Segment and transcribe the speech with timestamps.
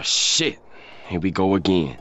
[0.00, 0.58] Oh shit.
[1.10, 1.94] Here we go again.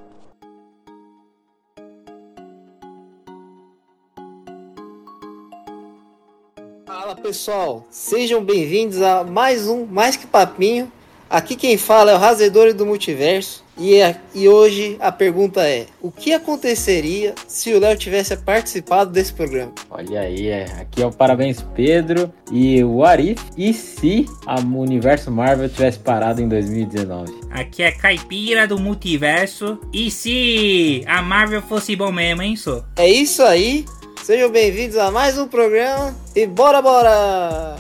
[6.85, 10.89] Fala pessoal, sejam bem-vindos a mais um Mais Que Papinho.
[11.29, 15.85] Aqui quem fala é o Razedor do Multiverso e, é, e hoje a pergunta é:
[16.02, 19.71] o que aconteceria se o Léo tivesse participado desse programa?
[19.91, 20.65] Olha aí, é.
[20.79, 23.39] aqui é o Parabéns Pedro e o Arif.
[23.55, 27.31] E se o universo Marvel tivesse parado em 2019?
[27.51, 29.79] Aqui é Caipira do Multiverso.
[29.93, 32.84] E se a Marvel fosse bom mesmo, hein, só?
[32.98, 33.85] É isso aí.
[34.23, 37.77] Sejam bem-vindos a mais um programa e bora, bora!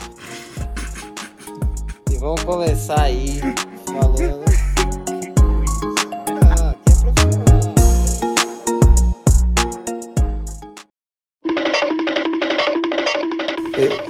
[2.19, 3.39] Vamos começar aí
[3.85, 4.43] falando.
[6.57, 7.75] Ah, é profissional.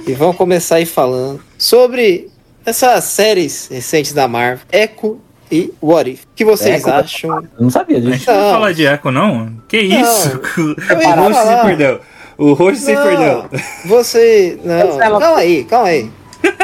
[0.06, 2.28] E, e vamos começar aí falando sobre
[2.64, 5.18] essas séries recentes da Marvel, Echo
[5.50, 6.24] e What If.
[6.24, 6.90] O que vocês Echo?
[6.92, 7.36] acham?
[7.36, 8.30] Eu não sabia A gente disso.
[8.30, 8.50] não Não.
[8.52, 9.52] falar de Echo, não?
[9.68, 10.40] Que isso?
[10.58, 12.00] Eu o rosto se perdeu.
[12.38, 13.44] O rosto se Não, perdeu.
[13.86, 14.58] Você.
[14.64, 16.10] Não, é calma aí, calma aí.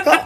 [0.05, 0.26] Calma,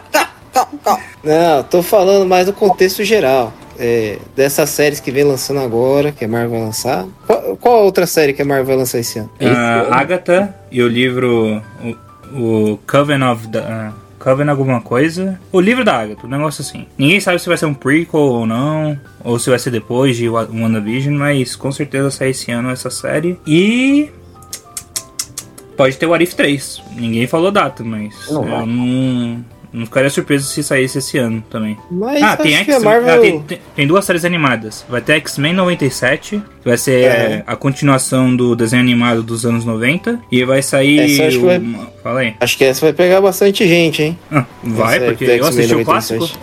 [0.53, 1.01] calma, calma, calma.
[1.23, 3.53] Não, tô falando mais do contexto geral.
[3.79, 7.05] É, dessas séries que vem lançando agora, que a Marvel vai lançar.
[7.25, 9.29] Qual, qual a outra série que a Marvel vai lançar esse ano?
[9.41, 11.61] Ah, Agatha e o livro.
[12.31, 13.47] O, o Coven of.
[13.47, 15.39] the- ah, Coven alguma coisa.
[15.51, 16.85] O livro da Agatha, um negócio assim.
[16.95, 18.95] Ninguém sabe se vai ser um prequel ou não.
[19.23, 22.91] Ou se vai ser depois de Wa- WandaVision, mas com certeza sai esse ano essa
[22.91, 23.39] série.
[23.47, 24.11] E.
[25.75, 26.83] Pode ter o Arif 3.
[26.95, 28.13] Ninguém falou data, mas.
[28.29, 29.45] Não não.
[29.73, 31.77] Não ficaria surpreso se saísse esse ano também.
[31.89, 32.79] Mas Ah, tem que a X-Men.
[32.83, 33.13] Marvel.
[33.13, 34.85] ah, tem, tem- tem duas séries animadas.
[34.89, 37.07] Vai ter X-Men 97, que vai ser É.
[37.07, 40.19] é, a continuação do desenho animado dos anos 90.
[40.31, 41.21] E vai sair.
[41.21, 41.61] Acho que vai-
[42.03, 42.35] Fala aí.
[42.39, 44.19] Acho que essa vai pegar bastante gente, hein?
[44.31, 45.85] Ah, vai, Essa porque eu assisti o 97.
[45.85, 46.39] clássico.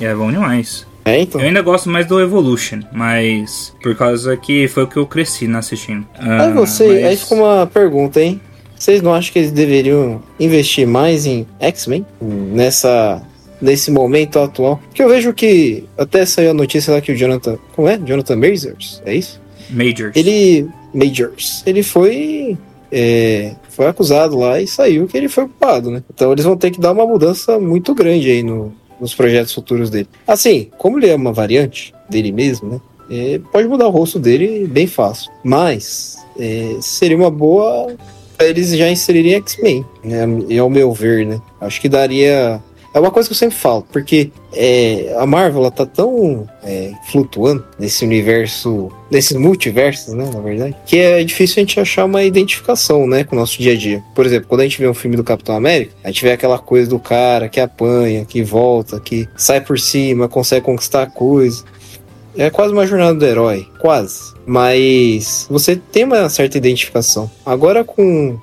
[0.00, 0.84] E é bom demais.
[1.04, 1.40] É, então.
[1.40, 3.72] Eu ainda gosto mais do Evolution, mas.
[3.82, 6.04] Por causa que foi o que eu cresci na assistindo.
[6.18, 6.86] Ah, Aí você.
[6.88, 8.40] mas- Aí fica uma pergunta, hein?
[8.78, 12.04] Vocês não acham que eles deveriam investir mais em X-Men?
[12.20, 13.22] Nessa.
[13.62, 14.78] Nesse momento atual?
[14.88, 17.56] Porque eu vejo que até saiu a notícia lá que o Jonathan.
[17.74, 17.96] Como é?
[17.96, 19.00] Jonathan Majors?
[19.06, 19.40] É isso?
[19.70, 20.14] Majors.
[20.16, 20.68] Ele.
[20.92, 21.62] Majors.
[21.64, 22.58] Ele foi.
[22.92, 26.02] é, foi acusado lá e saiu que ele foi culpado, né?
[26.12, 29.88] Então eles vão ter que dar uma mudança muito grande aí no- nos projetos futuros
[29.90, 30.08] dele.
[30.26, 32.80] Assim, como ele é uma variante dele mesmo, né?
[33.10, 35.30] é, pode mudar o rosto dele bem fácil.
[35.42, 37.94] Mas é, seria uma boa
[38.40, 40.24] eles já inserirem X-Men, né?
[40.48, 41.40] E ao meu ver, né?
[41.60, 42.60] Acho que daria.
[42.92, 46.92] É uma coisa que eu sempre falo, porque é, a Marvel ela tá tão é,
[47.10, 52.22] flutuando nesse universo, nesses multiversos, né, na verdade, que é difícil a gente achar uma
[52.22, 54.00] identificação, né, com o nosso dia a dia.
[54.14, 56.58] Por exemplo, quando a gente vê um filme do Capitão América, a gente vê aquela
[56.58, 61.64] coisa do cara que apanha, que volta, que sai por cima, consegue conquistar a coisa.
[62.36, 64.34] É quase uma jornada do herói, quase.
[64.46, 67.30] Mas você tem uma certa identificação.
[67.46, 68.38] Agora com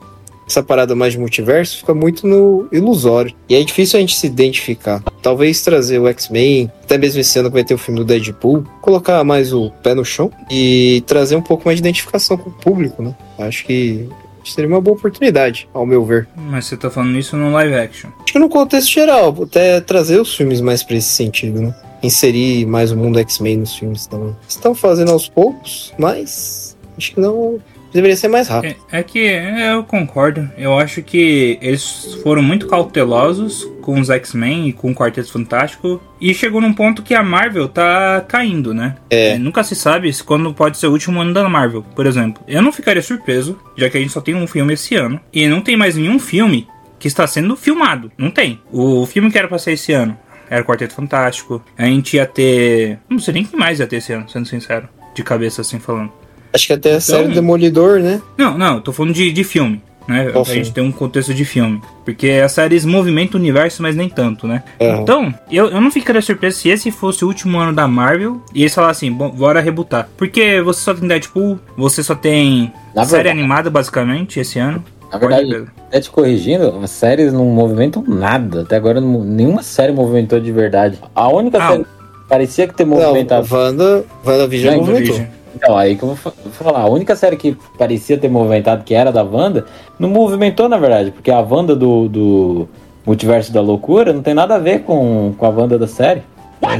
[0.51, 3.33] essa parada mais de multiverso fica muito no ilusório.
[3.47, 5.01] E é difícil a gente se identificar.
[5.21, 8.65] Talvez trazer o X-Men, até mesmo esse ano que vai ter o filme do Deadpool,
[8.81, 12.53] colocar mais o pé no chão e trazer um pouco mais de identificação com o
[12.53, 13.15] público, né?
[13.39, 14.09] Acho que
[14.43, 16.27] seria uma boa oportunidade, ao meu ver.
[16.35, 18.09] Mas você tá falando isso no live action.
[18.21, 21.75] Acho que no contexto geral, até trazer os filmes mais pra esse sentido, né?
[22.03, 24.35] Inserir mais o mundo X-Men nos filmes também.
[24.47, 27.59] Estão fazendo aos poucos, mas acho que não.
[27.93, 28.75] Deveria ser mais rápido.
[28.89, 30.49] É, é que é, eu concordo.
[30.57, 36.01] Eu acho que eles foram muito cautelosos com os X-Men e com o Quarteto Fantástico.
[36.19, 38.95] E chegou num ponto que a Marvel tá caindo, né?
[39.09, 39.37] É.
[39.37, 41.83] Nunca se sabe quando pode ser o último ano da Marvel.
[41.93, 44.95] Por exemplo, eu não ficaria surpreso, já que a gente só tem um filme esse
[44.95, 45.19] ano.
[45.33, 48.09] E não tem mais nenhum filme que está sendo filmado.
[48.17, 48.61] Não tem.
[48.71, 50.17] O filme que era pra ser esse ano
[50.51, 51.63] era o Quarteto Fantástico.
[51.77, 52.99] A gente ia ter.
[53.09, 54.87] Não sei nem o que mais ia ter esse ano, sendo sincero.
[55.15, 56.11] De cabeça assim falando.
[56.53, 58.21] Acho que até a série Demolidor, né?
[58.37, 59.81] Não, não, tô falando de, de filme.
[60.07, 60.31] Né?
[60.35, 61.81] A gente tem um contexto de filme.
[62.03, 64.63] Porque a série movimenta o universo, mas nem tanto, né?
[64.81, 65.01] Aham.
[65.01, 68.61] Então, eu, eu não ficaria surpreso se esse fosse o último ano da Marvel e
[68.63, 70.09] eles falassem, bom, bora rebutar.
[70.17, 74.83] Porque você só tem Deadpool, você só tem Na série verdade- animada, basicamente, esse ano.
[75.11, 75.67] Na verdade, ver.
[75.87, 78.61] até te corrigindo, as séries não movimentam nada.
[78.61, 80.97] Até agora nenhuma série movimentou de verdade.
[81.13, 81.89] A única Ah, série que
[82.29, 83.47] parecia que ter Não, movimentado.
[83.53, 85.21] Wanda, WandaVision Não, movimentou.
[85.53, 86.15] Então, aí que eu vou
[86.53, 86.79] falar.
[86.79, 89.65] A única série que parecia ter movimentado, que era da Wanda,
[89.99, 91.11] não movimentou, na verdade.
[91.11, 92.69] Porque a Wanda do, do
[93.05, 96.23] Multiverso da Loucura não tem nada a ver com, com a Wanda da série.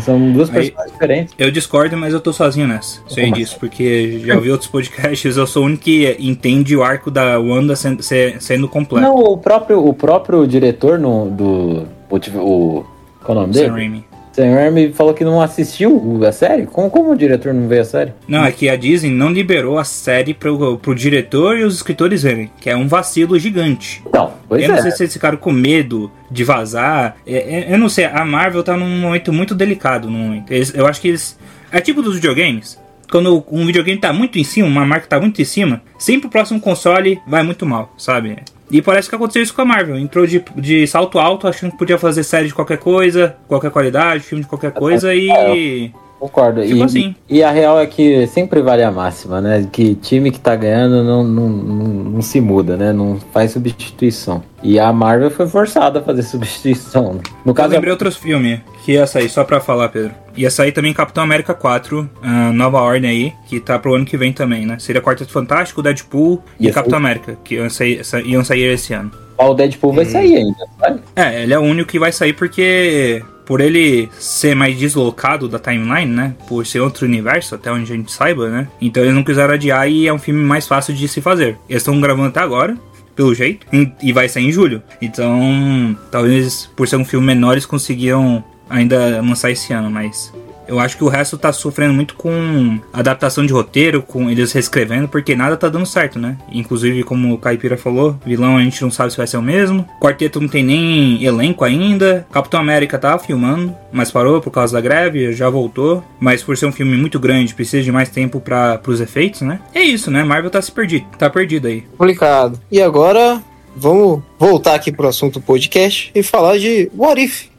[0.01, 1.35] São duas Aí- personagens diferentes.
[1.37, 3.01] Eu discordo, mas eu tô sozinho nessa.
[3.07, 6.83] Sei Como disso, porque já ouvi outros podcasts, eu sou o único que entende o
[6.83, 9.05] arco da Wanda sendo, se- sendo completo.
[9.07, 11.87] Não, o próprio, o próprio diretor no, do.
[12.09, 12.85] O,
[13.23, 13.71] qual é o nome Sam dele?
[13.71, 14.05] Raimi.
[14.31, 16.65] Senhor Hermes falou que não assistiu a série?
[16.65, 18.13] Como, como o diretor não vê a série?
[18.27, 22.23] Não, é que a Disney não liberou a série pro, pro diretor e os escritores
[22.23, 24.01] verem, que é um vacilo gigante.
[24.13, 24.75] Não, pois eu é.
[24.75, 27.17] não sei se eles ficaram com medo de vazar.
[27.27, 27.35] É,
[27.71, 30.51] é, eu não sei, a Marvel tá num momento muito delicado momento.
[30.51, 31.37] Eles- eu acho que eles.
[31.71, 32.79] É tipo dos videogames.
[33.11, 36.29] Quando um videogame tá muito em cima, uma marca tá muito em cima, sempre o
[36.29, 38.37] próximo console vai muito mal, sabe?
[38.71, 39.97] E parece que aconteceu isso com a Marvel.
[39.97, 44.23] Entrou de, de salto alto, achando que podia fazer série de qualquer coisa, qualquer qualidade,
[44.23, 45.91] filme de qualquer coisa e.
[46.21, 46.61] Concordo.
[46.61, 47.15] Ficou E, assim.
[47.27, 49.67] e a real é que sempre vale a máxima, né?
[49.71, 52.93] Que time que tá ganhando não, não, não, não se muda, né?
[52.93, 54.43] Não faz substituição.
[54.61, 57.13] E a Marvel foi forçada a fazer substituição.
[57.43, 60.11] No Eu caso, lembrei outros filmes que ia sair, só pra falar, Pedro.
[60.37, 64.15] Ia sair também Capitão América 4, ah, Nova Ordem aí, que tá pro ano que
[64.15, 64.77] vem também, né?
[64.77, 66.97] Seria Quarteto Fantástico, Deadpool e Ia Capitão.
[66.99, 69.11] América, que iam sair, sa- iam sair esse ano.
[69.39, 70.99] o Deadpool vai sair ainda, sabe?
[71.15, 75.59] É, ele é o único que vai sair porque, por ele ser mais deslocado da
[75.59, 76.33] timeline, né?
[76.47, 78.69] Por ser outro universo, até onde a gente saiba, né?
[78.79, 81.57] Então eles não quiseram adiar e é um filme mais fácil de se fazer.
[81.67, 82.77] Eles estão gravando até agora,
[83.13, 83.67] pelo jeito,
[84.01, 84.81] e vai sair em julho.
[85.01, 90.33] Então, talvez por ser um filme menor eles conseguiam ainda lançar esse ano, mas.
[90.67, 95.07] Eu acho que o resto tá sofrendo muito com adaptação de roteiro, com eles reescrevendo,
[95.07, 96.37] porque nada tá dando certo, né?
[96.51, 99.87] Inclusive, como o Caipira falou, vilão a gente não sabe se vai ser o mesmo.
[99.99, 102.25] Quarteto não tem nem elenco ainda.
[102.31, 106.03] Capitão América tá filmando, mas parou por causa da greve, já voltou.
[106.19, 109.59] Mas por ser um filme muito grande, precisa de mais tempo para pros efeitos, né?
[109.73, 110.23] É isso, né?
[110.23, 111.81] Marvel tá se perdido, tá perdido aí.
[111.97, 112.59] Complicado.
[112.71, 113.41] E agora,
[113.75, 117.50] vamos voltar aqui pro assunto podcast e falar de What If.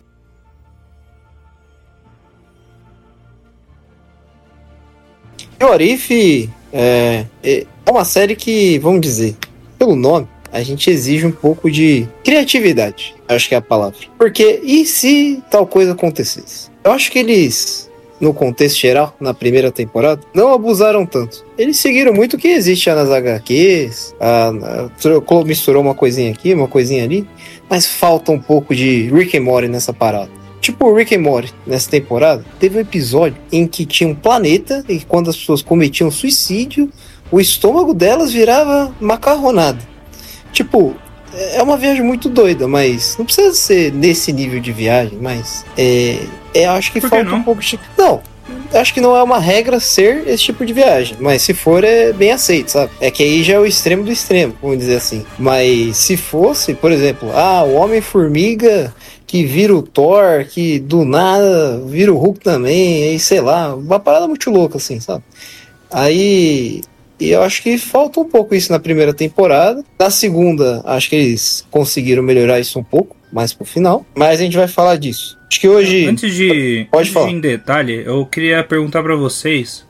[5.63, 6.11] E What If
[6.73, 9.37] é, é uma série que, vamos dizer,
[9.79, 13.15] pelo nome, a gente exige um pouco de criatividade.
[13.29, 13.97] Acho que é a palavra.
[14.19, 16.69] Porque e se tal coisa acontecesse?
[16.83, 17.89] Eu acho que eles,
[18.21, 21.47] no contexto geral, na primeira temporada, não abusaram tanto.
[21.57, 26.67] Eles seguiram muito o que existe nas HQs, a, a, misturou uma coisinha aqui, uma
[26.67, 27.25] coisinha ali,
[27.71, 30.42] mas falta um pouco de Rick and Morty nessa parada.
[30.63, 34.85] Tipo o Rick and Morty, nessa temporada, teve um episódio em que tinha um planeta
[34.89, 36.89] e quando as pessoas cometiam suicídio,
[37.33, 39.81] o estômago delas virava macarronada.
[40.53, 40.95] Tipo,
[41.35, 46.21] é uma viagem muito doida, mas não precisa ser nesse nível de viagem, mas é,
[46.55, 47.81] é acho que Por falta um pouco de.
[47.99, 48.23] Não,
[48.73, 52.13] acho que não é uma regra ser esse tipo de viagem, mas se for é
[52.13, 52.93] bem aceito, sabe?
[53.01, 55.25] É que aí já é o extremo do extremo, vamos dizer assim.
[55.37, 58.95] Mas se fosse, por exemplo, ah, o Homem-Formiga
[59.33, 63.99] que vira o Thor, que do nada vira o Hulk também, aí sei lá, uma
[63.99, 65.25] parada muito louca assim, sabe?
[65.91, 66.83] Aí
[67.19, 69.83] e eu acho que falta um pouco isso na primeira temporada.
[69.99, 74.05] Na segunda, acho que eles conseguiram melhorar isso um pouco, mais pro final.
[74.15, 75.39] Mas a gente vai falar disso.
[75.51, 76.05] Acho que hoje.
[76.05, 77.29] Antes de, Pode antes falar.
[77.29, 79.87] de em detalhe, eu queria perguntar pra vocês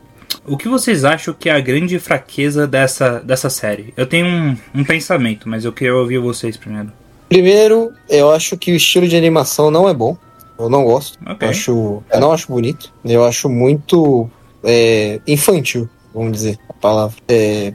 [0.47, 3.93] o que vocês acham que é a grande fraqueza dessa, dessa série.
[3.97, 6.93] Eu tenho um, um pensamento, mas eu queria ouvir vocês primeiro.
[7.33, 10.15] Primeiro, eu acho que o estilo de animação não é bom.
[10.59, 11.17] Eu não gosto.
[11.25, 11.47] Ok.
[11.47, 12.93] Eu, acho, eu não acho bonito.
[13.03, 14.29] Eu acho muito
[14.63, 17.15] é, infantil, vamos dizer a palavra.
[17.27, 17.73] É,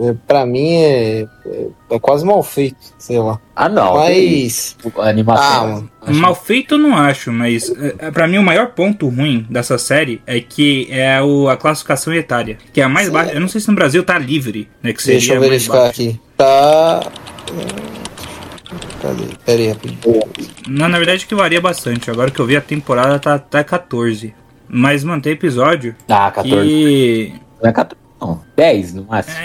[0.00, 3.40] é, pra mim é, é, é quase mal feito, sei lá.
[3.56, 3.94] Ah, não.
[3.96, 4.76] Mas.
[4.96, 5.88] A animação.
[6.00, 9.44] Ah, acho- Mal feito eu não acho, mas é, pra mim o maior ponto ruim
[9.50, 13.32] dessa série é que é o, a classificação etária, que é a mais baixa.
[13.32, 14.92] Eu não sei se no Brasil tá livre, né?
[14.92, 16.20] Que seria Deixa eu verificar aqui.
[16.36, 17.00] Tá.
[18.98, 19.24] É, Cadê?
[19.44, 20.22] Pera aí, rapidinho.
[20.68, 22.10] Não, na verdade que varia bastante.
[22.10, 24.34] Agora que eu vi a temporada tá até 14.
[24.68, 26.68] Mas mantém episódio Ah, 14.
[26.68, 28.42] que Não é 14, não.
[28.56, 29.36] 10 no máximo.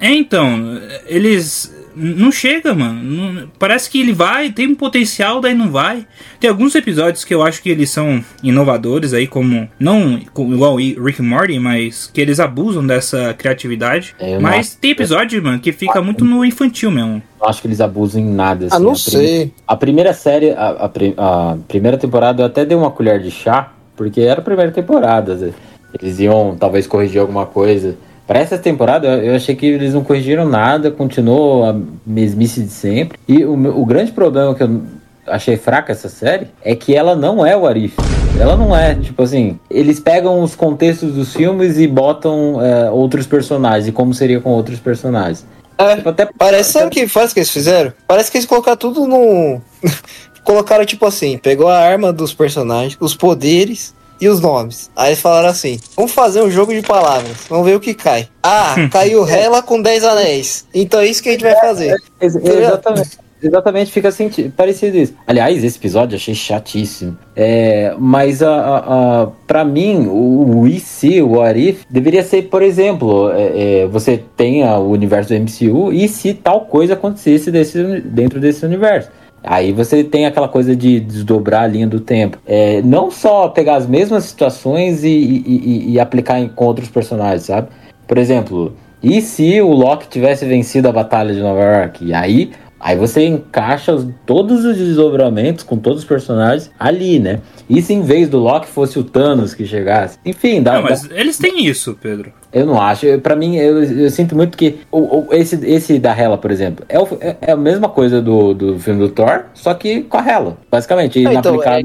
[0.00, 1.74] É, então, eles.
[1.94, 3.02] Não chega, mano.
[3.02, 6.06] Não- parece que ele vai, tem um potencial, daí não vai.
[6.40, 9.68] Tem alguns episódios que eu acho que eles são inovadores aí, como.
[9.78, 14.14] Não igual o Rick and Morty, mas que eles abusam dessa criatividade.
[14.18, 17.22] É, mas tem episódio, mano, que fica muito no infantil mesmo.
[17.40, 18.66] Não acho que eles abusam em nada.
[18.70, 18.84] Ah, assim.
[18.84, 19.52] não A sei.
[19.66, 23.72] A primeira série, a, a a primeira temporada eu até dei uma colher de chá,
[23.96, 25.52] porque era a primeira temporada.
[26.00, 27.96] Eles iam talvez corrigir alguma coisa.
[28.26, 31.76] Para essa temporada eu achei que eles não corrigiram nada, continuou a
[32.06, 33.18] mesmice de sempre.
[33.26, 34.82] E o, o grande problema que eu
[35.26, 37.96] achei fraca essa série é que ela não é o Arif.
[38.38, 43.26] Ela não é, tipo assim, eles pegam os contextos dos filmes e botam é, outros
[43.26, 45.44] personagens, e como seria com outros personagens.
[45.76, 47.92] É, Tipo, até Parece, sabe o que faz que eles fizeram?
[48.06, 49.60] Parece que eles colocaram tudo no.
[50.44, 54.88] colocaram tipo assim: pegou a arma dos personagens, os poderes e os nomes.
[54.94, 58.28] Aí eles falaram assim: vamos fazer um jogo de palavras, vamos ver o que cai.
[58.42, 60.64] Ah, caiu Hela com 10 anéis.
[60.72, 61.96] Então é isso que a gente vai fazer.
[62.20, 63.18] Ex- Exatamente.
[63.42, 65.14] exatamente, fica senti parecido isso.
[65.26, 67.18] Aliás, esse episódio eu achei chatíssimo.
[67.34, 72.62] É, mas a, a, a, pra mim, o, o IC, o Arif, deveria ser, por
[72.62, 77.82] exemplo, é, é, você tem o universo do MCU e se tal coisa acontecesse desse,
[78.02, 79.08] dentro desse universo.
[79.42, 82.38] Aí você tem aquela coisa de desdobrar a linha do tempo.
[82.46, 87.68] É, não só pegar as mesmas situações e, e, e, aplicar em, outros personagens, sabe?
[88.06, 92.04] Por exemplo, e se o Loki tivesse vencido a Batalha de Nova York?
[92.04, 97.40] E aí, aí você encaixa os, todos os desdobramentos com todos os personagens ali, né?
[97.70, 100.18] E se em vez do Loki fosse o Thanos que chegasse?
[100.24, 100.74] Enfim, dá.
[100.74, 101.16] Não, mas dá...
[101.18, 102.32] eles têm isso, Pedro.
[102.52, 103.06] Eu não acho.
[103.20, 106.84] Para mim, eu, eu, sinto muito que o, o, esse, esse da Hela, por exemplo,
[106.88, 110.18] é, o, é, é, a mesma coisa do, do filme do Thor, só que com
[110.18, 111.24] a Hela, basicamente.
[111.24, 111.82] É, então, é,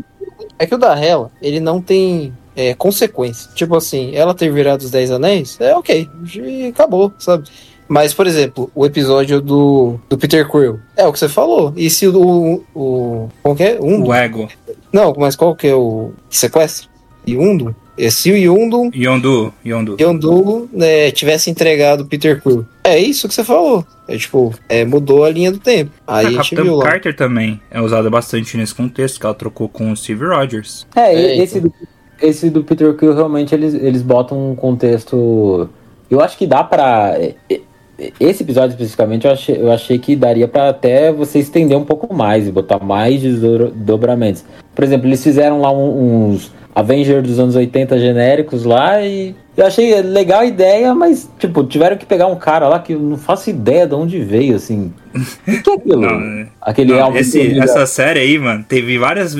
[0.59, 3.49] é, que o da Hela, ele não tem é, consequência.
[3.53, 7.47] Tipo assim, ela ter virado os Dez Anéis, é ok, e acabou, sabe?
[7.87, 10.79] Mas, por exemplo, o episódio do, do Peter Quill.
[10.95, 11.73] É o que você falou.
[11.75, 12.63] E se o.
[12.75, 13.79] o qual que é?
[13.81, 14.47] Um, o Ego.
[14.91, 16.89] Não, mas qual que é o sequestro?
[17.27, 17.75] Yundu?
[18.11, 18.91] Se o Yundu.
[18.95, 19.53] Yondu.
[19.65, 19.97] Yondu.
[19.99, 22.65] Yondu né, tivesse entregado o Peter Quill.
[22.83, 23.85] É isso que você falou.
[24.07, 25.91] É tipo, é, mudou a linha do tempo.
[26.05, 26.85] Aí a, a gente viu lá.
[26.85, 30.85] Carter também é usada bastante nesse contexto, que ela trocou com o Steve Rogers.
[30.95, 31.69] É, é esse então.
[31.69, 35.69] do esse do Peter Quill realmente eles, eles botam um contexto.
[36.09, 37.15] Eu acho que dá pra.
[38.19, 42.13] Esse episódio especificamente eu achei, eu achei que daria para até você estender um pouco
[42.13, 44.45] mais e botar mais desdobramentos.
[44.75, 49.99] Por exemplo, eles fizeram lá uns Avengers dos anos 80 genéricos lá e eu achei
[50.03, 53.49] legal a ideia, mas, tipo, tiveram que pegar um cara lá que eu não faço
[53.49, 54.93] ideia de onde veio, assim.
[55.47, 56.01] O que é aquilo?
[56.01, 56.47] Não, é.
[56.61, 59.35] Aquele não, esse, Essa série aí, mano, teve várias,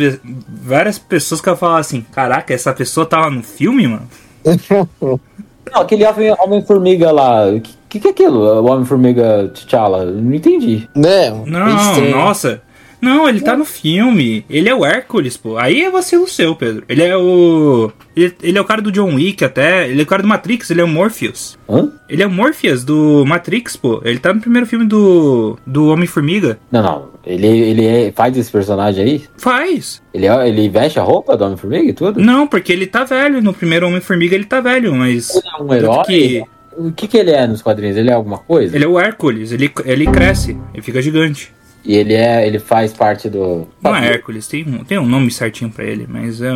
[0.47, 4.07] várias pessoas que falaram assim: caraca, essa pessoa tava no filme, mano?
[4.99, 6.03] não, aquele
[6.39, 7.43] Homem-Formiga lá.
[7.87, 8.41] O que, que é aquilo?
[8.41, 10.03] O Homem-Formiga T'Challa?
[10.03, 10.89] Não entendi.
[10.93, 12.61] Não, não nossa.
[12.99, 14.43] Não, ele tá no filme.
[14.49, 15.57] Ele é o Hércules, pô.
[15.57, 16.83] Aí é vacilo seu, Pedro.
[16.89, 17.89] Ele é o.
[18.13, 19.87] Ele, ele, é o cara do John Wick até.
[19.87, 21.57] Ele é o cara do Matrix, ele é o Morpheus.
[21.69, 21.89] Hã?
[22.09, 24.01] Ele é o Morpheus do Matrix, pô.
[24.03, 25.57] Ele tá no primeiro filme do.
[25.65, 26.59] do Homem-Formiga.
[26.69, 27.09] Não, não.
[27.25, 29.23] Ele, ele é, faz esse personagem aí?
[29.37, 30.01] Faz.
[30.13, 32.19] Ele, é, ele veste a roupa do Homem-Formiga e tudo?
[32.19, 33.41] Não, porque ele tá velho.
[33.41, 35.35] No primeiro Homem-Formiga ele tá velho, mas.
[35.35, 36.43] Ele é um herói?
[36.77, 37.97] O que, que ele é nos quadrinhos?
[37.97, 38.75] Ele é alguma coisa?
[38.75, 39.51] Ele é o Hércules.
[39.51, 40.55] Ele, ele cresce.
[40.73, 41.51] Ele fica gigante.
[41.83, 43.67] E ele é, ele faz parte do.
[43.81, 46.51] Não é Hércules, tem, tem um nome certinho para ele, mas é,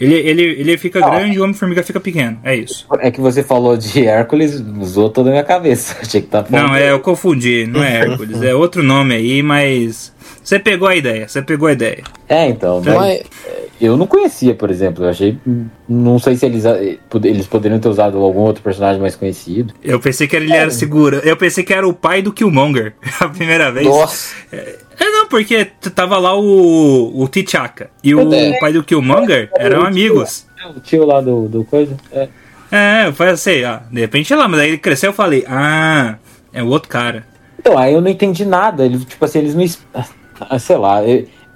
[0.00, 2.86] ele, ele, ele fica ah, grande e o Homem-Formiga fica pequeno, é isso.
[3.00, 5.96] É que você falou de Hércules, usou toda a minha cabeça.
[6.02, 6.44] Achei que tá.
[6.48, 10.94] Não, é, eu confundi, não é Hércules, é outro nome aí, mas você pegou a
[10.94, 12.02] ideia, você pegou a ideia.
[12.28, 12.82] É, então.
[12.84, 13.22] Mas,
[13.80, 15.04] eu não conhecia, por exemplo.
[15.04, 15.38] Eu achei.
[15.88, 16.64] Não sei se eles,
[17.22, 19.74] eles poderiam ter usado algum outro personagem mais conhecido.
[19.82, 20.56] Eu pensei que ele é.
[20.56, 21.20] era segura.
[21.24, 23.86] Eu pensei que era o pai do Killmonger a primeira vez.
[23.86, 24.34] Nossa.
[24.52, 28.58] É, é não, porque tava lá o, o T'Chaka e o é.
[28.58, 30.46] pai do Killmonger eram amigos.
[30.74, 31.96] O tio lá do, do coisa.
[32.12, 32.28] É.
[32.70, 33.78] É, foi assim, ó.
[33.90, 36.16] De repente lá, mas aí ele cresceu eu falei, ah,
[36.52, 37.24] é o outro cara.
[37.58, 38.84] Então, aí eu não entendi nada.
[38.84, 39.70] Ele, tipo assim, eles me.
[40.40, 41.00] Ah, sei lá.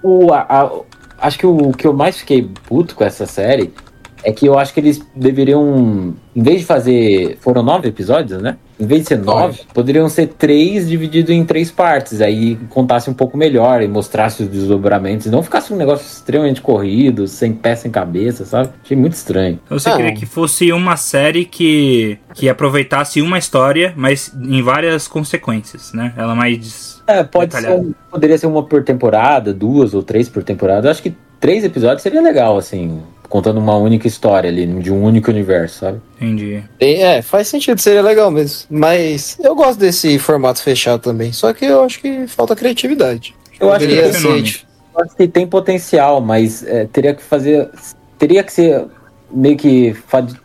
[0.03, 0.71] o, a, a,
[1.19, 3.73] acho que o que eu mais fiquei puto com essa série
[4.23, 7.39] é que eu acho que eles deveriam, em vez de fazer.
[7.41, 8.57] Foram nove episódios, né?
[8.79, 12.21] Em vez de ser nove, poderiam ser três dividido em três partes.
[12.21, 15.27] Aí contasse um pouco melhor e mostrasse os desdobramentos.
[15.27, 18.71] E não ficasse um negócio extremamente corrido, sem pé, sem cabeça, sabe?
[18.85, 19.59] Achei muito estranho.
[19.69, 19.97] Você ah.
[19.97, 26.13] queria que fosse uma série que, que aproveitasse uma história, mas em várias consequências, né?
[26.17, 27.03] Ela mais.
[27.07, 30.87] É, pode ser, poderia ser uma por temporada, duas ou três por temporada.
[30.87, 35.03] Eu acho que três episódios seria legal, assim contando uma única história ali, de um
[35.03, 36.01] único universo, sabe?
[36.17, 36.65] Entendi.
[36.81, 38.67] É, faz sentido, seria legal mesmo.
[38.71, 41.33] Mas eu gosto desse formato fechado também.
[41.33, 43.35] Só que eu acho que falta criatividade.
[43.61, 44.67] Eu acho que, ser,
[44.97, 47.69] acho que tem potencial, mas é, teria que fazer.
[48.19, 48.87] Teria que ser
[49.31, 49.95] meio que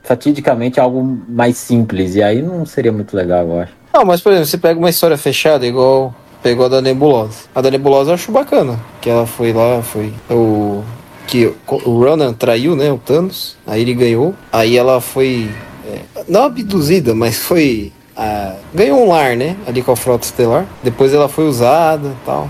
[0.04, 2.16] fatidicamente algo mais simples.
[2.16, 3.74] E aí não seria muito legal, eu acho.
[3.94, 7.44] Não, mas por exemplo, você pega uma história fechada, igual pegou a da Nebulosa.
[7.56, 8.80] A da Nebulosa eu acho bacana.
[9.00, 10.12] Que ela foi lá, foi.
[10.30, 10.84] O
[11.28, 15.50] que o Ronan traiu, né, o Thanos, aí ele ganhou, aí ela foi,
[15.88, 20.66] é, não abduzida, mas foi, a, ganhou um lar, né, ali com a Frota Estelar,
[20.84, 22.50] depois ela foi usada tal.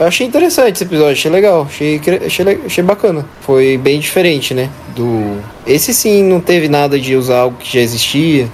[0.00, 3.24] Eu achei interessante esse episódio, achei legal, achei, achei, achei bacana.
[3.42, 4.68] Foi bem diferente, né?
[4.96, 5.38] Do.
[5.64, 8.48] Esse sim não teve nada de usar algo que já existia,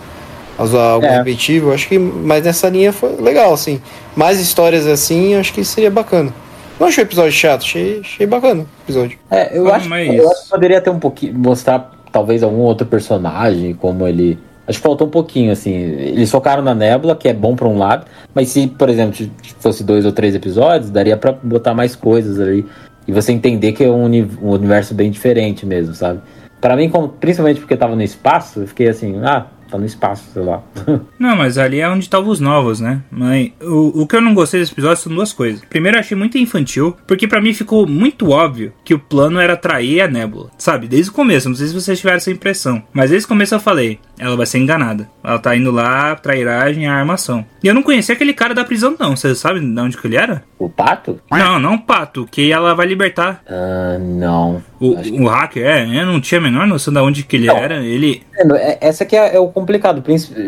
[0.58, 1.18] usar algo é.
[1.18, 1.72] repetitivo.
[1.72, 3.80] Acho que mais nessa linha foi legal, assim.
[4.14, 6.34] Mais histórias assim, acho que seria bacana.
[6.78, 9.18] Não achei o episódio chato, achei, achei bacana o episódio.
[9.30, 11.34] É, eu, acho, eu acho que poderia ter um pouquinho.
[11.38, 15.72] mostrar talvez algum outro personagem, como ele Acho que faltou um pouquinho, assim.
[15.74, 18.04] Eles focaram na Nebula, que é bom pra um lado,
[18.34, 19.30] mas se, por exemplo, se
[19.60, 22.66] fosse dois ou três episódios, daria pra botar mais coisas ali.
[23.06, 26.20] E você entender que é um, uni- um universo bem diferente mesmo, sabe?
[26.60, 30.24] Pra mim, como- principalmente porque tava no espaço, eu fiquei assim, ah, tá no espaço,
[30.32, 30.62] sei lá.
[31.18, 33.02] Não, mas ali é onde estavam os novos, né?
[33.10, 35.62] Mas o, o que eu não gostei desse episódio são duas coisas.
[35.68, 39.56] Primeiro, eu achei muito infantil, porque pra mim ficou muito óbvio que o plano era
[39.56, 40.50] trair a Nebula.
[40.58, 42.82] Sabe, desde o começo, não sei se vocês tiveram essa impressão.
[42.92, 45.08] Mas desde o começo eu falei, ela vai ser enganada.
[45.22, 47.44] Ela tá indo lá, trairagem, armação.
[47.62, 49.16] E eu não conhecia aquele cara da prisão, não.
[49.16, 50.42] Vocês sabem de onde que ele era?
[50.58, 51.20] o pato?
[51.30, 53.42] Não, não o Pato, que ela vai libertar.
[53.48, 54.62] Ah, não.
[54.80, 57.46] O, Acho o hacker, é, eu não tinha a menor noção de onde que ele
[57.46, 57.56] Não.
[57.56, 57.76] era.
[57.84, 58.22] Ele.
[58.36, 60.02] Vendo, é- Essa que é, é o complicado.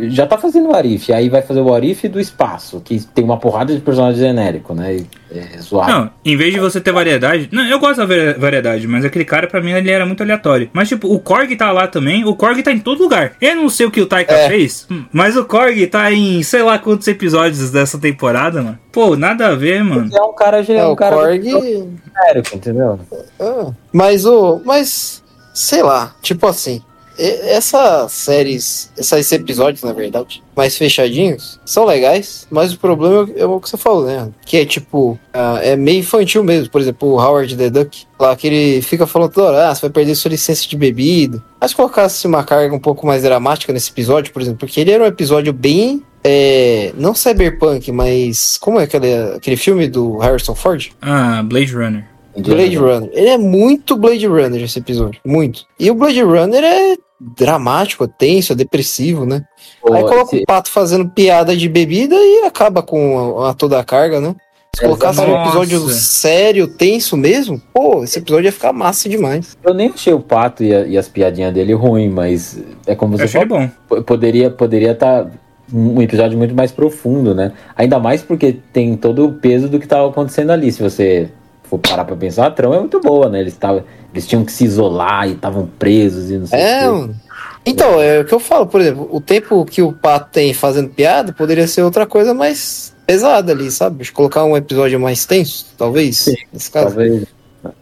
[0.08, 3.36] Já tá fazendo o Arif, aí vai fazer o Arif do espaço, que tem uma
[3.38, 4.96] porrada de personagem genérico, né?
[4.96, 5.92] E, É zoado.
[5.92, 7.48] Não, em vez de você ter variedade.
[7.52, 10.68] Não, eu gosto da vari- variedade, mas aquele cara pra mim ele era muito aleatório.
[10.72, 13.34] Mas tipo, o Korg tá lá também, o Korg tá em todo lugar.
[13.40, 14.48] Eu não sei o que o Taika É.
[14.48, 18.78] fez, mas o Korg tá em sei lá quantos episódios dessa temporada, mano.
[18.90, 20.10] Pô, nada a ver, mano.
[20.12, 21.44] É um cara, é É, um o cara Korg.
[21.44, 22.98] genérico, entendeu?
[23.38, 24.60] Ah, mas o.
[24.64, 25.22] Mas.
[25.54, 26.80] Sei lá, tipo assim.
[27.20, 33.60] Essas séries, esses episódios, na verdade, mais fechadinhos, são legais, mas o problema é o
[33.60, 34.30] que você falou, né?
[34.44, 36.70] Que é tipo, ah, é meio infantil mesmo.
[36.70, 39.82] Por exemplo, o Howard the Duck, lá que ele fica falando toda hora, ah, você
[39.82, 41.42] vai perder sua licença de bebida.
[41.60, 44.90] Mas se colocasse uma carga um pouco mais dramática nesse episódio, por exemplo, porque ele
[44.90, 46.02] era um episódio bem.
[46.22, 48.58] é, não cyberpunk, mas.
[48.58, 50.88] Como é aquele, aquele filme do Harrison Ford?
[51.00, 52.09] Ah, Blade Runner.
[52.36, 53.10] Blade Runner.
[53.12, 55.20] Ele é muito Blade Runner esse episódio.
[55.24, 55.64] Muito.
[55.78, 59.44] E o Blade Runner é dramático, é tenso, é depressivo, né?
[59.82, 63.54] Pô, Aí coloca esse- o pato fazendo piada de bebida e acaba com a, a
[63.54, 64.34] toda a carga, né?
[64.74, 69.56] Se colocasse um episódio sério, tenso mesmo, pô, esse episódio ia ficar massa demais.
[69.64, 73.14] Eu nem achei o pato e, a- e as piadinhas dele ruim, mas é como
[73.14, 73.68] Eu você falou.
[73.88, 74.02] bom.
[74.02, 75.28] Poderia poderia estar
[75.72, 77.52] um episódio muito mais profundo, né?
[77.76, 80.70] Ainda mais porque tem todo o peso do que estava acontecendo ali.
[80.72, 81.28] Se você
[81.70, 83.40] for parar pra pensar, a trama é muito boa, né?
[83.40, 86.96] Eles, tavam, eles tinham que se isolar e estavam presos e não sei É, o
[86.96, 87.16] mano.
[87.64, 90.88] Então, é o que eu falo, por exemplo, o tempo que o pato tem fazendo
[90.88, 94.10] piada poderia ser outra coisa mais pesada ali, sabe?
[94.10, 96.16] Colocar um episódio mais tenso, talvez.
[96.18, 96.96] Sim, nesse caso.
[96.96, 97.24] Talvez.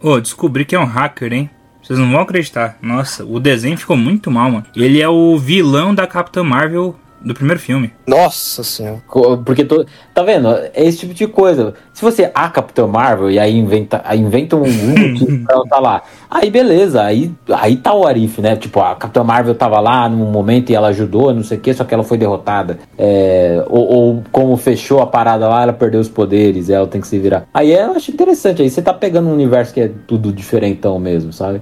[0.01, 1.49] Ô, descobri que é um hacker, hein?
[1.81, 2.77] Vocês não vão acreditar.
[2.81, 4.65] Nossa, o desenho ficou muito mal, mano.
[4.75, 7.91] Ele é o vilão da Capitã Marvel do primeiro filme.
[8.07, 9.01] Nossa senhora.
[9.45, 9.85] Porque to...
[10.13, 10.49] tá vendo?
[10.73, 11.73] É esse tipo de coisa.
[11.93, 15.79] Se você a Capitão Marvel e aí inventa, aí inventa um, motivo pra ela tá
[15.79, 16.01] lá.
[16.29, 18.55] Aí beleza, aí, aí tá o Arif, né?
[18.55, 21.73] Tipo, a Capitã Marvel tava lá num momento e ela ajudou, não sei o que,
[21.73, 22.79] só que ela foi derrotada.
[22.97, 27.07] É, ou, ou como fechou a parada lá, ela perdeu os poderes, ela tem que
[27.07, 27.45] se virar.
[27.53, 31.33] Aí eu acho interessante, aí você tá pegando um universo que é tudo diferentão mesmo,
[31.33, 31.61] sabe?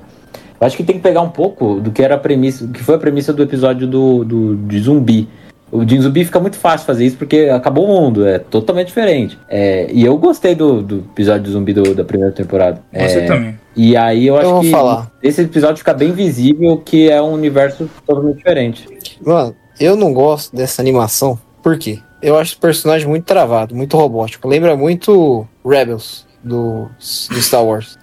[0.60, 2.96] Eu acho que tem que pegar um pouco do que era a premissa, que foi
[2.96, 5.30] a premissa do episódio do, do de zumbi.
[5.72, 9.38] O de zumbi fica muito fácil fazer isso porque acabou o mundo, é totalmente diferente.
[9.50, 12.82] É, e eu gostei do, do episódio de zumbi do- da primeira temporada.
[12.94, 13.60] Você É, também.
[13.76, 15.12] E aí eu acho vou que falar.
[15.22, 18.88] esse episódio fica bem visível que é um universo totalmente diferente.
[19.26, 21.38] Mano, eu não gosto dessa animação.
[21.62, 22.00] Por quê?
[22.22, 24.48] Eu acho o personagem muito travado, muito robótico.
[24.48, 26.86] Lembra muito Rebels do,
[27.30, 28.00] do Star Wars.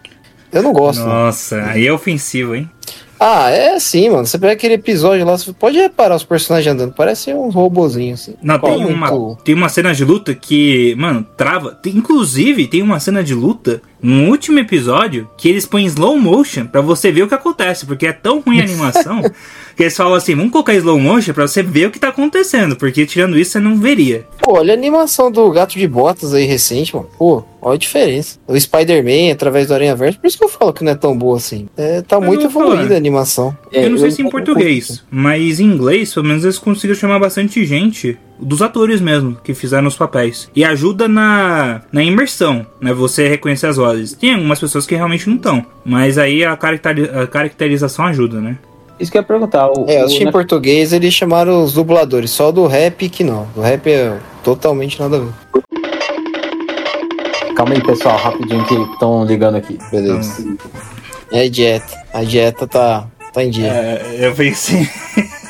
[0.53, 1.03] Eu não gosto.
[1.03, 2.70] Nossa, aí é ofensivo, hein?
[3.18, 4.27] Ah, é assim, mano.
[4.27, 6.92] Você pega aquele episódio lá, você pode reparar os personagens andando.
[6.94, 8.35] Parece uns robozinhos assim.
[8.42, 11.72] Não, tem uma, tem uma cena de luta que, mano, trava.
[11.72, 16.66] Tem- inclusive, tem uma cena de luta no último episódio que eles põem slow motion
[16.66, 19.22] pra você ver o que acontece, porque é tão ruim a animação
[19.76, 22.76] que eles falam assim: vamos colocar slow motion pra você ver o que tá acontecendo,
[22.76, 24.26] porque tirando isso você não veria.
[24.40, 27.08] Pô, olha a animação do Gato de Botas aí recente, mano.
[27.18, 28.38] Pô, olha a diferença.
[28.46, 30.18] O Spider-Man através do Aranha Verso.
[30.20, 31.68] Por isso que eu falo que não é tão boa assim.
[31.76, 32.66] É, tá muito eu falar.
[32.66, 33.56] evoluída a animação.
[33.72, 37.18] É, eu não sei se em português, mas em inglês, pelo menos eles conseguiram chamar
[37.18, 40.50] bastante gente, dos atores mesmo, que fizeram os papéis.
[40.54, 42.92] E ajuda na, na imersão, né?
[42.92, 44.12] Você reconhecer as vozes.
[44.12, 48.58] Tem algumas pessoas que realmente não estão, mas aí a, caracteri- a caracterização ajuda, né?
[48.98, 49.68] Isso que eu ia perguntar.
[49.70, 52.30] O, É, eu o- assisti em português, eles chamaram os dubladores.
[52.30, 53.46] Só do rap que não.
[53.54, 55.33] Do rap é totalmente nada a ver.
[57.57, 59.78] Calma aí, pessoal, rapidinho que estão ligando aqui.
[59.90, 60.44] Beleza.
[61.33, 61.92] É dieta.
[62.12, 63.68] A dieta tá, tá em dia.
[63.68, 64.88] É, eu pensei.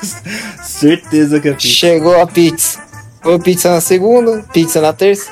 [0.62, 1.70] Certeza que é fiz.
[1.70, 2.78] Chegou a pizza.
[3.22, 5.30] Foi pizza na segunda, pizza na terça.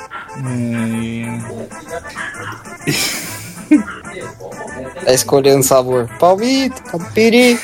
[5.05, 6.09] Tá escolhendo o sabor.
[6.19, 7.59] Palmito, catupiry,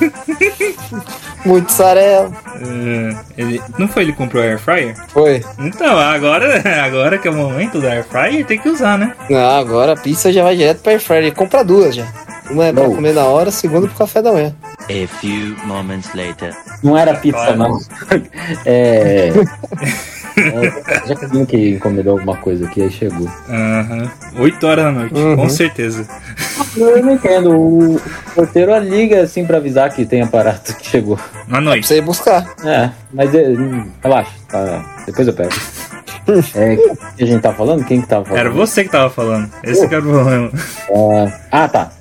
[1.44, 2.30] mussarela.
[3.36, 4.94] ele, não foi ele que comprou air fryer?
[5.08, 5.44] Foi.
[5.58, 9.14] Então, agora, agora que é o momento do air fryer, tem que usar, né?
[9.30, 11.22] Não, agora a pizza já vai direto pra airfryer.
[11.24, 12.06] Ele compra duas já.
[12.50, 12.94] Uma é pra Não.
[12.94, 14.54] comer na hora, a segunda pro café da manhã.
[14.84, 16.54] A few moments later.
[16.82, 17.56] Não era pizza, Claro.
[17.58, 17.78] não.
[18.64, 19.32] É.
[20.36, 23.28] é, Já que alguém que encomendou alguma coisa aqui, aí chegou.
[23.48, 24.10] Aham.
[24.38, 25.36] 8 horas da noite, Uhum.
[25.36, 26.06] com certeza.
[26.76, 27.50] Eu não entendo.
[27.56, 28.00] O
[28.34, 31.18] porteiro liga assim pra avisar que tem aparato que chegou.
[31.48, 31.86] Na Pra noite.
[31.86, 32.46] você ir buscar.
[32.64, 33.44] É, mas é,
[34.02, 34.84] relaxa, tá?
[35.06, 35.50] depois eu pego.
[36.56, 37.84] É, o que a gente tá falando?
[37.84, 38.40] Quem que tava falando?
[38.40, 39.48] Era você que tava falando.
[39.62, 40.50] Esse que era o problema.
[40.90, 41.92] É, ah, tá.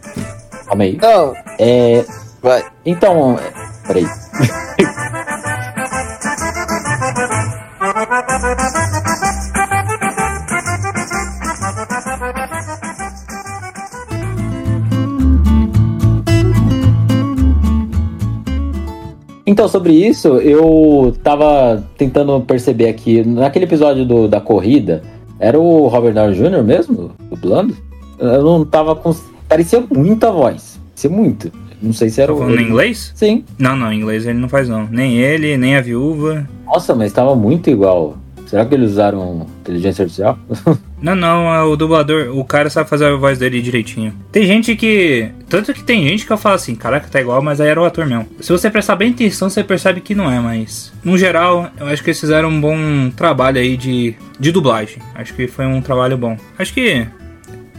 [0.65, 0.97] Calma aí.
[0.99, 2.03] Não, É,
[2.41, 2.63] vai.
[2.83, 3.39] então,
[3.85, 4.07] peraí.
[19.47, 25.03] Então, sobre isso, eu tava tentando perceber aqui, naquele episódio do- da corrida,
[25.39, 26.63] era o Robert Downey Jr.
[26.63, 27.75] mesmo, dublando?
[28.17, 29.13] Eu não tava com...
[29.47, 31.51] Parecia muito a voz, parecia muito.
[31.81, 32.41] Não sei se era Tá o...
[32.41, 33.11] falando em inglês?
[33.15, 33.43] Sim.
[33.57, 34.87] Não, não, em inglês ele não faz não.
[34.91, 36.47] Nem ele, nem a viúva.
[36.65, 38.17] Nossa, mas tava muito igual.
[38.47, 40.37] Será que eles usaram inteligência artificial?
[41.01, 44.11] Não, não, é o dublador, o cara sabe fazer a voz dele direitinho.
[44.31, 45.29] Tem gente que.
[45.47, 47.85] Tanto que tem gente que eu falo assim, caraca, tá igual, mas aí era o
[47.85, 48.25] ator mesmo.
[48.39, 50.91] Se você prestar bem atenção, você percebe que não é, mas.
[51.03, 54.97] No geral, eu acho que eles fizeram um bom trabalho aí de, de dublagem.
[55.13, 56.35] Acho que foi um trabalho bom.
[56.57, 57.05] Acho que.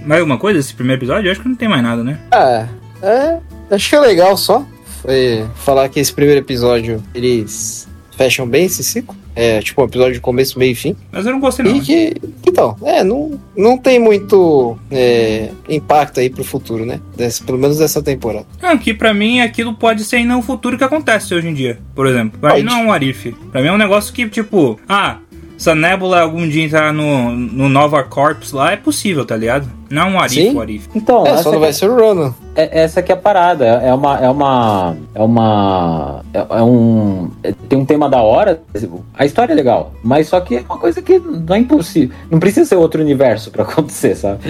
[0.05, 1.27] Mais alguma coisa desse primeiro episódio?
[1.27, 2.21] Eu acho que não tem mais nada, né?
[2.31, 2.67] Ah,
[3.03, 3.39] é.
[3.71, 4.65] Acho que é legal só.
[5.03, 9.15] Foi falar que esse primeiro episódio eles fecham bem esse ciclo.
[9.39, 10.97] É tipo um episódio de começo, meio e fim.
[11.13, 11.77] Mas eu não gostei, não.
[11.77, 12.15] E que.
[12.47, 17.01] Então, é, não, não tem muito é, impacto aí pro futuro, né?
[17.15, 18.47] Desse- pelo menos dessa temporada.
[18.63, 22.07] Não, que pra mim aquilo pode ser no futuro que acontece hoje em dia, por
[22.07, 22.39] exemplo.
[22.41, 22.75] Pra mim Pode.
[22.75, 23.33] não é um Arif.
[23.53, 25.19] Pra mim é um negócio que, tipo, ah,
[25.57, 29.67] se a Nebula algum dia entrar no, no Nova Corps lá, é possível, tá ligado?
[29.89, 30.55] Não é um Arif, Sim.
[30.57, 30.89] o Arif.
[30.97, 32.35] Então, É, essa, só não que- vai ser o Ronan.
[32.57, 33.65] é, essa que é a parada.
[33.65, 34.19] É uma.
[34.19, 34.97] É uma.
[35.15, 36.25] É uma.
[36.35, 37.31] É, é um.
[37.45, 38.61] é- tem um tema da hora.
[39.17, 39.93] A história é legal.
[40.03, 42.15] Mas só que é uma coisa que não é impossível.
[42.29, 44.41] Não precisa ser outro universo pra acontecer, sabe?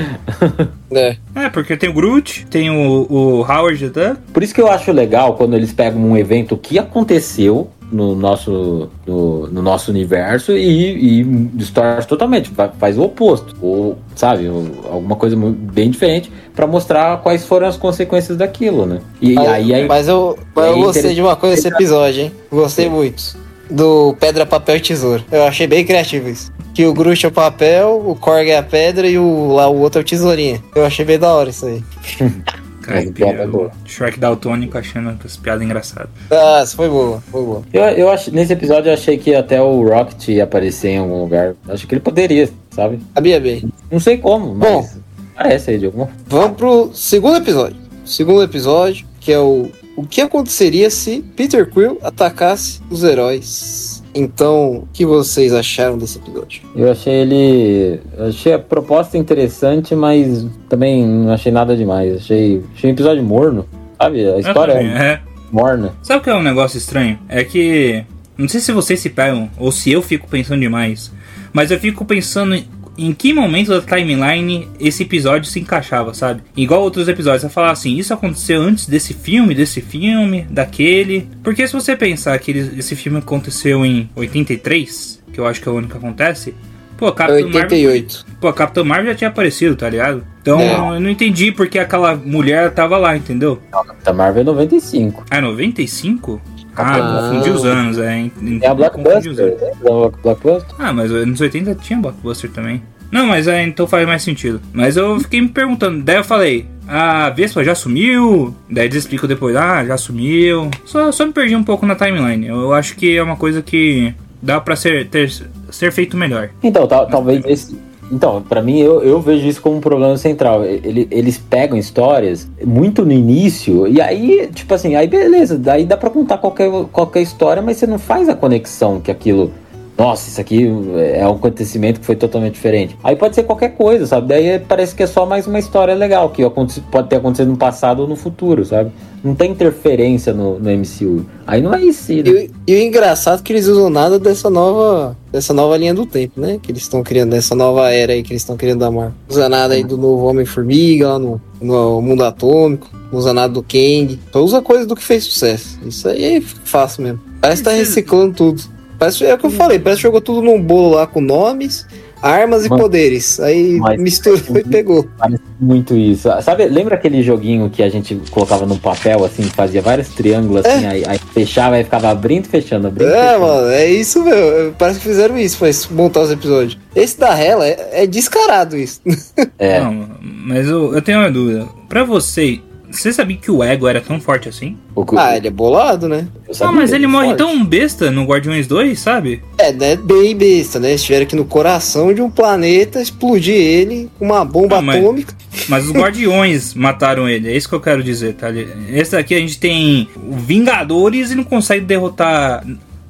[0.91, 1.17] É.
[1.35, 4.17] É, porque tem o Groot, tem o, o Howard Duck.
[4.33, 8.89] Por isso que eu acho legal quando eles pegam um evento que aconteceu no nosso,
[9.07, 14.49] no, no nosso universo e, e distorce totalmente, fa- faz o oposto, ou sabe,
[14.91, 19.01] alguma coisa bem diferente pra mostrar quais foram as consequências daquilo, né?
[19.21, 22.23] E, Mas, aí, aí mas eu, mas eu gostei interessa- de uma coisa nesse episódio,
[22.23, 22.33] hein?
[22.51, 23.37] Gostei muito.
[23.71, 25.25] Do pedra, papel e tesoura.
[25.31, 26.53] Eu achei bem criativo isso.
[26.73, 29.79] Que o Groot é o papel, o Korg é a pedra e o, lá o
[29.81, 30.63] outro é o tesourinha.
[30.75, 31.83] Eu achei bem da hora isso aí.
[33.13, 33.71] Piada é boa.
[33.85, 36.11] Shrek Daltônico achando as piadas engraçadas.
[36.31, 37.63] Ah, isso foi boa, foi boa.
[37.73, 41.23] eu, eu ach, nesse episódio eu achei que até o Rocket ia aparecer em algum
[41.23, 41.55] lugar.
[41.69, 43.01] Acho que ele poderia, sabe?
[43.15, 43.69] Sabia bem.
[43.91, 44.83] Não sei como, Bom.
[44.83, 44.99] mas
[45.35, 47.77] parece aí de alguma Vamos pro segundo episódio.
[48.05, 53.86] Segundo episódio, que é o o que aconteceria se Peter Quill atacasse os heróis.
[54.17, 56.63] Então, o que vocês acharam desse episódio?
[56.75, 58.01] Eu achei ele.
[58.17, 62.17] eu achei a proposta interessante, mas também não achei nada demais.
[62.17, 63.67] Achei, achei um episódio morno,
[64.01, 64.27] sabe?
[64.27, 65.21] A história também, é é.
[65.53, 65.93] morna.
[66.03, 67.19] Sabe o que é um negócio estranho?
[67.29, 68.05] É que.
[68.39, 71.13] Não sei se vocês se pegam, ou se eu fico pensando demais.
[71.53, 72.55] Mas eu fico pensando
[72.99, 76.43] em, que momento da timeline esse episódio se encaixava, sabe?
[76.57, 81.29] Igual outros episódios, você falar assim, isso aconteceu antes desse filme, desse filme, daquele.
[81.43, 85.69] Porque se você pensar que ele- esse filme aconteceu em 83, que eu acho que
[85.69, 86.55] é o único que acontece.
[86.97, 88.25] Pô, Capitão Marvel 88.
[88.41, 90.25] Pô, a Capitã Marvel já tinha aparecido, tá ligado?
[90.41, 90.73] Então É.
[90.97, 93.61] eu não entendi porque aquela mulher tava lá, entendeu?
[94.03, 95.23] Da Marvel é 95.
[95.31, 96.41] Ah, 95?
[96.77, 97.31] Ah, Ah.
[97.31, 98.17] confundi os anos, é.
[98.17, 99.33] em- em- É a Blockbuster.
[99.35, 100.75] Lembra da Blockbuster?
[100.79, 102.83] Ah, mas nos 80 tinha Blockbuster também.
[103.11, 104.61] Não, mas é, então faz mais sentido.
[104.73, 108.55] Mas eu fiquei me perguntando, daí eu falei, a Vespa já sumiu?
[108.69, 110.71] Daí eles explicam depois, ah, já sumiu.
[110.85, 112.47] Só, só me perdi um pouco na timeline.
[112.49, 114.13] Eu acho que é uma coisa que
[114.43, 115.31] dá pra ser, ter,
[115.71, 116.51] ser feito melhor.
[116.63, 117.79] Então, tal- talvez esse.
[118.11, 120.65] Então, pra mim, eu, eu vejo isso como um problema central.
[120.65, 125.97] Ele- eles pegam histórias muito no início, e aí, tipo assim, aí beleza, daí dá
[125.97, 129.51] pra contar qualquer, qualquer história, mas você não faz a conexão que aquilo.
[129.99, 130.67] Nossa, isso aqui
[131.15, 132.97] é um acontecimento que foi totalmente diferente.
[133.03, 134.29] Aí pode ser qualquer coisa, sabe?
[134.29, 138.01] Daí parece que é só mais uma história legal, que pode ter acontecido no passado
[138.01, 138.91] ou no futuro, sabe?
[139.25, 141.25] Não tem interferência no, no MCU.
[141.47, 142.19] Aí não é isso, né?
[142.27, 145.95] E, o- e o engraçado é que eles usam nada dessa nova, dessa nova linha
[145.95, 146.59] do tempo, né?
[146.63, 149.15] Que eles estão criando, dessa nova era aí que eles estão criando da Marvel.
[149.29, 152.89] Usa nada aí do novo Homem-Formiga lá no, no mundo atômico.
[153.11, 154.19] Não usa nada do Kang.
[154.33, 155.79] Só usa coisa do que fez sucesso.
[155.87, 157.21] Isso aí é fácil mesmo.
[157.41, 158.63] Parece que tá reciclando tudo.
[158.99, 161.87] Parece, é o que eu falei, parece que jogou tudo num bolo lá com nomes.
[162.23, 163.39] armas e Mano, poderes.
[163.41, 165.07] Aí misturou e pegou.
[165.19, 166.29] Parece muito isso.
[166.43, 170.87] Sabe, lembra aquele joguinho que a gente colocava no papel, assim, fazia vários triângulos, assim,
[170.87, 173.41] aí, aí fechava e ficava abrindo e fechando, abrindo e É, fechando.
[173.47, 174.75] mano, é isso, meu.
[174.79, 176.79] Parece que fizeram isso pra montar os episódios.
[176.97, 179.01] Esse da Hela é, é descarado isso.
[179.59, 179.81] É.
[179.81, 181.67] Não, mas eu, eu tenho uma dúvida.
[181.89, 182.61] Pra você,
[183.01, 184.77] você sabia que o ego era tão forte assim?
[184.95, 186.27] O que- Ah, ele é bolado, né?
[186.53, 186.73] sabia.
[186.75, 187.39] mas ele morre forte.
[187.39, 189.43] tão besta no Guardiões 2, sabe?
[189.59, 189.97] É, né?
[189.97, 190.95] Bem besta, né?
[190.95, 195.35] Estiveram aqui no coração de um planeta, explodir ele com uma bomba Ah, mas- atômica.
[195.69, 198.49] Mas os Guardiões mataram ele, é isso que eu quero dizer, tá?
[198.93, 202.63] Esse daqui a gente tem o Vingadores e não consegue derrotar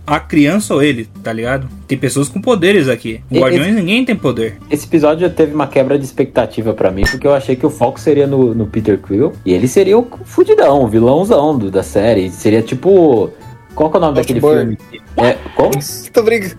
[0.06, 1.68] a criança ou ele, tá ligado?
[1.88, 3.20] Tem pessoas com poderes aqui.
[3.30, 4.56] O E- Guardiões ninguém tem poder.
[4.70, 7.98] Esse episódio teve uma quebra de expectativa pra mim, porque eu achei que o foco
[7.98, 9.32] seria no, no Peter Quill.
[9.44, 12.30] E ele seria o fudidão, o vilãozão do, da série.
[12.30, 13.30] Seria tipo.
[13.74, 14.78] Qual que é o nome daquele filme?
[15.16, 15.72] É, como?
[16.12, 16.56] Tô brincando.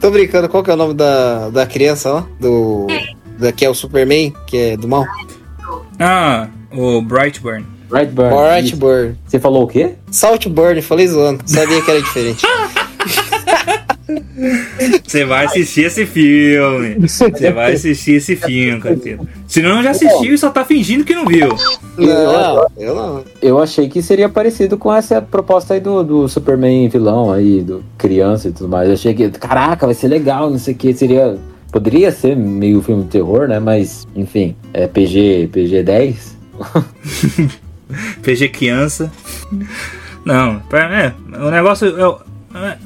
[0.00, 2.26] Tô brincando, qual que é o nome da, da criança lá?
[2.40, 2.86] Do.
[3.38, 5.04] Da, que é o Superman, que é do mal?
[5.98, 7.64] Ah, o Brightburn.
[7.88, 8.30] Brightburn.
[8.34, 9.18] Brightburn.
[9.26, 9.94] Você falou o quê?
[10.10, 11.42] Saltburn, falei zoando.
[11.44, 12.42] Sabia que era diferente.
[15.04, 16.96] Você vai assistir esse filme.
[17.08, 19.28] Você vai assistir esse filme, Catino.
[19.46, 21.48] Se não, já assistiu e só tá fingindo que não viu.
[21.98, 23.24] Não, eu não.
[23.42, 27.82] Eu achei que seria parecido com essa proposta aí do, do Superman vilão aí, do
[27.98, 28.88] criança e tudo mais.
[28.88, 31.36] Eu achei que, caraca, vai ser legal, não sei o que, seria.
[31.72, 33.60] Poderia ser meio filme de terror, né?
[33.60, 36.36] Mas, enfim, é PG, PG 10.
[38.22, 39.10] PG criança.
[40.24, 41.86] Não, pra- é, o negócio.
[41.88, 42.29] Eu, é,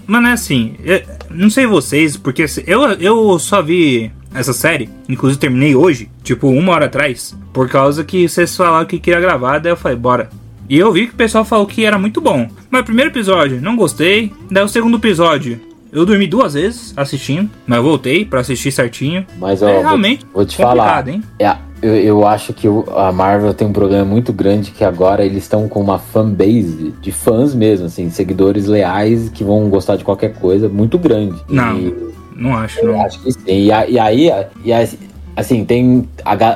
[0.06, 0.74] mano, é assim.
[0.84, 6.48] eu- não sei vocês, porque eu, eu só vi essa série, inclusive terminei hoje, tipo
[6.48, 10.28] uma hora atrás, por causa que vocês falaram que queria gravar, daí eu falei, bora.
[10.68, 12.48] E eu vi que o pessoal falou que era muito bom.
[12.70, 14.32] Mas primeiro episódio, não gostei.
[14.50, 15.60] Daí o segundo episódio,
[15.94, 19.24] eu dormi duas vezes assistindo, mas voltei pra assistir certinho.
[19.38, 21.06] Mas, ó, é realmente vou te falar.
[21.08, 21.22] hein?
[21.38, 25.44] É, eu, eu acho que a Marvel tem um problema muito grande que agora eles
[25.44, 30.34] estão com uma fanbase de fãs mesmo, assim, seguidores leais que vão gostar de qualquer
[30.34, 31.40] coisa muito grande.
[31.48, 31.78] Não.
[31.78, 31.94] E
[32.36, 33.00] Não acho, não.
[33.04, 33.40] acho que sim.
[33.46, 34.30] E, e aí,
[34.64, 34.88] e aí,
[35.36, 36.08] assim, tem.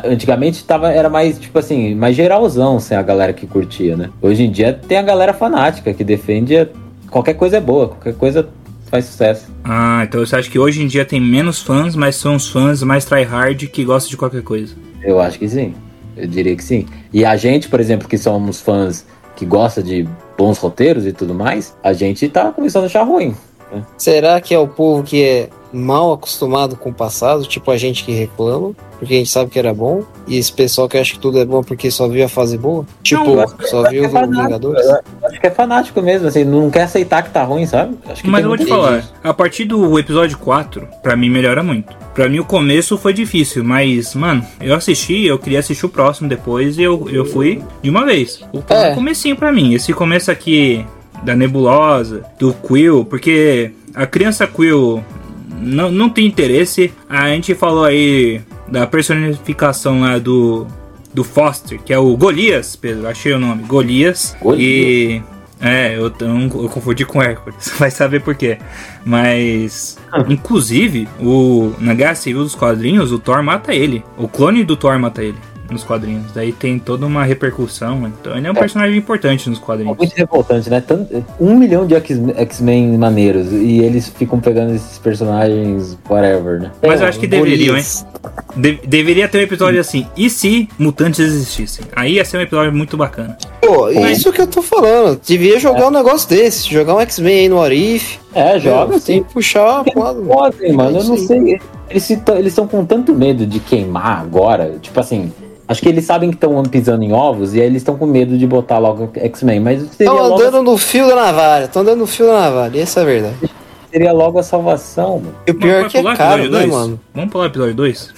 [0.05, 4.11] antigamente tava, era mais, tipo assim, mais geralzão, assim, a galera que curtia, né?
[4.21, 6.67] Hoje em dia tem a galera fanática que defende a-
[7.11, 8.49] qualquer coisa é boa, qualquer coisa
[8.89, 9.47] faz sucesso.
[9.65, 12.83] Ah, então você acha que hoje em dia tem menos fãs, mas são os fãs
[12.83, 14.75] mais tryhard que gostam de qualquer coisa.
[15.03, 15.75] Eu acho que sim.
[16.17, 16.87] Eu diria que sim.
[17.13, 21.33] E a gente, por exemplo, que somos fãs que gosta de bons roteiros e tudo
[21.35, 23.35] mais, a gente tá começando a achar ruim.
[23.97, 28.05] Será que é o povo que é mal acostumado com o passado, tipo a gente
[28.05, 31.19] que reclama, porque a gente sabe que era bom, e esse pessoal que acha que
[31.19, 32.85] tudo é bom porque só viu a fase boa?
[33.03, 34.87] Tipo, acho só viu É o fanático, Vingadores?
[34.87, 37.97] eu acho que é fanático mesmo, assim, não quer aceitar que tá ruim, sabe?
[38.09, 39.15] Acho que Mas eu vou te falar, disso.
[39.23, 41.95] a partir do episódio 4, pra mim melhora muito.
[42.15, 46.29] Pra mim o começo foi difícil, mas, mano, eu assisti, eu queria assistir o próximo
[46.29, 48.41] depois e eu, eu fui de uma vez.
[48.53, 48.95] O É.
[48.95, 50.85] comecinho pra mim, esse começo aqui
[51.23, 55.05] da Nebulosa, do Quill, porque a criança Quill
[55.69, 56.93] não, não tem interesse.
[57.09, 60.67] A gente falou aí da personificação lá do,
[61.13, 64.37] do Foster, que é o Golias, Pedro, achei o nome, Golias.
[64.41, 64.63] Golias.
[64.63, 65.23] E.
[65.61, 68.59] É, eu, eu, eu confundi com Hércules, vai saber por quê.
[69.05, 74.05] Mas, inclusive, o, na Guerra Civil dos quadrinhos, o Thor mata ele.
[74.17, 75.39] O clone do Thor mata ele
[75.71, 76.33] nos quadrinhos.
[76.35, 78.07] Daí tem toda uma repercussão.
[78.07, 79.97] Então ele é um personagem importante nos É quadrinhos.
[79.97, 80.81] muito revoltante, né?
[80.81, 86.71] Tanto- um milhão de X-Men maneiros e eles ficam pegando esses personagens, whatever, né?
[86.87, 87.85] Mas eu acho que deveriam, hein?
[88.57, 90.07] De- deveria ter um episódio assim.
[90.17, 91.85] E se mutantes existissem?
[91.95, 93.37] Aí ia ser um episódio muito bacana.
[93.61, 95.21] Pô, isso que eu tô falando.
[95.25, 98.19] Devia jogar um negócio desse, jogar um X-Men aí no Arif.
[98.35, 99.23] É, joga Tem assim.
[99.23, 99.85] que puxar.
[99.85, 101.61] Podem, mano, eu não sei.
[101.91, 102.11] Eles
[102.47, 104.77] estão com tanto medo de queimar agora.
[104.81, 105.33] Tipo assim,
[105.69, 108.37] acho que eles sabem que estão pisando em ovos e aí eles estão com medo
[108.39, 109.61] de botar logo X-Men.
[109.61, 113.01] Mas Estão logo, andando no fio da navalha, estão andando no fio da navalha, essa
[113.01, 113.37] é a verdade.
[113.93, 115.35] seria logo a salvação, mano.
[115.47, 116.99] E o pior é que é caro, né, mano?
[117.15, 118.15] Vamos pular o episódio 2?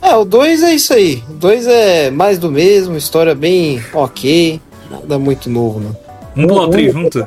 [0.00, 1.22] É, o 2 é isso aí.
[1.28, 4.60] O 2 é mais do mesmo, história bem ok.
[4.90, 5.96] Nada muito novo, não.
[6.34, 7.26] Vamos pular o 3 junto?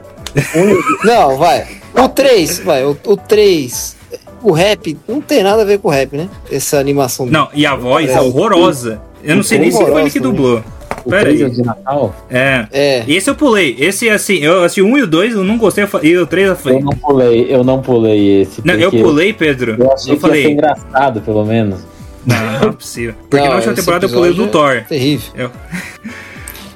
[1.04, 1.68] Não, vai.
[1.98, 2.86] O 3, vai.
[2.86, 3.98] O 3.
[4.42, 6.28] O rap não tem nada a ver com o rap, né?
[6.52, 7.26] Essa animação.
[7.26, 8.22] Não, e a voz é É.
[8.22, 9.02] horrorosa.
[9.24, 10.64] Eu não sei nem se foi ele que dublou.
[11.06, 11.52] O Pera 3 é aí.
[11.52, 12.16] de Natal?
[12.30, 12.68] É.
[12.72, 13.04] É.
[13.08, 13.76] Esse eu pulei.
[13.80, 15.84] Esse, assim, eu assisti o 1 e o 2, eu não gostei.
[15.84, 16.80] eu E o 3 eu Eu falei.
[16.80, 18.62] não pulei, eu não pulei esse.
[18.64, 19.76] Não, eu pulei, Pedro.
[19.80, 20.52] Eu achei Eu que ia ser falei.
[20.52, 21.80] engraçado, pelo menos.
[22.26, 23.16] Não, não é possível.
[23.30, 24.88] Porque Não, na última esse temporada eu pulei o do episódio Thor.
[24.88, 25.52] Terrível.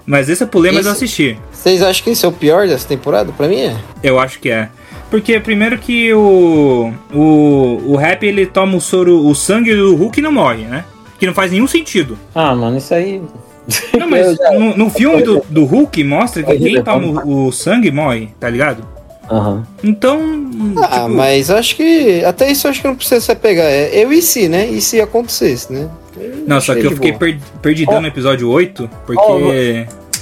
[0.08, 1.38] Mas esse eu pulei, mas eu Esse- assisti.
[1.52, 3.32] Vocês acham que esse é o pior dessa temporada?
[3.32, 3.76] Pra mim é.
[4.04, 4.70] Eu acho que é.
[5.10, 6.92] Porque primeiro que o.
[7.12, 10.86] O, o Rap ele toma o soro, o sangue do Hulk e não morre, né?
[11.20, 12.18] Que não faz nenhum sentido.
[12.34, 13.22] Ah, mano, isso aí.
[13.98, 17.52] Não, mas já- no, no filme do, do Hulk mostra que quem toma o, o
[17.52, 18.86] sangue morre, tá ligado?
[19.30, 19.66] Aham.
[19.84, 20.20] Então.
[20.78, 22.24] Ah, tipo, mas acho que.
[22.24, 23.66] Até isso eu acho que não precisa se apegar.
[23.66, 24.68] É eu e se, né?
[24.68, 25.90] E se acontecesse, né?
[26.48, 29.22] Não, só que eu fiquei per, perdidão no episódio 8, porque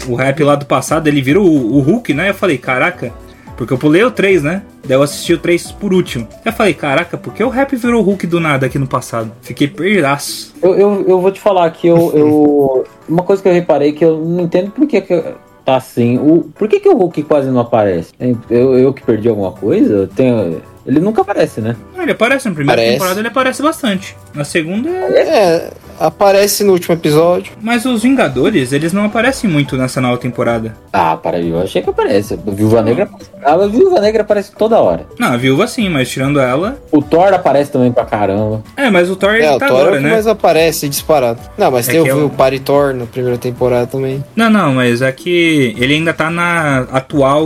[0.08, 2.30] Oh, o rap lá do passado ele vira o, o Hulk, né?
[2.30, 3.12] Eu falei, caraca,
[3.58, 4.64] porque eu pulei o 3, né?
[4.86, 6.28] Daí eu assisti o 3 por último.
[6.44, 9.32] Eu falei, caraca, por que o rap virou o Hulk do nada aqui no passado?
[9.42, 10.54] Fiquei perdidaço.
[10.62, 12.86] Eu, eu, eu vou te falar que eu, eu.
[13.08, 15.24] Uma coisa que eu reparei que eu não entendo por que, que
[15.66, 16.18] tá assim.
[16.18, 18.14] O, por que, que o Hulk quase não aparece?
[18.50, 19.94] Eu, eu que perdi alguma coisa?
[19.94, 21.76] Eu tenho, ele nunca aparece, né?
[21.98, 22.98] Ah, Ele aparece na primeira Aparece.
[22.98, 24.18] temporada, ele aparece bastante.
[24.34, 27.54] Na segunda, É, aparece no último episódio.
[27.62, 30.74] mas os Vingadores, eles não aparecem muito nessa nova temporada.
[30.92, 32.34] Ah, para eu achei que aparece.
[32.34, 33.10] A Viúva Negra.
[33.44, 35.06] A Viúva Negra aparece toda hora.
[35.20, 36.78] Não, a Viúva sim, mas tirando ela.
[36.92, 38.64] O Thor aparece também pra caramba.
[38.78, 40.12] É, mas o Thor ele É, o tá Thor é agora, o que né?
[40.12, 41.40] mais aparece disparado.
[41.58, 44.24] Não, mas É tem o, eu- o Paritor na primeira temporada também.
[44.36, 47.46] Não, não, mas é que ele ainda tá na atual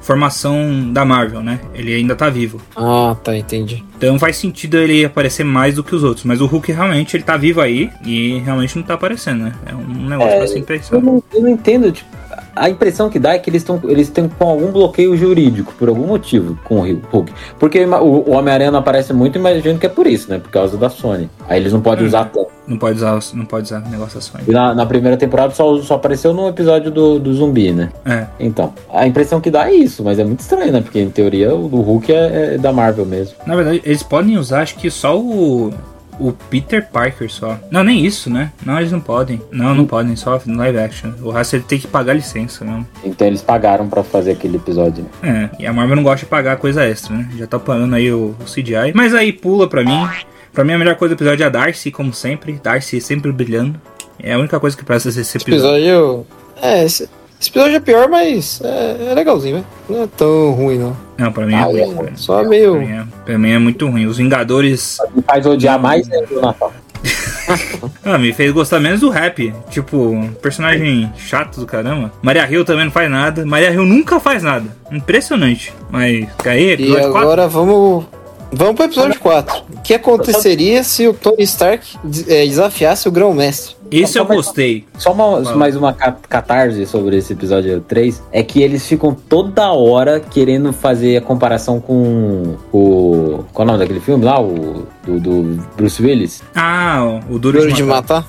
[0.00, 1.60] formação da Marvel, né?
[1.74, 2.60] Ele ainda tá vivo.
[2.76, 3.84] Ah, tá, entendi.
[3.96, 6.24] Então faz sentido ele aparecer mais do que os outros.
[6.24, 9.52] Mas o Hulk realmente ele tá vivo aí e realmente não tá aparecendo, né?
[9.66, 12.08] É um negócio É, pra se Eu não, eu não entendo, tipo,
[12.54, 15.88] a impressão que dá é que eles estão eles têm com algum bloqueio jurídico, por
[15.88, 17.32] algum motivo, com o Hulk.
[17.58, 20.38] Porque o, o Homem-Aranha não aparece muito, imagino que é por isso, né?
[20.38, 21.28] Por causa da Sony.
[21.48, 22.08] Aí eles não podem Hum.
[22.08, 22.56] usar tanto.
[22.66, 24.44] Não pode usar, não pode usar negócio da Sony.
[24.48, 27.90] Na, na primeira temporada só, só apareceu no episódio do, do zumbi, né?
[28.04, 28.26] É.
[28.40, 30.80] Então, a impressão que dá é isso, mas é muito estranho, né?
[30.80, 33.36] Porque em teoria o do Hulk é, é da Marvel mesmo.
[33.46, 35.72] Na verdade, eles podem usar, acho que só o.
[36.18, 37.58] O Peter Parker só.
[37.70, 38.52] Não, nem isso, né?
[38.64, 39.40] Não, eles não podem.
[39.50, 41.12] Não, não podem, só no live action.
[41.22, 42.86] O resto ele tem que pagar licença mesmo.
[43.04, 45.04] Então eles pagaram pra fazer aquele episódio.
[45.22, 45.50] né?
[45.58, 47.28] É, e a Marvel não gosta de pagar coisa extra, né?
[47.36, 48.92] Já tá pagando aí o, o CGI.
[48.94, 50.08] Mas aí pula pra mim.
[50.52, 52.54] Pra mim a melhor coisa do episódio é a Darcy, como sempre.
[52.62, 53.78] Darcy sempre brilhando.
[54.18, 55.54] É a única coisa que presta Esse episódio.
[55.54, 56.26] episódio.
[56.62, 57.08] É, esse,
[57.40, 59.64] esse episódio é pior, mas é, é legalzinho, né?
[59.88, 60.96] Não é tão ruim, não.
[61.18, 61.80] Não, pra mim é Ah, ruim.
[61.80, 62.74] é, pra- Só Pra meio.
[62.80, 64.06] mim, é, pra mim é muito ruim.
[64.06, 64.98] Os Vingadores.
[65.14, 66.72] Me faz odiar mais é o Natal.
[68.04, 69.54] Ah, me fez gostar menos do rap.
[69.70, 72.10] Tipo, um personagem chato do caramba.
[72.20, 73.46] Maria Hill também não faz nada.
[73.46, 74.64] Maria Hill nunca faz nada.
[74.90, 75.72] Impressionante.
[75.90, 77.18] Mas, aí, E episódio 4.
[77.20, 78.04] agora vamos.
[78.52, 79.62] Vamos pro episódio 4.
[79.76, 81.96] O que aconteceria se o Tony Stark
[82.28, 83.76] é, desafiasse o Grão-Mestre?
[83.90, 84.84] Esse eu gostei.
[84.98, 89.70] Só uma- mais uma ca- catarse sobre esse episódio 3 é que eles ficam toda
[89.72, 93.44] hora querendo fazer a comparação com o.
[93.52, 94.40] Qual é o nome daquele filme lá?
[94.40, 96.42] O do, do Bruce Willis?
[96.54, 98.26] Ah, o Duro, Duro de matar?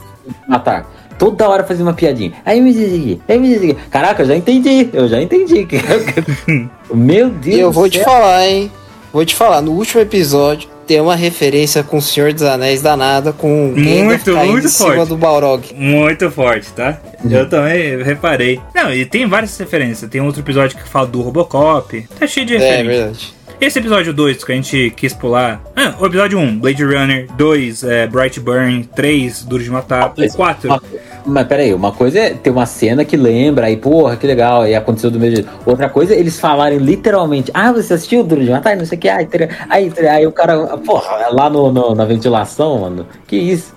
[0.47, 0.85] Matar.
[1.17, 2.33] Toda hora fazendo uma piadinha.
[2.45, 3.73] Aí me diz aqui, aí me diz aqui.
[3.89, 4.89] Caraca, eu já entendi.
[4.93, 5.67] Eu já entendi.
[6.93, 7.55] Meu Deus.
[7.55, 8.71] E eu vou te falar, hein?
[9.11, 13.33] Vou te falar, no último episódio tem uma referência com o Senhor dos Anéis danada,
[13.33, 15.09] com Muito, caindo muito em cima forte.
[15.09, 15.73] do Balrog.
[15.75, 16.97] Muito forte, tá?
[17.29, 18.59] Eu também reparei.
[18.73, 20.09] Não, e tem várias referências.
[20.09, 22.07] Tem outro episódio que fala do Robocop.
[22.17, 22.87] Tá cheio de É, referências.
[22.95, 23.33] verdade.
[23.59, 25.61] Esse episódio 2 que a gente quis pular.
[25.75, 27.27] Ah, o episódio 1, um, Blade Runner.
[27.35, 28.87] 2, é, Bright Burn.
[28.95, 30.13] 3, Duro de Matar.
[30.15, 30.69] Mas- 4.
[30.69, 30.81] Uma-
[31.27, 34.73] Mas peraí, uma coisa é ter uma cena que lembra, aí, porra, que legal, e
[34.73, 35.49] aconteceu do mesmo jeito.
[35.65, 38.77] Outra coisa é eles falarem literalmente, ah, você assistiu o Duro de Matar?
[38.77, 41.93] Não sei o que, aí, ter- aí, ter- aí o cara, porra, lá no, no-
[41.93, 43.75] na ventilação, mano, que isso?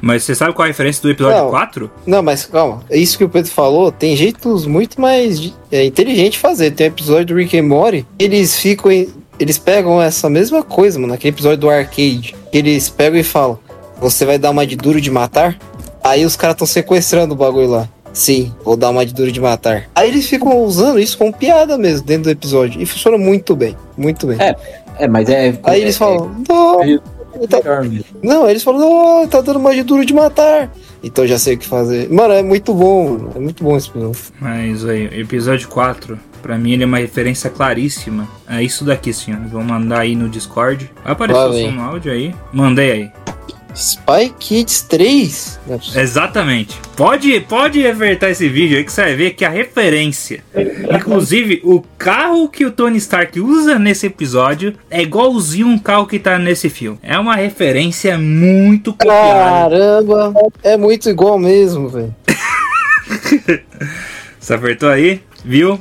[0.00, 1.50] Mas você sabe qual é a referência do episódio Não.
[1.50, 1.90] 4?
[2.06, 2.82] Não, mas calma.
[2.88, 6.70] É Isso que o Pedro falou, tem jeitos muito mais é, inteligente de fazer.
[6.70, 9.08] Tem um episódio do Rick and Morty, eles ficam em-
[9.40, 13.58] eles pegam essa mesma coisa, mano, naquele episódio do arcade, que eles pegam e falam:
[14.00, 15.56] "Você vai dar uma de duro de matar?"
[16.08, 17.88] Aí os caras estão sequestrando o bagulho lá.
[18.12, 19.84] Sim, vou dar uma de duro de matar.
[19.94, 23.76] Aí eles ficam usando isso como piada mesmo dentro do episódio e funciona muito bem,
[23.96, 24.38] muito bem.
[24.40, 24.56] É,
[24.98, 25.56] É, mas é.
[25.62, 28.04] Aí é- eles falam: "Não, é- é tá- mesmo.
[28.22, 30.72] não, aí eles falam, não, tá dando uma de duro de matar.
[31.04, 32.10] Então eu já sei o que fazer.
[32.10, 33.32] Mano, é muito bom, mano.
[33.36, 34.18] É muito bom esse episódio.
[34.40, 38.26] Mas aí, episódio 4, pra mim ele é uma referência claríssima.
[38.50, 39.38] É isso daqui, senhor.
[39.46, 40.90] Vou mandar aí no Discord.
[41.04, 42.34] Apareceu o som no áudio aí.
[42.52, 43.10] Mandei aí.
[43.78, 45.60] Spy Kids 3.
[45.66, 46.02] Não é possível.
[46.02, 46.80] Exatamente.
[46.96, 50.42] Pode, pode revertar esse vídeo aí que você vai ver que a referência.
[50.92, 56.18] Inclusive, o carro que o Tony Stark usa nesse episódio é igualzinho um carro que
[56.18, 56.98] tá nesse filme.
[57.02, 59.78] É uma referência muito copiada.
[59.78, 60.34] Caramba,
[60.64, 62.14] é muito igual mesmo, velho.
[64.40, 65.22] Você apertou aí?
[65.44, 65.78] Viu?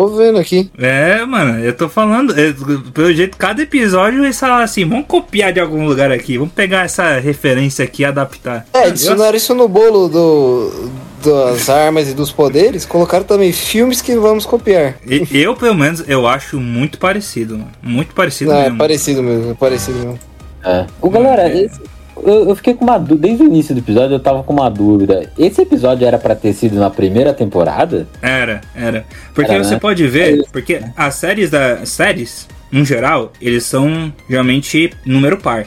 [0.00, 0.70] Tô vendo aqui.
[0.78, 2.32] É, mano, eu tô falando.
[2.32, 2.54] é,
[2.94, 6.86] pelo jeito, cada episódio eles falam assim: vamos copiar de algum lugar aqui, vamos pegar
[6.86, 8.66] essa referência aqui e adaptar.
[8.72, 10.90] É, Eu- adicionaram isso no bolo do,
[11.22, 14.94] das armas e dos poderes, colocaram também filmes que vamos copiar.
[15.06, 17.70] E- Eu, pelo menos, eu acho muito parecido, mano.
[17.82, 18.78] Muito parecido Não, é mesmo.
[18.78, 20.18] parecido mesmo, é parecido mesmo.
[20.64, 20.86] É.
[21.02, 21.78] Ô, galera, esse-
[22.24, 23.26] eu, eu fiquei com uma dúvida.
[23.28, 25.30] Desde o início do episódio eu tava com uma dúvida.
[25.38, 28.06] Esse episódio era pra ter sido na primeira temporada?
[28.22, 29.04] Era, era.
[29.34, 29.80] Porque Era, você né?
[29.80, 30.42] pode ver, É.
[30.52, 35.66] porque as séries da séries, no geral, eles são geralmente número par,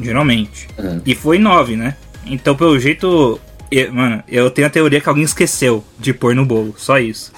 [0.00, 0.68] geralmente.
[0.78, 1.00] Uhum.
[1.04, 1.96] E foi nove, né?
[2.26, 3.38] Então, pelo jeito,
[3.70, 7.32] eu- mano, eu tenho a teoria que alguém esqueceu de pôr no bolo, só isso.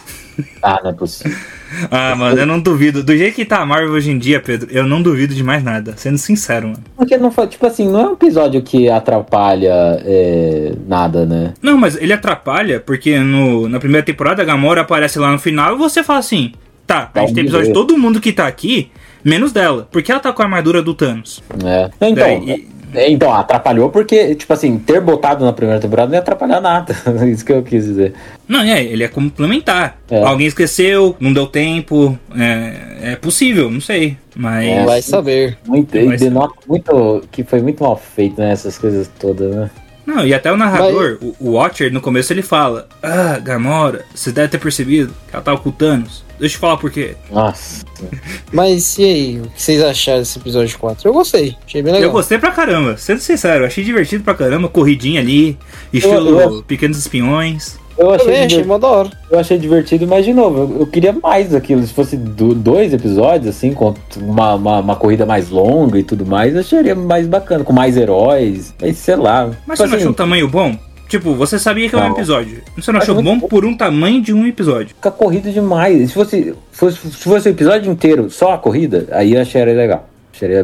[0.62, 1.36] Ah, não é possível.
[1.90, 3.02] Ah, mano, eu não duvido.
[3.02, 5.62] Do jeito que tá a Marvel hoje em dia, Pedro, eu não duvido de mais
[5.62, 6.82] nada, sendo sincero, mano.
[6.96, 9.72] Porque não foi, tipo assim, não é um episódio que atrapalha
[10.04, 11.54] é, nada, né?
[11.60, 15.74] Não, mas ele atrapalha porque no, na primeira temporada a Gamora aparece lá no final
[15.74, 16.52] e você fala assim:
[16.86, 18.90] tá, a gente tem episódio de todo mundo que tá aqui,
[19.24, 21.42] menos dela, porque ela tá com a armadura do Thanos.
[21.64, 21.90] É.
[22.00, 26.60] Então, Daí- então, atrapalhou porque, tipo assim, ter botado na primeira temporada não ia atrapalhar
[26.60, 26.94] nada.
[27.26, 28.14] Isso que eu quis dizer.
[28.48, 29.98] Não, é, ele é complementar.
[30.10, 30.22] É.
[30.22, 34.16] Alguém esqueceu, não deu tempo, é, é possível, não sei.
[34.34, 34.66] Mas.
[34.66, 34.84] É.
[34.84, 35.58] Vai saber.
[35.66, 38.52] Muito, Mas- e denota muito que foi muito mal feito, né?
[38.52, 39.70] Essas coisas todas, né?
[40.06, 44.30] Não, e até o narrador, o, o Watcher, no começo ele fala: Ah, Gamora, você
[44.30, 46.24] deve ter percebido que ela tava com o Thanos.
[46.38, 47.14] Deixa eu falar por quê.
[47.30, 47.84] Nossa.
[48.52, 51.08] Mas e aí, o que vocês acharam desse episódio 4?
[51.08, 52.08] Eu gostei, achei bem legal.
[52.08, 55.56] Eu gostei pra caramba, sendo sincero, achei divertido pra caramba, corridinha ali,
[55.92, 57.78] estilo Eu- eu- Pequenos Espiões.
[57.98, 59.10] Eu achei, Também achei divertido, mó da hora.
[59.30, 61.82] eu achei divertido, mas de novo, eu, eu queria mais daquilo.
[61.86, 66.26] Se fosse do- dois episódios, assim, com uma, uma, uma corrida mais longa e tudo
[66.26, 68.74] mais, eu acharia mais bacana, com mais heróis.
[68.94, 69.46] Sei lá.
[69.46, 70.76] Mas Tipo você não assim, achou um tamanho bom?
[71.08, 72.10] Tipo, você sabia que é um Não.
[72.12, 72.62] episódio.
[72.76, 74.88] Você não achou muito bom por um tamanho de um episódio?
[74.88, 76.08] fica corrido demais.
[76.08, 80.08] Se fosse, fosse, se fosse o episódio inteiro só a corrida, aí eu acharia legal.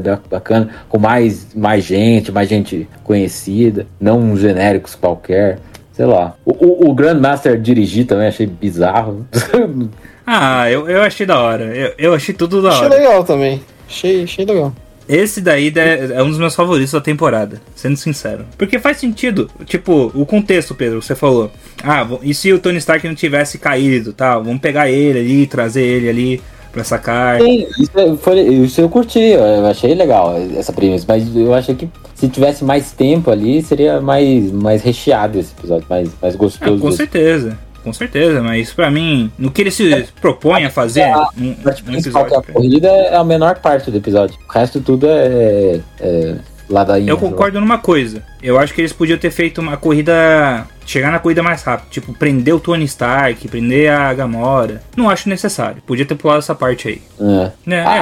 [0.03, 5.59] Ba- bacana, com mais, mais gente, mais gente conhecida, não uns genéricos qualquer.
[5.93, 6.35] Sei lá.
[6.45, 9.27] O, o, o Grandmaster dirigir também achei bizarro.
[10.25, 11.65] Ah, eu, eu achei da hora.
[11.77, 12.95] Eu, eu achei tudo da Achei hora.
[12.97, 13.61] legal também.
[13.89, 14.73] Achei, achei legal.
[15.15, 18.47] Esse daí de- é um dos meus favoritos da temporada, sendo sincero.
[18.57, 19.51] Porque faz sentido.
[19.67, 21.51] Tipo, o contexto, Pedro, você falou.
[21.85, 24.43] Ah, e se o Tony Stark não tivesse caído, tal?
[24.43, 26.43] Vamos pegar ele ali, trazer ele ali
[26.73, 27.41] pra sacar.
[27.43, 31.75] Sim, isso, é- foi, isso eu curti, eu achei legal essa premissa, mas eu achei
[31.75, 36.39] que se tivesse mais tempo ali, seria mais, mais recheado esse episódio, mais, mais Ah,
[36.39, 36.79] gostoso.
[36.81, 37.59] com certeza.
[37.83, 41.05] Com certeza, mas pra mim, no que ele se propõe a fazer,
[41.37, 42.37] um, A parte um é episódio.
[42.39, 44.37] a corrida, é a menor parte do episódio.
[44.49, 46.37] O resto tudo é, é
[46.71, 47.11] ladainha.
[47.11, 48.23] Eu concordo numa coisa.
[48.43, 50.67] Eu acho que eles podiam ter feito uma corrida.
[50.85, 51.91] Chegar na corrida mais rápido.
[51.91, 54.83] Tipo, prender o Tony Stark, prender a Gamora.
[54.97, 55.81] Não acho necessário.
[55.87, 57.03] Podia ter pulado essa parte aí.
[57.21, 57.51] É.
[57.65, 57.87] Né?
[57.87, 58.01] A, É.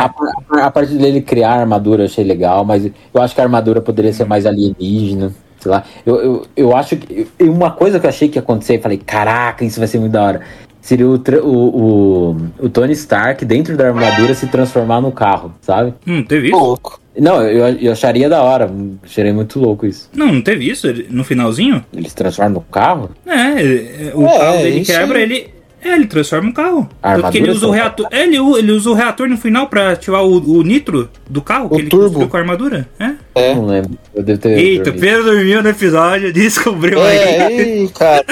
[0.62, 3.44] a- a parte dele criar a armadura eu achei legal, mas eu acho que a
[3.44, 5.32] armadura poderia ser mais alienígena.
[5.60, 5.84] Sei lá.
[6.04, 7.26] Eu, eu, eu acho que.
[7.38, 9.98] e Uma coisa que eu achei que ia acontecer, eu falei, caraca, isso vai ser
[9.98, 10.40] muito da hora.
[10.80, 15.92] Seria o, o, o, o Tony Stark dentro da armadura se transformar no carro, sabe?
[16.06, 16.56] Hum, teve isso?
[16.56, 16.98] louco.
[17.18, 18.70] Não, eu, eu acharia da hora.
[19.04, 20.08] Acharia muito louco isso.
[20.14, 21.84] Não, não teve isso Ele- no finalzinho?
[21.92, 23.10] Ele se transforma no carro?
[23.26, 25.50] É, ele- o É, carro dele quebra, ele.
[25.82, 26.88] É, ele transforma o carro.
[27.02, 28.06] A Tanto que ele usa o reator.
[28.10, 31.66] É, ele, ele usa o reator no final pra ativar o, o nitro do carro
[31.66, 32.04] O que ele turbo.
[32.06, 32.88] construiu com a armadura.
[32.98, 33.12] É.
[33.34, 33.54] É.
[33.54, 33.90] Não lembro.
[34.14, 34.58] Eu devo ter.
[34.58, 35.00] Eita, dormido.
[35.00, 37.16] Pedro dormiu no episódio, descobriu aí.
[37.18, 38.24] É, aí, cara.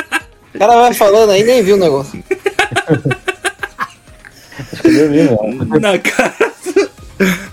[0.55, 2.23] O cara vai falando aí, nem viu o negócio.
[4.73, 5.23] Acho que eu dormi,
[5.67, 5.81] não.
[5.81, 6.35] Na cara.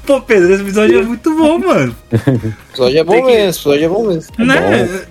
[0.05, 1.95] Pô, Pedro, esse episódio é muito bom, mano.
[2.11, 4.31] O episódio é bom Tem que- mesmo, esse episódio é bom mesmo.
[4.45, 5.05] né?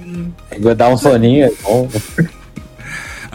[0.61, 1.47] Vou dar um soninho.
[1.47, 1.89] é bom.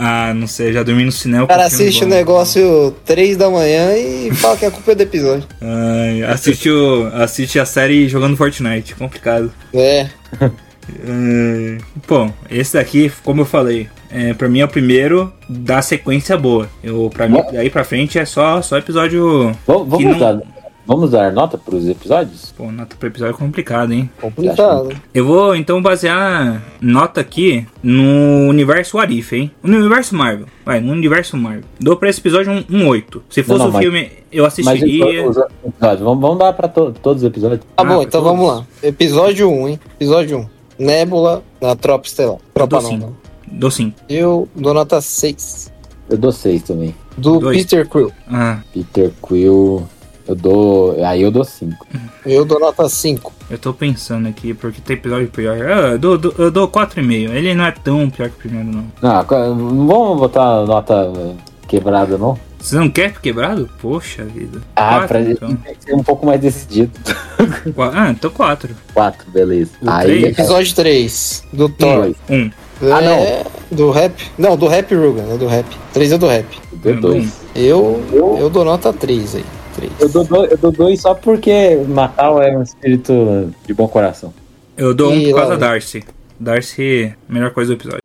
[0.01, 1.43] Ah, não sei, já dormi no cinema.
[1.43, 2.13] O cara um assiste o bom.
[2.15, 5.45] negócio 3 da manhã e fala que a culpa é do episódio.
[5.61, 9.51] Ai, assiste, o, assiste a série jogando Fortnite, complicado.
[9.73, 10.07] É.
[10.41, 11.77] É,
[12.07, 16.69] Bom, esse daqui, como eu falei, é, pra mim é o primeiro da sequência boa.
[16.83, 19.51] Eu, pra mim, daí pra frente é só, só episódio.
[19.67, 20.58] Vamos, vamos, não-
[20.89, 22.51] vamos dar nota pros episódios?
[22.57, 24.09] Pô, nota pro episódio é complicado, hein?
[24.19, 24.89] Complicado.
[25.13, 29.51] Eu vou então basear nota aqui no universo Arif, hein?
[29.63, 30.47] No universo Marvel.
[30.65, 31.63] Vai, no universo Marvel.
[31.79, 33.23] Dou pra esse episódio um, um 8.
[33.29, 35.29] Se fosse não, um mas- filme, eu Mas assistiria.
[35.29, 37.59] os- os episódios, vamos, vamos dar pra to- todos os episódios.
[37.61, 38.37] Tá Ah, bom, então todos?
[38.37, 38.65] vamos lá.
[38.83, 39.79] Episódio 1, hein?
[39.95, 40.83] Episódio 1.
[40.85, 42.35] Nébula na Tropa Estelar.
[42.37, 43.05] Eu Tropa dou não, 5.
[43.05, 43.59] não.
[43.59, 43.95] Dou 5.
[44.09, 45.71] Eu dou nota 6.
[46.09, 46.95] Eu dou seis também.
[47.17, 47.57] Do Dois.
[47.57, 48.11] Peter Quill.
[48.31, 49.87] Ah, Peter Quill,
[50.29, 51.03] eu dou.
[51.05, 51.85] Aí eu dou cinco.
[52.25, 53.33] Eu dou nota 5.
[53.49, 55.57] eu tô pensando aqui, porque tem episódio pior.
[55.61, 57.31] Ah, eu dou, dou- eu dou 4,5.
[57.33, 58.85] Ele não é tão pior que o primeiro, não.
[59.01, 61.33] Não, co- não vamos botar nota eh,
[61.67, 62.37] quebrada, não?
[62.59, 63.69] Você não quer quebrado?
[63.81, 64.59] Poxa vida.
[64.75, 65.55] Ah, Quatro, pra então.
[65.55, 66.91] tem que ser um pouco mais decidido.
[67.73, 68.75] Qua- Ah, então 4.
[68.93, 69.71] Quatro, beleza.
[69.81, 70.05] O Aí.
[70.05, 70.37] três?
[70.37, 71.43] Episódio 3.
[71.53, 72.01] Do Thor.
[72.01, 72.15] Dois.
[72.29, 72.35] 1.
[72.35, 72.51] Um.
[72.93, 73.11] Ah, não.
[73.13, 74.13] É, Do rap?
[74.37, 75.21] Não, do rap, Ruga.
[75.21, 75.65] É do rap.
[75.93, 76.45] 3 é do rap.
[76.73, 77.31] Deu dois.
[77.55, 78.03] Eu,
[78.39, 79.45] eu dou nota 3 aí.
[79.75, 79.91] 3.
[79.99, 84.33] Eu dou, dois, eu dou dois só porque Natal é um espírito de bom coração.
[84.77, 86.03] Eu dou um por causa da Darcy.
[86.39, 88.01] Darcy, melhor coisa do episódio.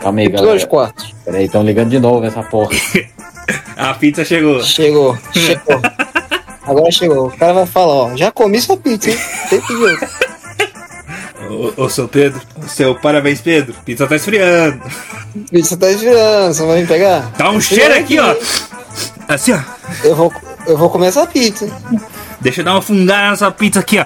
[0.00, 0.66] Calma aí, Episódio galera.
[0.66, 1.06] 4.
[1.24, 2.70] Peraí, estão ligando de novo essa porra.
[3.76, 4.60] A pizza chegou.
[4.62, 5.80] Chegou, chegou.
[6.62, 7.26] Agora chegou.
[7.26, 9.16] O cara vai falar, ó, já comi sua pizza, hein?
[9.50, 9.98] Tem que ver.
[11.52, 13.74] Ô, ô, seu Pedro, o seu parabéns, Pedro.
[13.84, 14.80] Pizza tá esfriando.
[15.50, 17.30] Pizza tá esfriando, você vai me pegar?
[17.32, 18.34] Tá um cheiro aqui, ó.
[19.28, 19.60] Assim, ó.
[20.02, 20.32] Eu vou,
[20.66, 21.68] eu vou comer essa pizza.
[22.40, 24.04] Deixa eu dar uma fungada nessa pizza aqui, ó.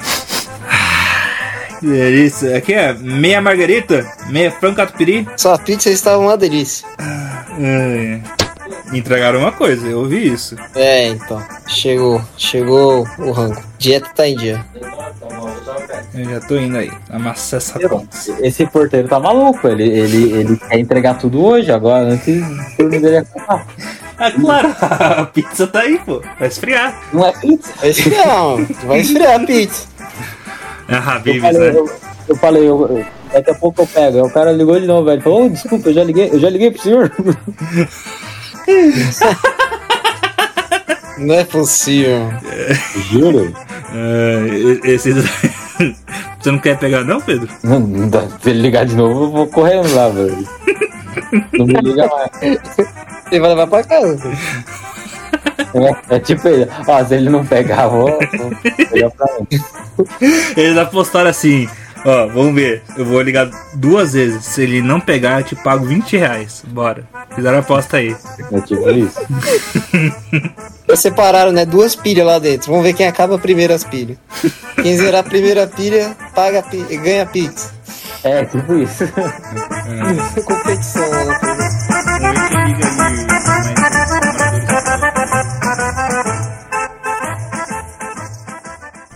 [0.69, 2.57] Ah, Que delícia.
[2.57, 5.27] Aqui é meia margarita, meia frango catupiry.
[5.37, 6.87] Sua pizza estava uma delícia.
[6.99, 8.23] Ai, Me
[8.93, 10.57] entregaram uma coisa, eu ouvi isso.
[10.75, 11.43] É, então.
[11.67, 13.61] Chegou, chegou o rango.
[13.79, 14.65] Dieta tá em dia.
[16.15, 16.91] Eu já tô indo aí.
[17.11, 17.79] Amassar essa.
[18.41, 23.01] Esse porteiro tá maluco, ele, ele, ele quer entregar tudo hoje, agora, antes do turno
[23.01, 23.67] dele acabar.
[24.19, 24.75] Ah, claro.
[24.81, 26.23] A pizza tá aí, pô.
[26.39, 26.99] Vai esfriar.
[27.13, 27.73] Não é pizza?
[27.81, 28.57] Vai esfriar.
[28.87, 29.87] Vai esfriar a pizza.
[30.89, 31.79] É a Eu Habib's, falei, né?
[31.79, 31.91] eu,
[32.29, 34.17] eu falei, eu- eu- daqui a pouco eu pego.
[34.17, 35.21] Aí o cara ligou de novo, velho.
[35.21, 37.13] Falou, "Ô, desculpa, eu já liguei, eu já liguei pro senhor.
[41.19, 42.31] Não é possível.
[43.11, 43.55] Juro?
[44.85, 45.13] Esse...
[46.41, 47.49] Você não quer pegar não, Pedro?
[47.63, 48.23] Não, não dá.
[48.41, 50.47] Se ele ligar de novo, eu vou correndo lá, velho.
[51.53, 52.31] Não me liga mais.
[53.29, 54.31] Você vai levar pra casa.
[55.75, 58.07] É, é tipo ele, ó, se ele não pegar, eu vou,
[58.39, 58.51] vou
[58.91, 59.47] pegar pra mim.
[60.57, 61.69] Eles apostaram assim,
[62.07, 62.83] ó, vamos ver.
[62.97, 64.45] Eu vou ligar duas vezes.
[64.45, 66.63] Se ele não pegar, eu te pago 20 reais.
[66.67, 67.05] Bora.
[67.35, 68.17] Fizeram a aposta aí.
[68.53, 69.21] É tipo isso.
[70.97, 71.67] Separaram, né?
[71.67, 72.71] Duas pilhas lá dentro.
[72.71, 74.17] Vamos ver quem acaba primeiro as pilhas.
[74.83, 77.71] Quem zerar a primeira pilha, paga a pi- ganha a pizza.
[78.25, 79.05] É, tipo isso.
[80.45, 81.39] Competição, né?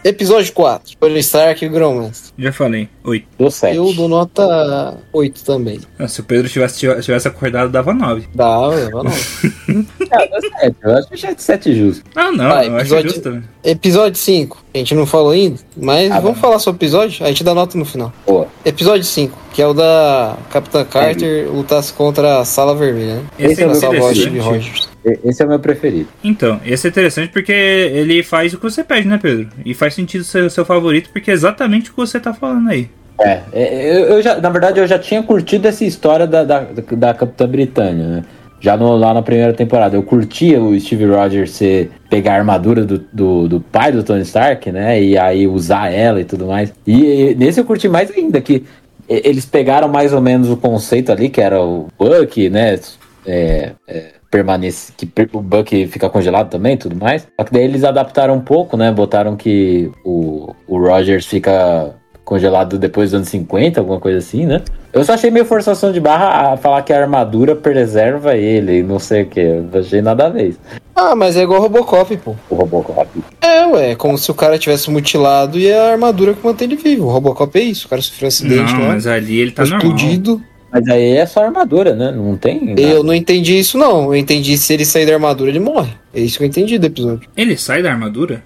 [0.03, 0.97] Episódio 4.
[0.99, 2.33] Tony Stark e o Gromance.
[2.39, 2.89] Já falei.
[3.05, 3.27] Oito.
[3.39, 3.77] Deu sete.
[3.77, 5.79] Eu dou nota 8 também.
[5.99, 8.27] Ah, Se o Pedro tivesse, tivesse acordado, dava nove.
[8.35, 9.11] Dá, leva não.
[9.13, 10.77] Ah, deu sete.
[10.83, 12.03] Eu acho que já é de sete justo.
[12.17, 13.43] Ah, não, Vai, eu acho episódio- justo também.
[13.63, 14.65] Episódio 5.
[14.75, 17.23] A gente não falou ainda, mas Ah, vamos falar sobre o episódio.
[17.25, 18.11] A gente dá nota no final.
[18.27, 18.47] Boa.
[18.65, 23.23] Episódio 5, que é o da Capitã Carter lutasse contra a Sala Vermelha, né?
[23.39, 24.47] Esse é muito salvar o Steve interessante.
[24.69, 24.90] Rogers.
[25.25, 26.09] Esse é o meu preferido.
[26.23, 29.49] Então, esse é interessante porque ele faz o que você pede, né, Pedro?
[29.65, 32.69] E faz sentido ser o seu favorito porque é exatamente o que você tá falando
[32.69, 32.89] aí.
[33.21, 37.15] É, é, eu, já, na verdade, eu já tinha curtido essa história da, da, da
[37.15, 38.25] Capitã Britânia, né?
[38.61, 39.97] Já no- lá na primeira temporada.
[39.97, 44.23] Eu curtia o Steve Rogers ser, pegar a armadura do, do, do pai do Tony
[44.23, 45.03] Stark, né?
[45.03, 46.73] E aí usar ela e tudo mais.
[46.87, 48.65] E, e nesse eu curti mais ainda, que
[49.09, 52.79] eles pegaram mais ou menos o conceito ali, que era o Buck, né?
[53.27, 57.27] É, é, permanece, que o Buck fica congelado também e tudo mais.
[57.39, 58.93] Só que daí eles adaptaram um pouco, né?
[58.93, 64.63] Botaram que o, o Rogers fica congelado depois dos anos 50, alguma coisa assim, né?
[64.93, 68.83] Eu só achei meio forçação de barra a falar que a armadura preserva ele e
[68.83, 69.41] não sei o que.
[69.41, 70.51] Eu achei nada a ver.
[70.51, 70.61] isso.
[70.95, 72.37] Ah, mas é igual Robocop, pô.
[72.49, 73.09] O Robocop.
[73.41, 77.07] É, ué, como se o cara tivesse mutilado e a armadura que mantém ele vivo.
[77.07, 79.65] O Robocop é isso, o cara sofreu um acidente não, lá, mas ali ele tá
[79.65, 80.41] foi normal.
[80.73, 82.13] Mas aí é só armadura, né?
[82.13, 82.65] Não tem.
[82.67, 82.81] nada.
[82.81, 84.05] Eu não entendi isso, não.
[84.05, 85.93] Eu entendi se ele sair da armadura, ele morre.
[86.15, 87.29] É isso que eu entendi do episódio.
[87.37, 88.43] Ele sai da armadura?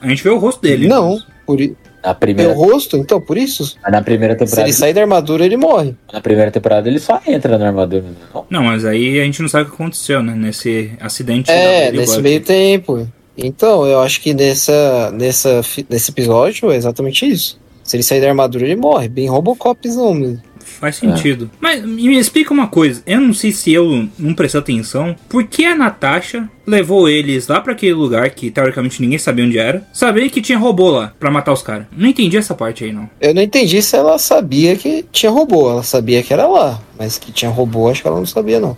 [0.00, 0.88] A gente vê o rosto dele.
[0.88, 3.76] não, por i- Na é primeira, o rosto, então, por isso.
[3.82, 4.68] mas na primeira Se temporada.
[4.68, 5.94] ele sair da armadura, ele morre.
[6.12, 8.02] Na primeira temporada ele só entra na armadura.
[8.02, 8.14] né?
[8.34, 8.46] Não.
[8.50, 10.34] Não, mas aí a gente não sabe o que aconteceu, né?
[10.34, 11.50] Nesse acidente.
[11.50, 13.06] É, nesse meio tempo.
[13.36, 17.56] Então, eu acho que nessa, nessa, nesse episódio é exatamente isso.
[17.84, 19.08] Se ele sair da armadura, ele morre.
[19.08, 20.42] Bem Robocopzão mesmo.
[20.78, 21.50] Faz sentido.
[21.60, 23.02] Mas me explica uma coisa.
[23.06, 25.16] Eu não sei se eu não prestei atenção.
[25.28, 29.58] Por que a Natasha levou eles lá pra aquele lugar que teoricamente ninguém sabia onde
[29.58, 31.86] era, sabendo que tinha robô lá pra matar os caras?
[31.96, 33.08] Não entendi essa parte aí, não.
[33.20, 35.68] Eu não entendi se ela sabia que tinha robô.
[35.70, 36.80] Ela sabia que era lá.
[36.98, 38.76] Mas que tinha robô, acho que ela não sabia, não.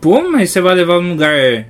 [0.00, 1.66] Pô, mas você vai levar num lugar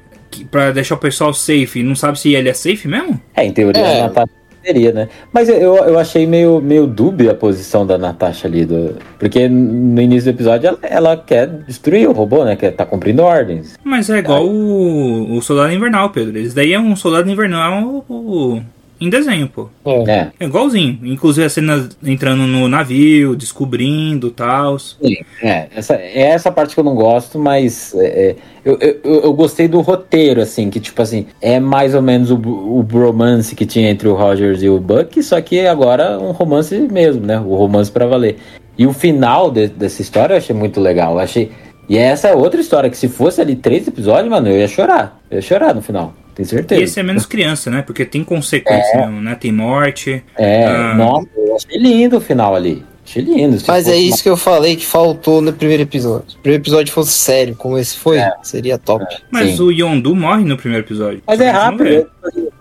[0.50, 3.20] pra deixar o pessoal safe e não sabe se ele é safe mesmo?
[3.34, 4.00] É, em teoria É.
[4.00, 4.30] a Natasha
[4.66, 5.08] seria, né?
[5.32, 8.64] Mas eu, eu achei meio, meio dúbia a posição da Natasha ali.
[8.64, 8.96] Do...
[9.18, 12.56] Porque no início do episódio ela, ela quer destruir o robô, né?
[12.56, 13.78] Quer tá cumprindo ordens.
[13.84, 16.36] Mas é igual o, o Soldado Invernal, Pedro.
[16.36, 18.60] Eles daí é um Soldado Invernal o-
[19.00, 19.68] em desenho, pô.
[19.84, 20.10] É.
[20.10, 20.30] É.
[20.40, 20.98] É igualzinho.
[21.04, 24.78] Inclusive a cena entrando no navio, descobrindo tal.
[24.78, 29.20] Sim, é, essa, é essa parte que eu não gosto, mas é, é, eu, eu,
[29.22, 33.54] eu gostei do roteiro, assim, que tipo assim, é mais ou menos o, o bromance
[33.54, 37.38] que tinha entre o Rogers e o Buck, só que agora um romance mesmo, né?
[37.38, 38.36] O romance pra valer.
[38.78, 41.12] E o final de- dessa história eu achei muito legal.
[41.14, 41.50] Eu achei.
[41.88, 45.20] E essa é outra história, que se fosse ali três episódios, mano, eu ia chorar.
[45.30, 46.12] Eu ia chorar no final.
[46.36, 46.80] Tenho certeza.
[46.80, 47.82] E esse é menos criança, né?
[47.82, 49.34] Porque tem consequência mesmo, né?
[49.34, 50.22] Tem morte.
[50.36, 50.94] É, Ah.
[50.94, 52.84] nossa, eu achei lindo o final ali.
[53.04, 53.56] Achei lindo.
[53.66, 56.28] Mas é isso que eu falei que faltou no primeiro episódio.
[56.30, 58.30] Se o primeiro episódio fosse sério, como esse foi, É.
[58.42, 59.04] seria top.
[59.30, 59.62] Mas Sim.
[59.62, 61.22] o Yondu morre no primeiro episódio.
[61.26, 62.06] Mas é rápido.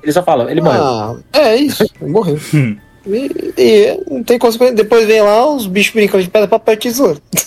[0.02, 0.82] Ele só fala, ele morreu.
[0.84, 1.84] Ah, é isso.
[2.02, 2.40] Ele morreu.
[2.54, 2.78] Hum.
[3.08, 4.74] E, e não tem consequência.
[4.76, 7.18] Depois vem lá os bichos brincando de pedra, papel e tesoura.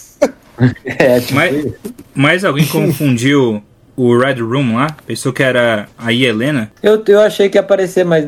[0.85, 1.67] É, tipo, Mas,
[2.15, 3.63] mas alguém confundiu
[4.03, 4.89] o Red Room lá?
[5.07, 6.71] Pensou que era a Helena?
[6.83, 8.25] eu, eu achei que ia aparecer, mas.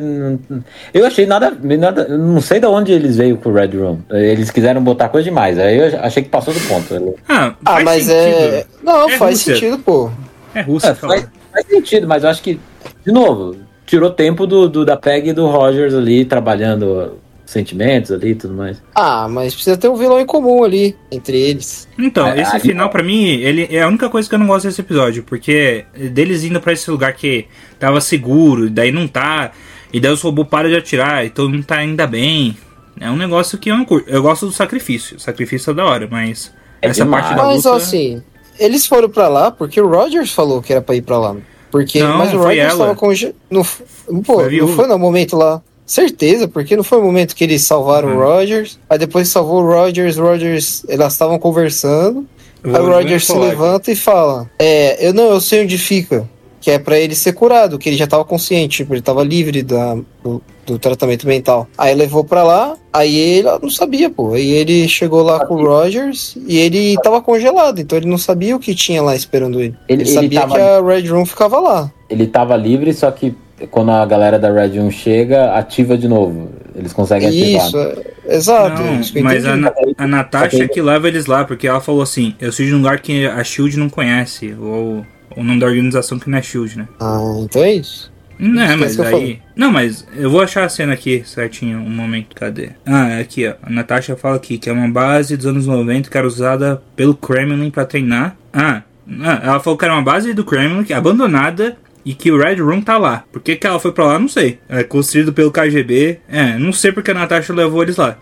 [0.93, 1.51] Eu achei nada.
[1.61, 3.99] nada não sei de onde eles veio com o Red Room.
[4.11, 5.57] Eles quiseram botar coisa demais.
[5.57, 7.15] Aí eu achei que passou do ponto.
[7.27, 8.15] Ah, Ah, faz mas sentido.
[8.55, 8.65] é.
[8.83, 9.53] Não, É faz Rússia.
[9.55, 10.09] sentido, pô.
[10.53, 12.59] É Rússia, É, faz, faz sentido, mas eu acho que,
[13.05, 13.55] de novo,
[13.85, 17.17] tirou tempo do, do- da Peg e do Rogers ali trabalhando
[17.51, 18.81] sentimentos ali e tudo mais.
[18.95, 21.87] Ah, mas precisa ter um vilão em comum ali, entre eles.
[21.97, 24.47] Então, É, esse ali- final pra mim, ele é a única coisa que eu não
[24.47, 27.45] gosto desse episódio, porque deles indo pra esse lugar que
[27.79, 29.51] tava seguro, e daí não tá,
[29.93, 32.57] e daí os robôs param de atirar, e todo mundo tá ainda bem.
[32.99, 34.09] É um negócio que eu não curto.
[34.09, 35.17] Eu gosto do sacrifício.
[35.17, 37.23] O sacrifício é da hora, mas É essa demais.
[37.25, 37.75] parte da Mas luta...
[37.77, 38.21] assim,
[38.59, 41.35] eles foram pra lá porque o Rogers falou que era pra ir pra lá.
[41.71, 42.85] Porque, Não, mas o foi Rogers ela.
[42.85, 43.35] tava congelado.
[43.49, 43.83] Não, f-
[44.25, 45.61] pô, Foi não foi no momento lá.
[45.91, 48.15] Certeza, porque não foi o momento que eles salvaram Uhum.
[48.15, 48.79] o Rogers.
[48.89, 52.25] Aí depois salvou o Rogers, o Rogers, elas estavam conversando.
[52.63, 53.55] eu Aí o Rogers se falar aqui.
[53.55, 56.25] levanta e fala: É, eu não, eu sei onde fica.
[56.61, 59.63] Que é pra ele ser curado, que ele já tava consciente, tipo, ele tava livre
[59.63, 61.67] da, do, do tratamento mental.
[61.77, 64.33] Aí levou pra lá, aí ele não sabia, pô.
[64.35, 68.55] Aí ele chegou lá com o Rogers e ele tava congelado, então ele não sabia
[68.55, 69.75] o que tinha lá esperando ele.
[69.89, 71.91] Ele- Ele, ele sabia tava- que a Red Room ficava lá.
[72.07, 73.33] Ele tava livre, só que
[73.69, 76.51] quando a galera da Red Room chega, ativa de novo.
[76.75, 77.67] Eles conseguem ativar.
[77.67, 78.81] Isso, é, exato.
[78.81, 79.55] Não, isso mas a.
[79.57, 80.67] Na- a Natasha Ok.
[80.69, 83.43] que leva eles lá, porque ela falou assim: Eu sou de um lugar que a
[83.43, 85.05] Shield não conhece, ou
[85.35, 86.87] o nome da organização que não é Shield, né?
[86.99, 88.11] Ah, então é isso.
[88.39, 89.39] Não, Isso mas aí.
[89.55, 92.69] Não, mas eu vou achar a cena aqui certinho, um momento, cadê?
[92.83, 93.53] Ah, é aqui, ó.
[93.61, 97.13] A Natasha fala aqui que é uma base dos anos 90 que era usada pelo
[97.13, 98.35] Kremlin pra treinar.
[98.51, 98.81] Ah,
[99.23, 102.37] ah, ela falou que era uma base do Kremlin que é abandonada e que o
[102.37, 103.23] Red Room tá lá.
[103.31, 104.19] Por que, que ela foi pra lá?
[104.19, 104.59] Não sei.
[104.69, 106.19] É construído pelo KGB.
[106.29, 108.17] É, não sei porque a Natasha levou eles lá.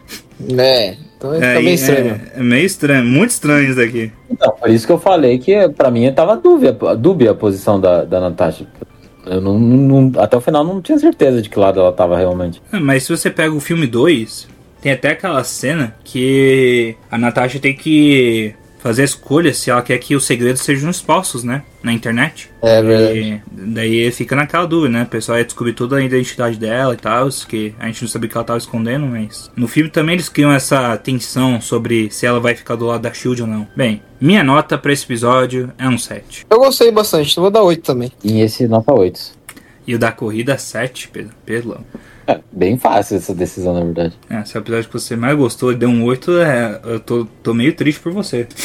[0.58, 2.22] É, então É, fica e- meio estranho.
[2.36, 4.12] É, é meio estranho, muito estranho isso daqui.
[4.30, 8.04] Então, por isso que eu falei que pra mim tava dúbia, dúbia a posição da,
[8.04, 8.66] da Natasha.
[9.26, 12.62] Eu não, não- até o final não tinha certeza de que lado ela tava realmente.
[12.72, 14.48] Ah, Mas se você pega o filme 2,
[14.82, 19.98] tem até aquela cena que a Natasha tem que fazer a escolha se ela quer
[20.00, 21.64] que os segredos sejam expostos, né?
[21.84, 22.50] Na internet.
[22.62, 23.20] É verdade.
[23.20, 25.04] E daí fica naquela dúvida, né?
[25.04, 28.30] O pessoal ia descobrir toda a identidade dela e tal, que a gente não sabia
[28.30, 29.52] que ela tava escondendo, mas.
[29.56, 33.14] No filme também eles criam essa tensão sobre se ela vai ficar do lado da
[33.14, 33.68] Shield ou não.
[33.76, 36.48] Bem, minha nota pra esse episódio é um 7.
[36.50, 38.12] Eu gostei bastante, então vou dar 8 também.
[38.24, 39.40] E esse nota 8.
[39.86, 41.34] E o da corrida 7, Pedro.
[41.46, 41.80] Pedro.
[42.30, 44.14] É, bem fácil essa decisão, na verdade.
[44.30, 47.00] É, se é o episódio que você mais gostou e deu um 8, é, eu
[47.00, 48.48] tô, tô meio triste por você.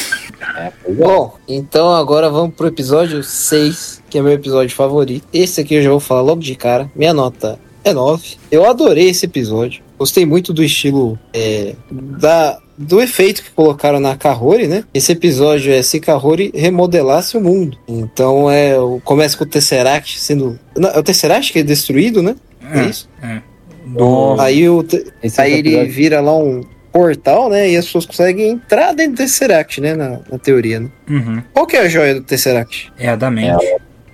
[0.56, 0.92] É, é.
[0.92, 5.26] Bom, então agora vamos pro episódio 6, que é meu episódio favorito.
[5.32, 6.90] Esse aqui eu já vou falar logo de cara.
[6.94, 8.36] Minha nota é 9.
[8.50, 9.82] Eu adorei esse episódio.
[9.98, 14.84] Gostei muito do estilo é, da, do efeito que colocaram na Kahori, né?
[14.92, 17.78] Esse episódio é se Kahori remodelasse o mundo.
[17.88, 20.58] Então é o- começa com o Tesseract sendo.
[20.76, 22.36] Não, é o Tesseract que é destruído, né?
[22.70, 23.08] É, isso.
[23.22, 23.40] É.
[23.84, 24.84] Nossa, Aí, o,
[25.22, 26.62] esse aí ele vira lá um
[26.92, 27.70] portal, né?
[27.70, 29.94] E as pessoas conseguem entrar dentro do Tesseract, né?
[29.94, 30.88] Na, na teoria, né?
[31.08, 31.42] Uhum.
[31.52, 32.92] Qual que é a joia do Tesseract?
[32.98, 33.64] É a da mente.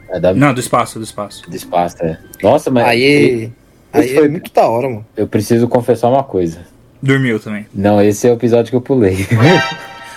[0.08, 1.48] É da Não, do espaço, do espaço.
[1.48, 2.18] do espaço, é.
[2.42, 3.50] Nossa, mas Aí,
[3.92, 5.06] aí esse foi- é muito da hora, mano.
[5.16, 6.58] eu preciso confessar uma coisa.
[7.02, 7.66] Dormiu também.
[7.72, 9.26] Não, esse é o episódio que eu pulei.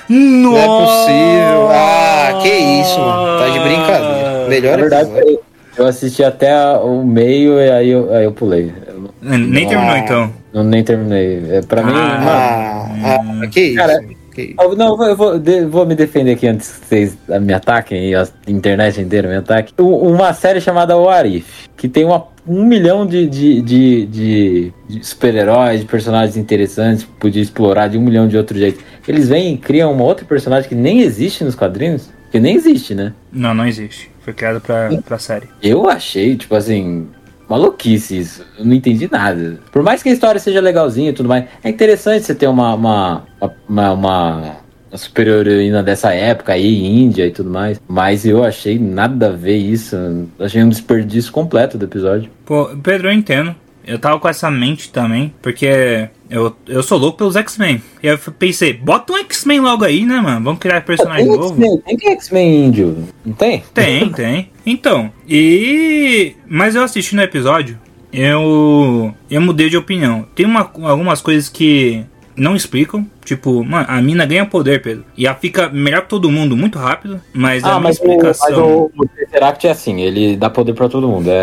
[0.09, 1.67] Não é possível.
[1.71, 3.39] Ah, que isso, mano.
[3.39, 4.47] Tá de brincadeira.
[4.49, 5.39] Melhor Na verdade, episódio.
[5.77, 8.73] Eu assisti até o meio e aí eu, aí eu pulei.
[8.87, 10.33] Eu não- Nem terminou então.
[10.53, 11.43] não, nem terminei.
[11.49, 12.19] É, pra mim, Ah.
[12.19, 13.75] mano, Ah, ah, que isso.
[13.77, 13.99] Cara,
[14.33, 14.55] que isso.
[14.59, 18.15] Eu- Não, eu vou, de- vou me defender aqui antes que vocês me ataquem e
[18.15, 19.73] a internet inteira me ataque.
[19.79, 25.05] Uma série chamada O Arif, que tem uma, um milhão de, de, de, de- de
[25.05, 28.81] super-heróis, de personagens interessantes, podia explorar de um milhão de outros jeitos.
[29.07, 32.95] Eles vêm e criam uma outra personagem que nem existe nos quadrinhos, que nem existe,
[32.95, 33.13] né?
[33.31, 34.09] Não, não existe.
[34.23, 35.49] Foi criado pra, pra série.
[35.61, 37.07] Eu achei, tipo assim,
[37.49, 38.45] maluquice isso.
[38.57, 39.59] Eu não entendi nada.
[39.71, 42.73] Por mais que a história seja legalzinha e tudo mais, é interessante você ter uma,
[42.73, 43.23] uma,
[43.67, 44.57] uma, uma,
[44.95, 47.81] superior heroína dessa época aí, Índia e tudo mais.
[47.87, 49.95] Mas eu achei nada a ver isso.
[50.39, 52.29] Achei um desperdício completo do episódio.
[52.45, 53.55] Pô, Pedro, eu entendo.
[53.85, 57.79] Eu tava com essa mente também, porque Eu, eu sou louco pelos X-Men.
[58.01, 60.43] E eu pensei, bota um X-Men logo aí, né, mano?
[60.43, 61.77] Vamos criar personagem Tem novo.
[61.85, 63.63] Tem que X-Men índio, não tem?
[63.71, 64.49] Tem, tem.
[64.65, 66.35] Então, e.
[66.47, 67.79] Mas eu assisti no episódio,
[68.11, 69.13] eu.
[69.29, 70.25] Eu mudei de opinião.
[70.33, 72.03] Tem uma, algumas coisas que
[72.35, 73.05] não explicam.
[73.23, 75.05] Tipo, mano, a mina ganha poder, Pedro.
[75.17, 77.21] E ela fica melhor que todo mundo muito rápido.
[77.33, 78.49] Mas é Ah, uma mas, o, explicação.
[78.49, 81.29] mas o, o Tesseract é assim, ele dá poder pra todo mundo.
[81.29, 81.33] É,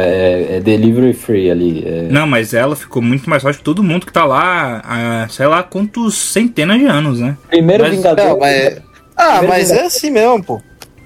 [0.52, 1.82] é, é delivery free ali.
[1.86, 5.28] é- Não, mas ela ficou muito mais forte que todo mundo que tá lá há,
[5.28, 7.36] sei lá, quantos centenas de anos, né?
[7.48, 8.24] Primeiro Mas- Vingador.
[8.26, 8.82] Não, mas...
[9.16, 10.60] Ah, Primeiro mas é assim mesmo, pô.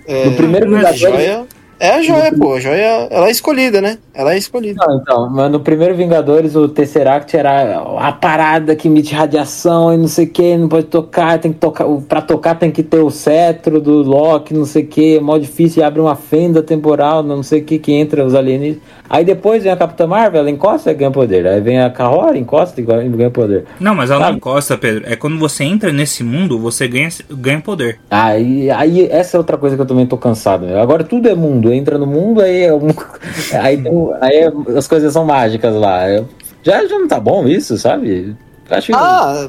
[0.07, 0.97] É, No primeiro Vingador.
[0.97, 1.45] joia...
[1.79, 2.55] É a joia, pô.
[2.55, 3.99] A joia, ela é escolhida, né?
[4.15, 4.85] Ela é escolhida.
[4.87, 9.97] Não, então, mas no primeiro Vingadores o Tesseract era a parada que emite radiação e
[9.97, 13.01] não sei o que, não pode tocar, tem que tocar, pra tocar tem que ter
[13.01, 17.23] o cetro do Loki, não sei o que, é mó difícil, abre uma fenda temporal,
[17.23, 18.83] não sei o que, que entra os alienígenas.
[19.09, 21.47] Aí depois vem a Capitã Marvel, ela encosta e ganha poder.
[21.47, 23.65] Aí vem a Carrora, encosta e ganha poder.
[23.79, 24.31] Não, mas ela Sabe?
[24.33, 25.05] não encosta, Pedro.
[25.07, 27.99] É quando você entra nesse mundo, você ganha, ganha poder.
[28.11, 30.67] Aí, aí essa é outra coisa que eu também tô cansado.
[30.77, 32.89] Agora tudo é mundo, entra no mundo, aí, é um-
[33.61, 36.09] aí, tem- aí é- as coisas são mágicas lá.
[36.11, 36.29] Eu-
[36.63, 38.35] já, já não tá bom isso, sabe?
[38.71, 38.93] Acho que.
[38.95, 39.49] Ah,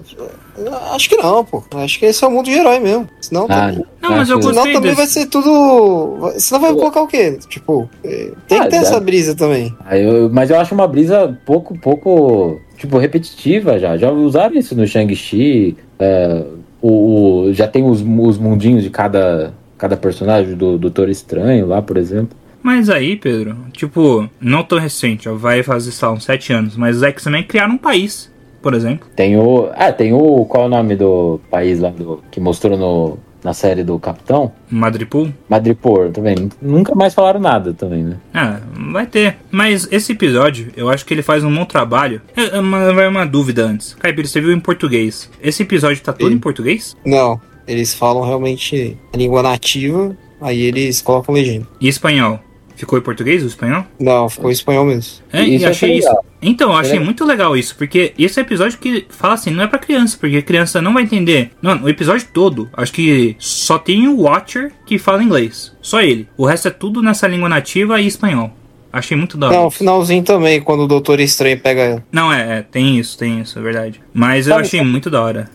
[0.94, 1.64] acho que não, pô.
[1.76, 3.08] Acho que esse é o mundo de herói mesmo.
[3.22, 4.96] Senão, Ah, também, Não, mas eu senão também desse.
[4.96, 6.34] vai ser tudo.
[6.38, 7.38] Senão vai colocar o quê?
[7.50, 8.82] Tipo, é, tem Ah, que ter dá.
[8.82, 9.74] essa brisa também.
[9.86, 13.96] Aí eu- mas eu acho uma brisa pouco, pouco, tipo, repetitiva já.
[13.98, 15.78] Já usaram isso no Shang-Chi.
[15.98, 16.44] é,
[16.82, 21.82] o, o- já tem os, os mundinhos de cada, cada personagem, do Doutor Estranho lá,
[21.82, 22.38] por exemplo.
[22.66, 26.76] Mas aí, Pedro, tipo, não tão recente, ó, vai fazer, lá, uns 7 anos.
[26.76, 29.08] Mas os X-Men criaram um país, por exemplo.
[29.16, 29.70] Tem o.
[29.76, 30.46] Ah, tem o.
[30.46, 34.52] Qual é o nome do país lá do, que mostrou no, na série do Capitão?
[34.68, 35.30] Madripoor.
[35.48, 36.50] Madripoor também.
[36.60, 38.18] Nunca mais falaram nada também, né?
[38.34, 38.60] Ah,
[38.92, 39.38] vai ter.
[39.52, 42.20] Mas esse episódio, eu acho que ele faz um bom trabalho.
[42.36, 43.94] É, é uma, vai uma dúvida antes.
[43.94, 45.30] Caipira, você viu em português.
[45.40, 46.36] Esse episódio tá todo Sim.
[46.38, 46.98] em português?
[47.06, 51.68] Não, eles falam realmente a língua nativa, aí eles colocam legenda.
[51.80, 52.40] E espanhol?
[52.76, 53.86] Ficou em português o espanhol?
[53.98, 55.24] Não, ficou em espanhol mesmo.
[55.32, 56.18] É, Isso e eu achei achei isso.
[56.42, 57.06] Então, eu achei legal.
[57.06, 60.42] muito legal isso, porque esse é episódio que fala assim, não é pra criança, porque
[60.42, 61.52] criança não vai entender.
[61.62, 65.72] Não, o episódio todo, acho que só tem o Watcher que fala inglês.
[65.82, 66.28] Só ele.
[66.36, 68.52] O resto é tudo nessa língua nativa e espanhol.
[68.92, 69.56] Achei muito da hora.
[69.58, 72.04] Não, o finalzinho também, quando o Doutor Estranho pega ela.
[72.12, 74.02] Não, é, é, tem isso, tem isso, é verdade.
[74.14, 75.50] Mas eu Sabe- achei muito da hora.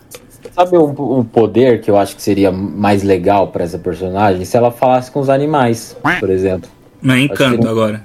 [0.53, 4.43] Sabe um, um poder que eu acho que seria mais legal pra essa personagem?
[4.45, 6.69] Se ela falasse com os animais, por exemplo.
[7.01, 8.03] Não, é que encanto não- agora.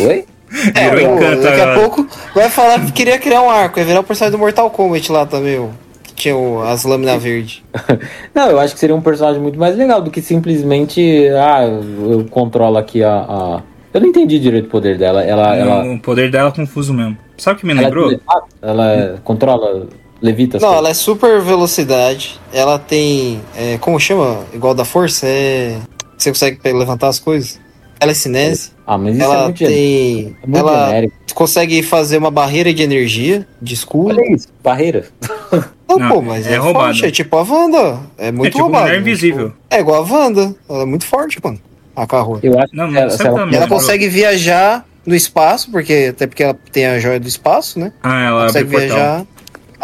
[0.00, 0.24] Oi?
[0.54, 1.76] Virou pô, encanto daqui agora.
[1.76, 4.70] a pouco vai falar que queria criar um arco, vai virar o personagem do Mortal
[4.70, 5.68] Kombat lá também, ó,
[6.02, 7.62] que tinha o- as lâminas verdes.
[8.34, 11.26] Não, eu acho que seria um personagem muito mais legal do que simplesmente.
[11.30, 13.14] Ah, eu controlo aqui a.
[13.16, 15.22] a- Eu não entendi direito o poder dela.
[15.24, 15.56] Ela.
[15.56, 17.16] ela, O poder dela é confuso mesmo.
[17.38, 18.12] Sabe o que me ela, lembrou?
[18.62, 19.86] ela controla.
[20.24, 20.58] Levita.
[20.58, 20.78] Não, coisas.
[20.78, 23.40] ela é super velocidade, ela tem.
[23.56, 24.40] é, como chama?
[24.54, 25.26] Igual da força?
[25.26, 25.76] É.
[26.16, 27.60] Você consegue levantar as coisas?
[28.00, 28.70] Ela é cinese.
[28.86, 30.36] Ah, mas isso é Ela muito, gen- tem.
[30.42, 31.14] é muito ela genérico.
[31.34, 34.10] consegue fazer uma barreira de energia, de escudo.
[34.18, 35.04] Olha isso, barreira.
[35.88, 36.86] Não, Não, pô, mas é é, roubado.
[36.86, 37.04] forte.
[37.06, 38.00] É tipo a Wanda.
[38.16, 38.84] É muito É tipo roubado.
[38.84, 39.00] Mulher né?
[39.02, 39.48] Invisível.
[39.50, 40.54] Tipo, é igual a Wanda.
[40.68, 41.60] Ela é muito forte, mano.
[41.94, 42.40] A carro.
[42.42, 46.26] Eu acho Não, que mas ela, ela- E ela consegue viajar no espaço, porque até
[46.26, 47.92] porque ela tem a joia do espaço, né?
[48.02, 49.26] Ah, ela abre consegue portal.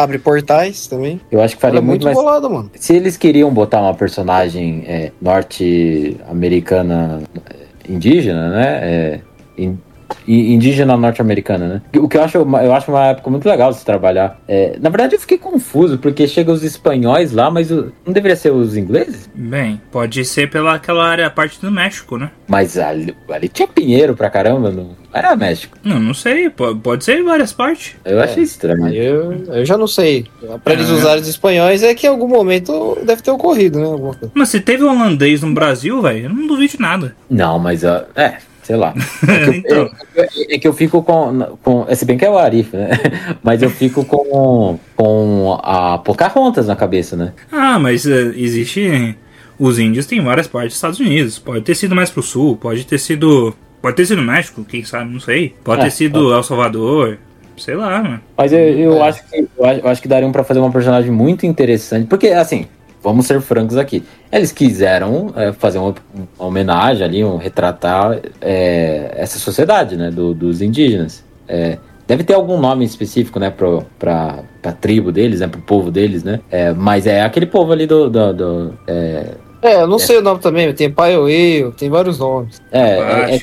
[0.03, 1.21] Abre portais também.
[1.31, 2.17] eu acho que Ela faria é muito muito mais.
[2.17, 2.71] bolada, mano.
[2.75, 8.79] Se eles queriam botar uma personagem é, norte-americana é, indígena, né?
[8.83, 9.21] É,
[9.59, 9.79] in-
[10.27, 11.83] indígena norte-americana, né?
[11.99, 14.41] O que eu acho, eu acho uma época muito legal de se trabalhar.
[14.49, 18.37] É, na verdade, eu fiquei confuso, porque chega os espanhóis lá, mas o- não deveria
[18.37, 19.29] ser os ingleses?
[19.35, 22.31] Bem, pode ser pela aquela área, parte do México, né?
[22.49, 25.77] Mas ali, ali tinha pinheiro pra caramba, não era México.
[25.83, 27.97] Não, não sei, pode, pode ser em várias partes.
[28.05, 28.89] Eu achei estranho.
[28.95, 30.27] Eu, eu já não sei.
[30.63, 30.95] Pra eles Ah.
[30.95, 34.13] usarem os espanhóis é que em algum momento deve ter ocorrido, né?
[34.35, 37.17] Mas se teve holandês no Brasil, velho, eu não duvido de nada.
[37.29, 38.35] Não, mas ó, é,
[38.71, 38.95] sei lá.
[39.27, 39.91] É que, eu, Então.
[40.17, 41.85] é- é que eu fico com, com.
[41.89, 42.91] é, Se bem que é o Arif, né?
[43.43, 47.33] Mas eu fico com, com a Pocahontas na cabeça, né?
[47.51, 49.17] Ah, mas eh, existe.
[49.59, 51.39] Os índios têm várias partes dos Estados Unidos.
[51.39, 53.53] Pode ter sido mais pro sul, pode ter sido.
[53.83, 55.55] Pode ter sido México, quem sabe, não sei.
[55.65, 57.19] Pode É, ter sido El Salvador.
[57.57, 58.21] Sei lá, mano.
[58.39, 59.09] Mas eu, eu É.
[59.09, 62.07] acho que eu acho, eu acho que dariam pra fazer uma personagem muito interessante.
[62.07, 62.67] Porque, assim,
[63.03, 64.03] vamos ser francos aqui.
[64.33, 65.95] Eles quiseram é, fazer uma,
[66.39, 70.11] uma homenagem ali, um retratar é, essa sociedade, né?
[70.11, 71.25] do- dos indígenas.
[71.49, 73.51] É, deve ter algum nome específico, né?
[73.51, 75.49] Pro, pra, pra tribo deles, né?
[75.49, 76.41] Pro povo deles, né?
[76.51, 78.09] É, mas é aquele povo ali do.
[78.11, 79.27] do, do- é,
[79.63, 82.61] É, eu não sei o nome também, tem Paioi, tem vários nomes.
[82.73, 83.41] É, é, é,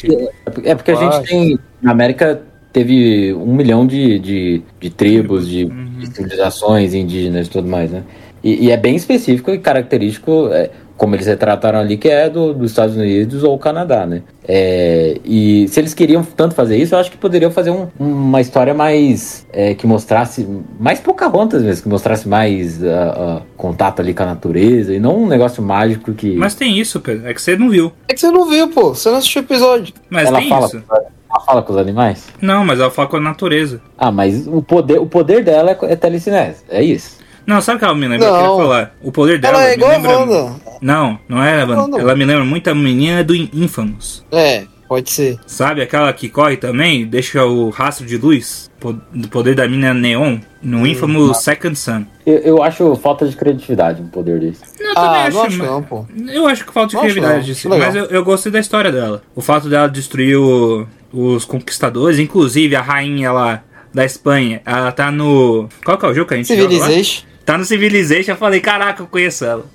[0.71, 1.59] é porque a gente tem.
[1.81, 2.41] Na América
[2.73, 8.03] teve um milhão de, de, de tribos, de, de civilizações indígenas e tudo mais, né?
[8.47, 12.53] E, e é bem específico e característico, é, como eles retrataram ali, que é do,
[12.53, 14.21] dos Estados Unidos ou Canadá, né?
[14.47, 18.39] É, e se eles queriam tanto fazer isso, eu acho que poderiam fazer um- uma
[18.41, 19.45] história mais.
[19.51, 20.47] é, que mostrasse.
[20.79, 25.23] mais Pocahontas mesmo, que mostrasse mais ah, ah, contato ali com a natureza e não
[25.23, 26.35] um negócio mágico que.
[26.35, 27.27] Mas tem isso, Pedro.
[27.27, 27.91] É que você não viu.
[28.07, 28.95] É que você não viu, pô.
[28.95, 29.93] Você não assistiu o episódio.
[30.09, 30.83] Mas ela tem fala, isso.
[30.89, 32.27] ela fala com os animais?
[32.41, 33.81] Não, mas ela fala com a natureza.
[33.97, 37.17] Ah, mas o poder, o poder dela é, é telecinese, é isso.
[37.47, 38.27] Não, sabe o que ela me lembra?
[38.27, 38.39] Eu Não.
[38.41, 38.95] queria falar.
[39.01, 40.17] O poder dela Ela é me igual a lembra...
[40.19, 40.55] Wanda.
[40.81, 41.75] Não, não é a Wanda.
[41.75, 41.99] Não, não.
[41.99, 44.25] Ela me lembra muito a menina do Infamous.
[44.31, 45.39] É, pode ser.
[45.47, 48.67] Sabe aquela que corre também, deixa o rastro de luz?
[49.13, 52.05] Do poder da mina Neon no Infamous Second Sun.
[52.25, 54.61] Eu, eu acho falta de criatividade no poder desse.
[54.79, 56.05] Eu também Ah, acho, não acho mas- não, pô.
[56.27, 57.67] Eu acho que falta de Não criatividade disso.
[57.69, 59.23] Mas eu, eu gostei da história dela.
[59.33, 65.09] O fato dela destruir o- os conquistadores, inclusive a rainha lá da Espanha, ela tá
[65.11, 65.67] no.
[65.83, 66.47] Qual que é o jogo que a gente?
[66.47, 67.25] Civilization.
[67.47, 69.65] Tá no Civilization, eu falei, caraca, eu conheço ela.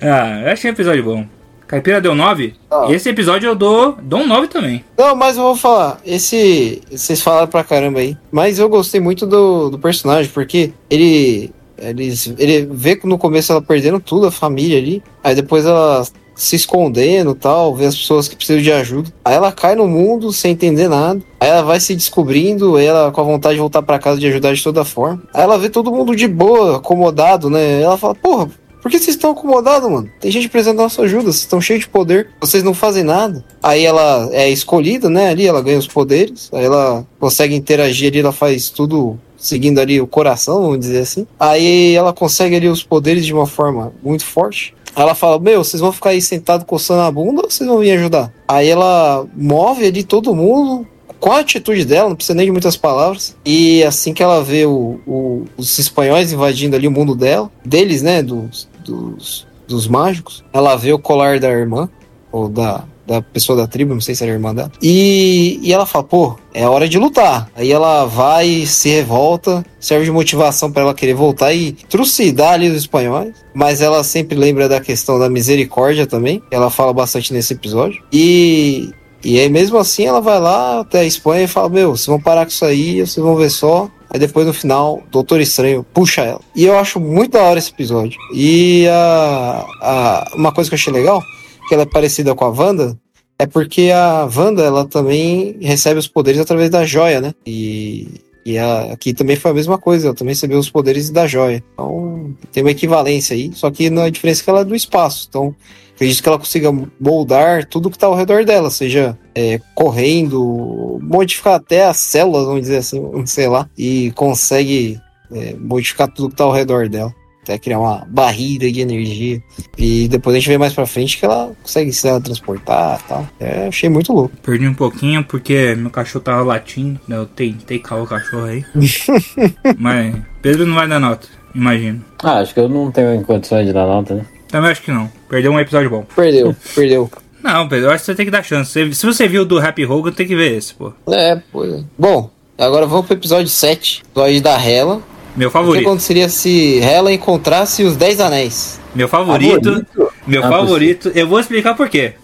[0.00, 1.26] ah, eu achei um episódio bom.
[1.66, 2.54] Caipira deu 9?
[2.70, 2.86] Ah.
[2.90, 4.84] Esse episódio eu dou, dou um 9 também.
[4.96, 5.98] Não, mas eu vou falar.
[6.06, 6.80] Esse.
[6.88, 8.16] Vocês falaram pra caramba aí.
[8.30, 11.50] Mas eu gostei muito do, do personagem, porque ele.
[11.76, 15.02] Eles, ele vê que no começo ela perdendo tudo, a família ali.
[15.24, 19.12] Aí depois ela se escondendo tal, vê as pessoas que precisam de ajuda.
[19.24, 21.20] Aí ela cai no mundo sem entender nada.
[21.40, 24.54] Aí ela vai se descobrindo, ela com a vontade de voltar pra casa de ajudar
[24.54, 25.22] de toda forma.
[25.32, 27.80] Aí ela vê todo mundo de boa, acomodado, né?
[27.80, 28.50] Ela fala, porra,
[28.86, 30.08] por que vocês estão acomodados, mano?
[30.20, 33.44] Tem gente precisando da nossa ajuda, vocês estão cheios de poder, vocês não fazem nada.
[33.60, 35.30] Aí ela é escolhida, né?
[35.30, 40.00] Ali ela ganha os poderes, aí ela consegue interagir ali, ela faz tudo seguindo ali
[40.00, 41.26] o coração, vamos dizer assim.
[41.38, 44.75] Aí ela consegue ali os poderes de uma forma muito forte.
[44.96, 47.92] Ela fala: Meu, vocês vão ficar aí sentado coçando a bunda ou vocês vão vir
[47.92, 48.32] ajudar?
[48.48, 50.86] Aí ela move ali todo mundo.
[51.20, 53.36] Com a atitude dela, não precisa nem de muitas palavras.
[53.44, 58.02] E assim que ela vê o- o- os espanhóis invadindo ali o mundo dela, deles,
[58.02, 58.22] né?
[58.22, 61.88] Dos, dos, dos mágicos, ela vê o colar da irmã,
[62.30, 64.70] ou da, da pessoa da tribo, não sei se era irmã dela.
[64.82, 67.48] E, e ela fala, pô, é hora de lutar.
[67.54, 72.68] Aí ela vai, se revolta, serve de motivação para ela querer voltar e trucidar ali
[72.68, 73.34] os espanhóis.
[73.54, 76.42] Mas ela sempre lembra da questão da misericórdia também.
[76.50, 78.02] Ela fala bastante nesse episódio.
[78.12, 78.90] E,
[79.24, 82.20] e aí, mesmo assim, ela vai lá até a Espanha e fala: Meu, vocês vão
[82.20, 83.88] parar com isso aí, vocês vão ver só.
[84.08, 86.40] Aí depois no final, Doutor Estranho puxa ela.
[86.54, 88.18] E eu acho muito da hora esse episódio.
[88.32, 91.22] E a, uma coisa que eu achei legal,
[91.68, 92.98] que ela é parecida com a Wanda,
[93.38, 97.34] é porque a Wanda, ela também recebe os poderes através da joia, né?
[97.46, 98.08] E,
[98.44, 101.62] e a- aqui também foi a mesma coisa, ela também recebeu os poderes da joia.
[101.74, 105.26] Então tem uma equivalência aí, só que na diferença é que ela é do espaço.
[105.28, 105.54] Então
[105.94, 111.54] acredito que ela consiga moldar tudo que está ao redor dela, seja é, correndo, modificar
[111.54, 115.00] até as células, vamos dizer assim, sei lá, e consegue
[115.32, 117.14] é, modificar tudo que está ao redor dela.
[117.46, 119.40] Até criar uma barreira de energia.
[119.78, 123.28] E depois a gente vê mais pra frente que ela consegue se transportar e tal.
[123.38, 124.36] É, achei muito louco.
[124.42, 126.98] Perdi um pouquinho porque meu cachorro tava latindo.
[127.08, 128.64] Eu tentei calar o cachorro aí.
[129.78, 132.04] Mas Pedro não vai dar nota, imagino.
[132.22, 134.26] Ah, acho que eu não tenho condições de dar nota, né?
[134.48, 135.08] Também acho que não.
[135.28, 136.04] Perdeu um episódio bom.
[136.16, 137.10] Perdeu, perdeu.
[137.42, 138.72] Não, Pedro, eu acho que você tem que dar chance.
[138.92, 140.92] Se- você viu do Happy Hogan, tem que ver esse, pô.
[141.08, 141.84] É, pois é.
[141.96, 142.28] Bom,
[142.58, 145.00] agora vamos pro episódio 7, episódio da Hela.
[145.36, 145.86] Meu O que favorito.
[145.86, 148.80] aconteceria se Hela encontrasse os 10 anéis?
[148.94, 149.84] Meu favorito.
[150.26, 151.12] Meu Não é favorito.
[151.14, 152.14] Eu vou explicar por quê.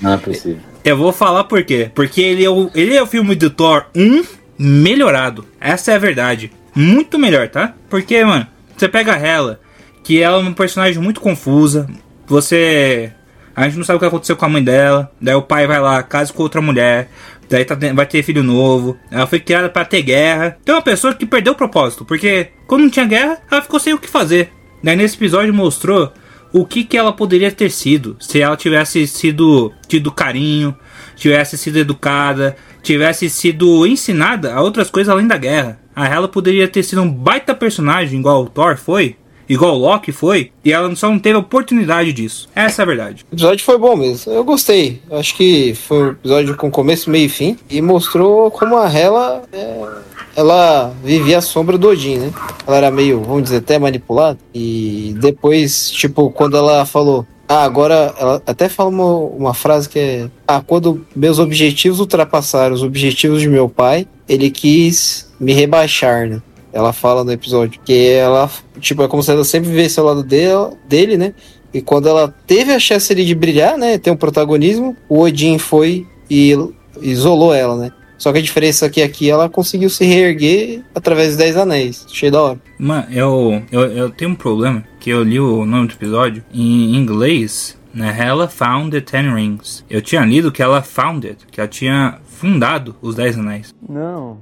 [0.00, 0.58] Não é possível.
[0.84, 1.90] Eu vou falar por quê.
[1.94, 4.22] Porque ele é o, ele é o filme do Thor 1
[4.58, 5.46] melhorado.
[5.60, 6.52] Essa é a verdade.
[6.74, 7.74] Muito melhor, tá?
[7.88, 8.46] Porque, mano,
[8.76, 9.60] você pega a Hela,
[10.04, 11.88] que ela é uma personagem muito confusa.
[12.26, 13.12] Você.
[13.56, 15.10] A gente não sabe o que aconteceu com a mãe dela.
[15.20, 17.10] Daí o pai vai lá, casa com outra mulher.
[17.48, 18.96] Daí tá vai ter filho novo.
[19.10, 20.58] Ela foi criada pra ter guerra.
[20.64, 22.04] Tem uma pessoa que perdeu o propósito.
[22.04, 24.52] Porque quando não tinha guerra, ela ficou sem o que fazer.
[24.82, 26.12] Daí nesse episódio mostrou
[26.52, 30.74] o que, que ela poderia ter sido se ela tivesse sido tido carinho,
[31.16, 35.80] tivesse sido educada, tivesse sido ensinada a outras coisas além da guerra.
[35.94, 39.16] A ela poderia ter sido um baita personagem igual o Thor foi,
[39.48, 42.48] igual o Loki foi, e ela só não teve a oportunidade disso.
[42.54, 43.24] Essa é a verdade.
[43.30, 44.32] O episódio foi bom mesmo.
[44.32, 45.00] Eu gostei.
[45.10, 47.56] Acho que foi um episódio com começo, meio e fim.
[47.70, 49.88] E mostrou como a Hela é,
[50.36, 52.32] ela vivia à sombra do Odin, né?
[52.66, 54.38] Ela era meio, vamos dizer, até manipulada.
[54.54, 57.26] E depois, tipo, quando ela falou.
[57.48, 62.74] Ah, agora ela até fala uma, uma frase que é: Ah, quando meus objetivos ultrapassaram
[62.74, 66.42] os objetivos de meu pai, ele quis me rebaixar, né?
[66.72, 68.50] Ela fala no episódio que ela,
[68.80, 71.34] tipo, é como se ela sempre vivesse ao lado dele, dele, né?
[71.72, 73.98] E quando ela teve a chance ali de brilhar, né?
[73.98, 76.54] Ter um protagonismo, o Odin foi e
[77.00, 77.92] isolou ela, né?
[78.18, 82.04] Só que a diferença é que aqui ela conseguiu se reerguer através dos Dez Anéis.
[82.10, 82.60] Achei da hora.
[82.76, 86.96] Mano, eu, eu, eu tenho um problema que eu li o nome do episódio em
[86.96, 87.78] inglês.
[87.94, 88.16] Né?
[88.18, 89.84] Ela found the Ten Rings.
[89.88, 93.72] Eu tinha lido que ela founded, que ela tinha fundado os Dez Anéis.
[93.88, 94.38] Não.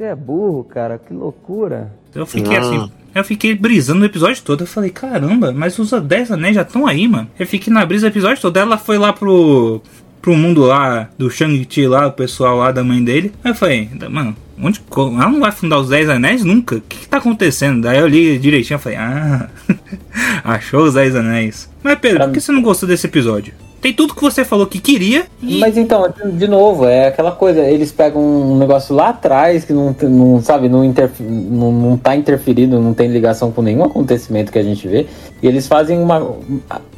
[0.00, 0.98] Você é burro, cara.
[0.98, 1.92] Que loucura.
[2.14, 2.60] Eu fiquei Ah.
[2.60, 2.90] assim.
[3.14, 4.62] Eu fiquei brisando o episódio todo.
[4.62, 7.28] Eu falei, caramba, mas os 10 anéis já estão aí, mano.
[7.38, 8.56] Eu fiquei na brisa o episódio todo.
[8.56, 9.82] Ela foi lá pro.
[10.22, 13.30] pro mundo lá do Shang-Chi lá, o pessoal lá da mãe dele.
[13.44, 14.80] Aí eu falei, mano, onde.
[14.96, 16.76] Ela não vai fundar os 10 anéis nunca?
[16.76, 17.82] O que, que tá acontecendo?
[17.82, 19.50] Daí eu li direitinho e falei, ah,
[20.42, 21.68] achou os 10 anéis.
[21.82, 23.52] Mas Pedro, Pra por que mim- você não gostou desse episódio?
[23.80, 25.58] Tem tudo que você falou que queria e.
[25.58, 29.96] Mas então, de novo, é aquela coisa, eles pegam um negócio lá atrás que não,
[30.02, 34.58] não sabe, não, interf- não, não tá interferindo, não tem ligação com nenhum acontecimento que
[34.58, 35.06] a gente vê,
[35.42, 36.36] e eles fazem uma,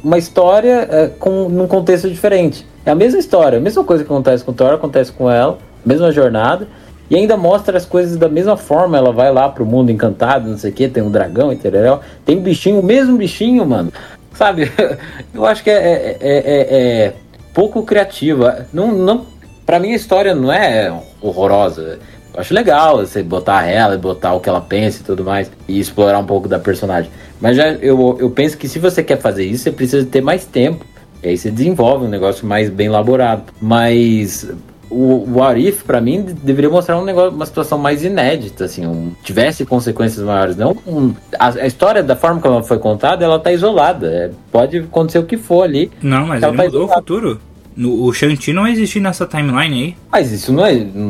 [0.03, 2.65] uma história é, com, num contexto diferente.
[2.85, 5.57] É a mesma história, a mesma coisa que acontece com o Thor, acontece com ela,
[5.85, 6.67] mesma jornada,
[7.09, 10.57] e ainda mostra as coisas da mesma forma, ela vai lá pro mundo encantado, não
[10.57, 13.91] sei o que, tem um dragão e tererel, tem um bichinho, o mesmo bichinho, mano.
[14.35, 14.71] Sabe,
[15.33, 16.75] eu acho que é, é, é- é-
[17.05, 17.13] é
[17.53, 18.65] pouco criativa.
[18.73, 19.25] Não, não,
[19.65, 21.99] pra mim a história não é horrorosa.
[22.33, 25.51] Eu acho legal você botar ela e botar o que ela pensa e tudo mais,
[25.67, 27.11] e explorar um pouco da personagem.
[27.39, 30.45] Mas já eu, eu penso que se você quer fazer isso, você precisa ter mais
[30.45, 30.83] tempo.
[31.21, 33.43] E aí você desenvolve um negócio mais bem elaborado.
[33.61, 34.49] Mas
[34.93, 38.85] o, o Arif, pra mim, de- deveria mostrar um negócio, uma situação mais inédita, assim,
[38.85, 40.55] um, tivesse consequências maiores.
[40.55, 44.07] Não um- a, a história, da forma como ela foi contada, ela tá isolada.
[44.07, 45.91] É, pode acontecer o que for ali.
[46.01, 47.01] Não, mas Ela ele tá mudou o isolada.
[47.01, 47.41] futuro.
[47.75, 49.95] No, o Shang-Chi não vai existir nessa timeline aí.
[50.11, 50.73] Mas isso não é.
[50.73, 51.07] Não,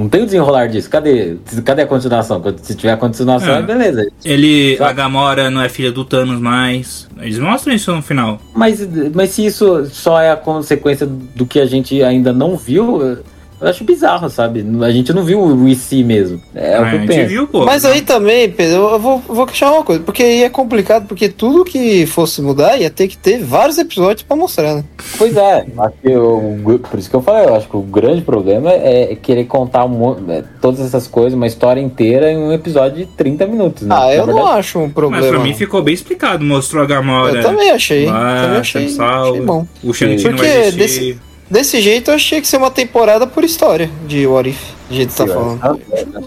[0.00, 0.88] não tem o desenrolar disso.
[0.88, 2.42] Cadê, cadê a continuação?
[2.62, 4.06] Se tiver a continuação, é beleza.
[4.24, 7.08] Ele, Só- a Gamora não é filha do Thanos mais.
[7.20, 8.40] Eles mostram isso no final.
[8.54, 13.18] Mas, mas se isso só é a consequência do que a gente ainda não viu,
[13.60, 14.64] eu acho bizarro, sabe?
[14.82, 16.40] A gente não viu o IC mesmo.
[16.54, 17.28] É Ah, o a que eu gente penso.
[17.28, 17.64] viu, pô.
[17.64, 21.06] Mas aí também, Pedro, eu vou, eu vou questionar uma coisa, porque aí é complicado,
[21.06, 24.84] porque tudo que fosse mudar ia ter que ter vários episódios pra mostrar, né?
[25.18, 28.22] Pois é, acho que o- por isso que eu falei, eu acho que o grande
[28.22, 32.98] problema é querer contar um é, todas essas coisas, uma história inteira em um episódio
[32.98, 33.86] de 30 minutos.
[33.86, 33.94] Né?
[33.98, 35.28] Ah, eu não acho um Mas problema.
[35.28, 36.44] pra mim ficou bem explicado.
[36.44, 37.36] Mostrou a Gamora.
[37.38, 39.66] Eu também achei, lá, também achei, achei bom.
[39.84, 40.78] O Shang-Chi não vai existir.
[40.78, 41.18] desse-
[41.50, 45.08] Desse jeito eu achei que ser uma temporada por história de What If, do jeito
[45.08, 45.80] que você tá falando.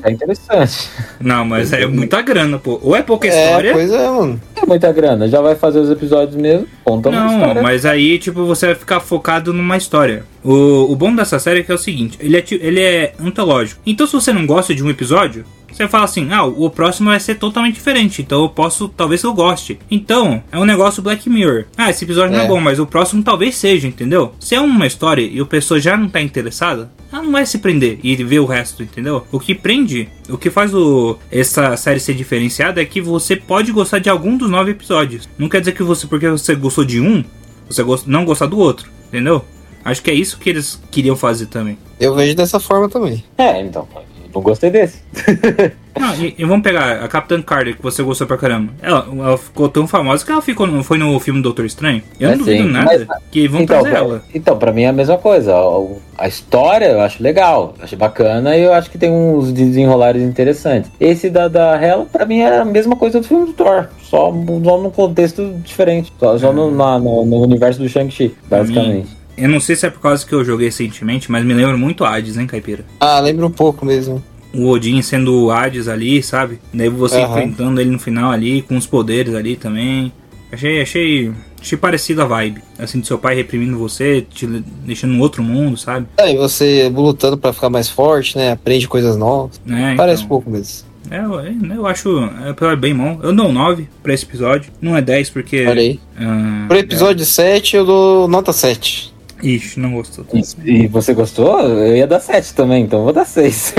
[0.04, 0.90] É interessante.
[1.20, 2.78] Não, mas é muita grana, pô.
[2.84, 3.72] Ou é pouca É, história.
[3.74, 4.42] pois é, mano.
[4.62, 7.62] É muita grana, já vai fazer os episódios mesmo, conta uma Não, história.
[7.62, 10.26] mas aí, tipo, você vai ficar focado numa história.
[10.44, 13.80] O, o bom dessa série é que é o seguinte, ele é, ele é antológico.
[13.86, 15.46] Então, se você não gosta de um episódio,
[15.76, 19.34] você fala assim, ah, o próximo vai ser totalmente diferente, então eu posso, talvez eu
[19.34, 19.80] goste.
[19.90, 21.66] Então, é um negócio Black Mirror.
[21.78, 22.48] Ah, esse episódio não é É.
[22.48, 24.34] bom, mas o próximo talvez seja, entendeu?
[24.40, 27.60] Se é uma história e a pessoa já não tá interessada, ela não vai se
[27.60, 29.26] prender e ver o resto, entendeu?
[29.32, 33.72] O que prende, o que faz o, essa série ser diferenciada é que você pode
[33.72, 35.28] gostar de algum dos nove episódios.
[35.38, 37.24] Não quer dizer que você, porque você gostou de um,
[37.70, 39.44] você gost- não gostar do outro, entendeu?
[39.86, 41.78] Acho que é isso que eles queriam fazer também.
[42.00, 43.24] Eu vejo dessa forma também.
[43.38, 43.88] É, então,
[44.34, 45.00] não gostei desse.
[45.96, 48.74] Não, e, e vamos pegar a Capitã Carter, que você gostou pra caramba.
[48.82, 52.02] Ela, ela ficou tão famosa que ela ficou no, foi no filme Doutor Estranho.
[52.20, 54.24] Eu não É, duvido sim, nada mas- que vão então, trazer pra, ela.
[54.34, 55.54] então, pra mim é a mesma coisa.
[55.56, 60.24] A, a história eu acho legal, acho bacana e eu acho que tem uns desenrolares
[60.24, 60.90] interessantes.
[61.00, 64.32] Esse da, da Hela, pra mim, era a mesma coisa do filme do Thor, só,
[64.64, 69.16] só num contexto diferente, só, só no, na- no, no universo do Shang-Chi, basicamente.
[69.38, 72.04] Eu não sei se é por causa que eu joguei recentemente, mas me lembra muito
[72.06, 72.86] Hades, hein, Caipira?
[73.00, 74.24] Ah, lembra um pouco mesmo.
[74.54, 76.60] O Odin sendo o Hades ali, sabe?
[76.74, 77.32] Daí você Aham.
[77.32, 80.12] enfrentando ele no final ali, com os poderes ali também.
[80.52, 82.62] Achei, achei, achei parecido a vibe.
[82.78, 86.06] Assim, do seu pai reprimindo você, te deixando num outro mundo, sabe?
[86.18, 88.52] É, e você lutando pra ficar mais forte, né?
[88.52, 89.60] Aprende coisas novas.
[89.68, 90.30] É, Parece então.
[90.30, 90.86] pouco mesmo.
[91.10, 92.30] É, eu, eu acho
[92.62, 93.20] é bem bom.
[93.24, 94.72] Eu dou um 9 pra esse episódio.
[94.80, 95.66] Não é 10 porque.
[95.66, 96.00] Olha aí.
[96.20, 99.13] ah, Pro episódio 7 eu dou nota 7.
[99.44, 100.26] É- Ixi, não gostou.
[100.34, 101.60] E, e você gostou?
[101.62, 103.76] Eu ia dar 7 também, então eu vou dar 6.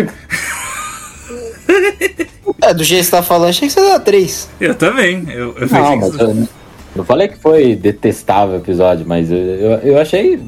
[2.62, 4.48] É, do jeito que você tá falando, achei que você ia dar 3.
[4.60, 5.24] Eu também.
[5.28, 6.48] Eu, eu Não, mas que- eu
[6.96, 10.40] não falei que foi detestável o episódio, mas eu, eu, eu achei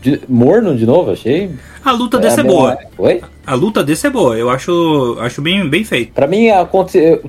[0.00, 1.50] de- morno de novo, achei.
[1.84, 2.78] A luta desse é a mesma- boa.
[2.98, 3.20] Oi?
[3.46, 4.36] A luta desse é boa.
[4.38, 6.12] Eu acho, acho bem, bem feito.
[6.12, 6.46] Pra mim,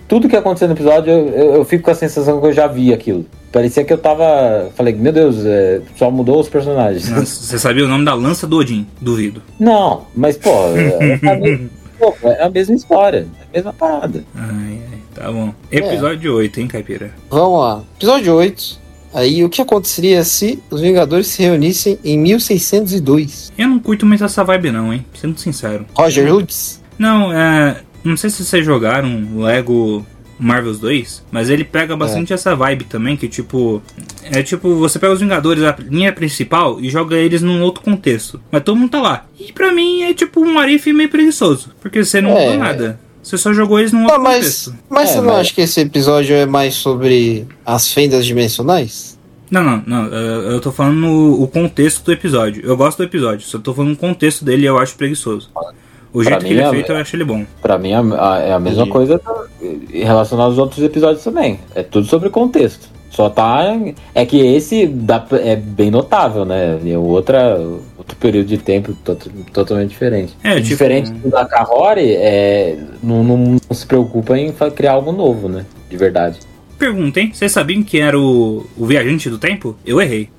[0.07, 2.67] tudo que aconteceu no episódio, eu, eu- eu fico com a sensação que eu já
[2.67, 3.25] vi aquilo.
[3.51, 4.71] Parecia que eu tava.
[4.75, 7.09] Falei, meu Deus, é, só mudou os personagens.
[7.09, 8.87] Nossa, Você sabia o nome da lança do Odin?
[8.99, 9.41] Duvido.
[9.59, 14.23] Não, mas pô, é, a mesma, pô, é a mesma história, é a mesma parada.
[14.33, 15.53] Ai, ai, tá bom.
[15.71, 17.11] Episódio 8, hein, Caipira?
[17.29, 17.83] Vamos lá.
[17.97, 18.81] Episódio 8.
[19.13, 23.51] Aí o que aconteceria se os Vingadores se reunissem em 1602?
[23.57, 25.05] Eu não curto muito essa vibe, não, hein?
[25.13, 25.85] Sendo sincero.
[25.93, 26.81] Roger Lutz?
[26.97, 27.81] Não, é.
[28.03, 30.05] Não sei se vocês jogaram Lego
[30.41, 33.81] Marvels 2, mas ele pega bastante essa vibe também, que tipo.
[34.23, 38.41] É tipo, você pega os Vingadores, a linha principal, e joga eles num outro contexto.
[38.51, 39.25] Mas todo mundo tá lá.
[39.39, 41.69] E pra mim é tipo um Arif meio preguiçoso.
[41.79, 42.45] Porque você não É.
[42.45, 42.99] mudou nada.
[43.21, 44.35] Você só jogou eles num Ah, outro mas,
[44.65, 44.75] contexto.
[44.89, 49.19] mas É, você não mas- acha que esse episódio é mais sobre as fendas dimensionais?
[49.51, 50.05] Não, não, não.
[50.07, 52.63] Eu tô falando no- o contexto do episódio.
[52.65, 55.49] Eu gosto do episódio, só tô falando o contexto dele e eu acho preguiçoso.
[56.13, 57.45] O jeito mim, que ele é é- feito, eu acho ele bom.
[57.61, 57.99] Pra mim, a-
[58.33, 58.91] a- é a mesma Entendi.
[58.91, 59.21] coisa
[59.61, 61.59] em relação aos outros episódios também.
[61.73, 62.89] É tudo sobre contexto.
[63.09, 63.61] Só tá.
[64.15, 66.79] É que esse dá, é bem notável, né?
[66.83, 67.57] E o outra,
[67.97, 69.17] outro período de tempo to-
[69.51, 70.33] totalmente diferente.
[70.43, 75.11] É, tipo- Diferente do da Kahori, é, não, não- não se preocupa em criar algo
[75.11, 75.65] novo, né?
[75.89, 76.39] De verdade.
[76.79, 77.31] Pergunta, hein?
[77.33, 79.75] Vocês sabiam que era o, o Viajante do Tempo?
[79.85, 80.29] Eu errei.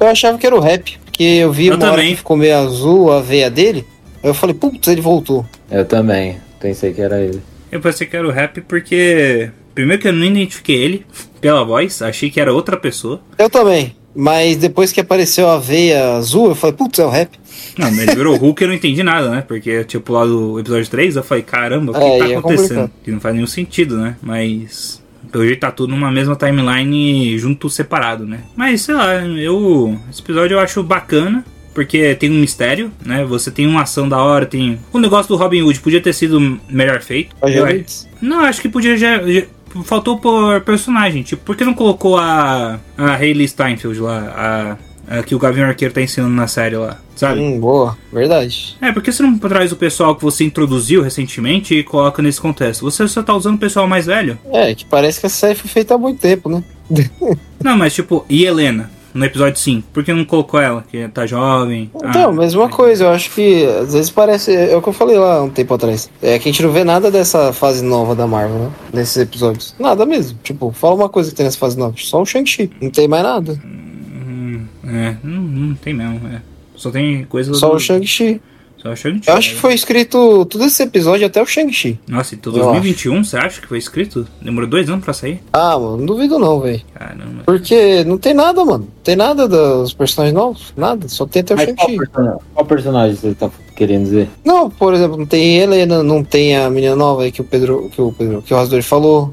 [0.00, 2.10] Eu achava que era o rap, porque eu vi Eu uma hora também.
[2.10, 3.86] que ficou meio azul a veia dele.
[4.26, 5.46] Aí eu falei, putz, ele voltou.
[5.70, 6.38] Eu também.
[6.58, 7.40] Pensei que era ele.
[7.70, 9.48] Eu pensei que era o rap porque.
[9.72, 11.06] Primeiro que eu não identifiquei ele
[11.40, 13.20] pela voz, achei que era outra pessoa.
[13.38, 13.94] Eu também.
[14.16, 17.38] Mas depois que apareceu a veia azul, eu falei, putz, é o rap.
[17.78, 19.44] Não, mas ele virou Hulk eu não entendi nada, né?
[19.46, 22.36] Porque eu tinha pulado o episódio 3, eu falei, caramba, o que É, tá é
[22.36, 22.68] acontecendo?
[22.68, 22.90] complicado.
[23.04, 24.16] Que não faz nenhum sentido, né?
[24.20, 25.00] Mas.
[25.30, 28.40] Pelo jeito tá tudo numa mesma timeline junto separado, né?
[28.56, 29.96] Mas sei lá, eu.
[30.10, 31.44] Esse episódio eu acho bacana.
[31.76, 33.22] Porque tem um mistério, né?
[33.26, 34.78] Você tem uma ação da hora, tem.
[34.90, 37.36] O negócio do Robin Hood podia ter sido melhor feito.
[37.42, 37.84] Eu-.
[38.22, 39.18] Não, acho que podia já.
[39.30, 39.42] já-
[39.84, 41.22] faltou por personagem.
[41.22, 42.80] Tipo, por que não colocou a.
[42.96, 44.78] A Hayley Steinfeld lá?
[45.10, 47.40] A, a que o Gavião Arqueiro tá ensinando na série lá, sabe?
[47.42, 48.74] Hum, boa, verdade.
[48.80, 52.40] É, por que você não traz o pessoal que você introduziu recentemente e coloca nesse
[52.40, 52.90] contexto?
[52.90, 54.38] Você só tá usando o pessoal mais velho?
[54.50, 56.64] É, que parece que essa série foi feita há muito tempo, né?
[57.62, 58.90] Não, mas tipo, e Helena?
[59.16, 60.84] No episódio 5, por que não colocou ela?
[60.90, 61.90] Que tá jovem.
[61.94, 64.54] Então, Ah, mesma coisa, eu acho que às vezes parece.
[64.54, 66.10] É o que eu falei lá um tempo atrás.
[66.22, 68.70] É que a gente não vê nada dessa fase nova da Marvel, né?
[68.92, 69.74] Nesses episódios.
[69.78, 70.38] Nada mesmo.
[70.42, 71.94] Tipo, fala uma coisa que tem nessa fase nova.
[71.96, 72.70] Só o Shang-Chi.
[72.80, 73.58] Não tem mais nada.
[73.64, 76.20] hum, é, não, não tem mesmo.
[76.28, 76.40] É.
[76.74, 78.40] Só tem coisa Só do- o Shang-Chi.
[78.78, 79.28] Só o Shang-Chi.
[79.28, 81.98] Eu acho que foi escrito todo esse episódio até o Shang-Chi.
[82.08, 84.26] Nossa, então Eu 2021, você acha que foi escrito?
[84.40, 85.42] Demorou dois anos pra sair?
[85.52, 86.82] Ah, mano, não duvido não, velho.
[86.94, 87.42] Caramba.
[87.44, 88.84] Porque não tem nada, mano.
[88.84, 90.72] Não tem nada dos personagens novos.
[90.76, 91.08] Nada.
[91.08, 91.96] Só tem até o qual, Shang-Chi.
[91.96, 94.28] persona- qual personagem você tá querendo dizer?
[94.44, 97.88] Não, por exemplo, não tem Helena, não tem a menina nova aí que o Pedro,
[97.92, 99.30] que o Pedro, que o Rasdori falou,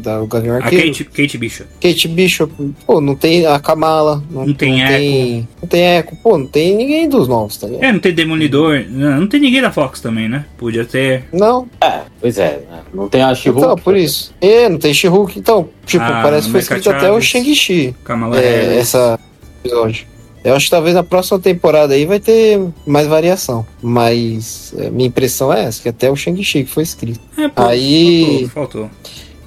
[0.00, 0.86] da, o Gavião A Arqueiro.
[0.88, 1.68] Kate, Kate Bishop.
[1.80, 2.52] Kate Bishop,
[2.86, 6.74] pô, não tem a Kamala, não, Não tem tem, não tem Echo, pô, não tem
[6.76, 7.84] ninguém dos novos, tá ligado?
[7.84, 8.84] É, não tem Demolidor.
[8.88, 10.44] Não, não tem ninguém da Fox também, né?
[10.58, 11.24] Podia ter.
[11.32, 12.62] Não, É, pois é.
[12.70, 12.80] né?
[12.92, 13.64] Não tem a She-Hulk.
[13.64, 14.34] então, por isso.
[14.40, 17.20] É, não tem She-Hulk, então, tipo, Ah, parece que foi escrito até o.
[17.20, 18.78] Shang-Chi, Kamala é, Harris.
[18.78, 19.18] essa
[19.64, 20.06] episódio.
[20.46, 25.08] Eu acho que talvez na próxima temporada aí vai ter mais variação, mas é, minha
[25.08, 27.20] impressão é essa, que até o Shang-Chi foi escrito.
[27.36, 28.90] É, pô, Aí- Faltou, faltou.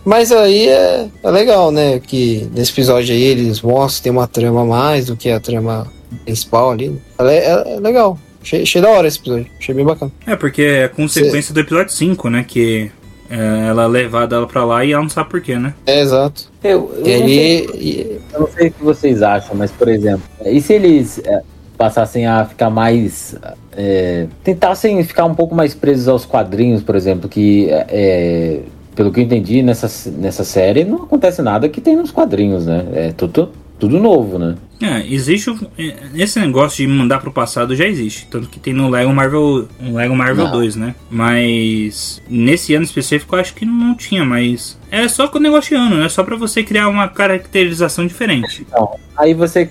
[0.06, 2.00] Mas aí é, é legal, né?
[2.00, 5.40] Que nesse episódio aí eles mostram que tem uma trama a mais do que a
[5.40, 5.88] trama
[6.26, 7.00] principal ali.
[7.18, 8.18] Ela é, é- é legal.
[8.42, 9.48] Achei, achei da hora esse episódio.
[9.60, 10.12] Achei bem bacana.
[10.26, 12.44] É, porque é consequência do episódio 5, né?
[12.48, 12.90] Que
[13.30, 15.74] ela é levada ela pra lá e ela não sabe porquê, né?
[15.86, 16.50] É, exato.
[16.64, 19.88] Eu, eu E não sei, e- eu não sei o que vocês acham, mas, por
[19.88, 21.42] exemplo, e se eles é,
[21.78, 23.36] passassem a ficar mais.
[23.76, 27.68] é, tentassem ficar um pouco mais presos aos quadrinhos, por exemplo, que.
[27.72, 28.60] é,
[28.96, 32.86] pelo que eu entendi nessa, nessa série, não acontece nada que tem nos quadrinhos, né?
[32.94, 33.50] É tudo,
[33.80, 34.56] tudo novo, né?
[34.82, 35.50] É, existe.
[35.78, 38.28] é, Esse negócio de mandar pro passado já existe.
[38.28, 39.68] Tanto que tem no Lego Marvel.
[39.80, 40.52] No Lego Marvel Não.
[40.52, 40.96] 2, né?
[41.10, 42.22] Mas.
[42.30, 44.78] Nesse ano específico eu acho que não tinha, mas.
[44.92, 46.10] É só com o negócio de ano, né?
[46.10, 48.66] Só pra você criar uma caracterização diferente.
[48.68, 49.70] Então, aí você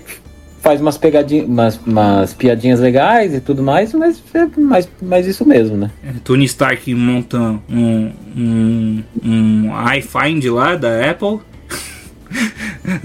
[0.61, 5.45] faz umas pegadinhas, umas, umas piadinhas legais e tudo mais, mas é mais, mais isso
[5.47, 5.89] mesmo, né?
[6.03, 7.39] É, Tony Stark monta
[7.69, 8.11] um.
[8.37, 9.03] um.
[9.23, 11.39] um iFind lá da Apple.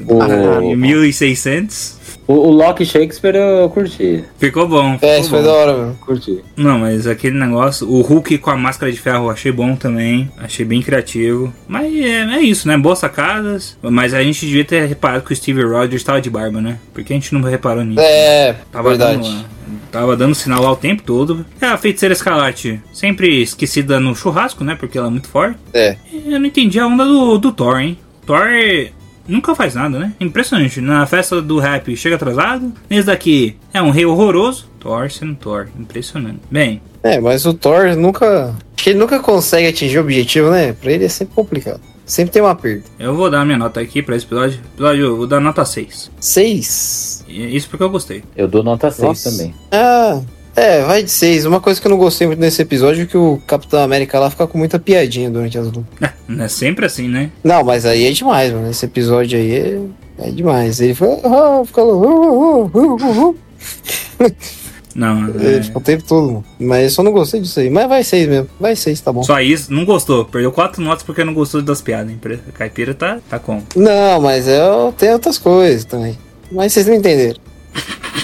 [0.07, 1.99] O, Em 1600.
[2.27, 4.25] o, o Loki Shakespeare eu curti.
[4.39, 4.95] Ficou bom.
[4.95, 5.45] É, ficou isso foi bom.
[5.45, 5.95] da hora, meu.
[6.01, 6.45] Curti.
[6.57, 10.31] Não, mas aquele negócio, o Hulk com a máscara de ferro eu achei bom também,
[10.39, 11.53] achei bem criativo.
[11.69, 12.77] Mas é, é isso, né?
[12.79, 13.77] Boas sacadas.
[13.83, 16.79] Mas a gente devia ter reparado que o Steve Rogers estava de barba, né?
[16.93, 18.01] Porque a gente não reparou nisso.
[18.01, 19.23] É, Tava verdade.
[19.23, 19.45] dando,
[19.91, 21.45] tava dando sinal lá o tempo todo.
[21.61, 24.77] É a feiticeira escarlate, sempre esquecida no churrasco, né?
[24.79, 25.59] Porque ela é muito forte.
[25.73, 25.97] É.
[26.27, 27.99] Eu não entendi a onda do, do Thor, hein?
[28.27, 28.47] Thor
[29.27, 30.13] nunca faz nada, né?
[30.21, 30.81] Impressionante.
[30.81, 32.73] Na festa do rap chega atrasado.
[32.89, 34.69] Nesse daqui é um rei horroroso.
[34.81, 35.69] Thor sendo Thor.
[35.79, 36.41] Impressionante.
[36.51, 38.49] Bem, É, mas o Thor nunca.
[38.75, 40.73] Acho que ele nunca consegue atingir o objetivo, né?
[40.75, 41.81] Pra ele é sempre complicado.
[42.05, 42.85] Sempre tem uma perda.
[42.99, 44.61] Eu vou dar minha nota aqui pra esse episódio.
[44.75, 46.11] Episódio, eu vou dar nota 6.
[46.21, 47.25] 6.
[47.27, 48.23] E Isso porque eu gostei.
[48.37, 49.31] Eu dou nota 6 Nossa.
[49.31, 49.55] também.
[49.73, 50.21] Ah,
[50.57, 51.47] é, vai de 6.
[51.47, 54.31] Uma coisa que eu não gostei muito nesse episódio é que o Capitão América lá
[54.31, 55.85] fica com muita piadinha durante as lutas.
[56.29, 57.31] Não é sempre assim, né?
[57.43, 58.71] Não, mas aí é demais, mano.
[58.71, 59.81] Esse episódio aí é,
[60.27, 60.81] é demais.
[60.81, 60.97] Ele.
[61.25, 63.35] Ah, fica ah.
[64.95, 65.63] Não, Ele é...
[65.63, 66.45] fica o tempo todo, mano.
[66.61, 67.69] Mas eu só não gostei disso aí.
[67.69, 68.49] Mas vai 6 mesmo.
[68.61, 69.25] Vai 6, tá bom.
[69.25, 70.25] Só isso, não gostou.
[70.25, 72.11] Perdeu quatro notas porque não gostou das piadas.
[72.13, 72.21] hein?
[72.49, 73.67] A caipira tá, tá como?
[73.75, 76.17] Não, mas eu tenho outras coisas também.
[76.53, 77.41] Mas vocês não entenderam.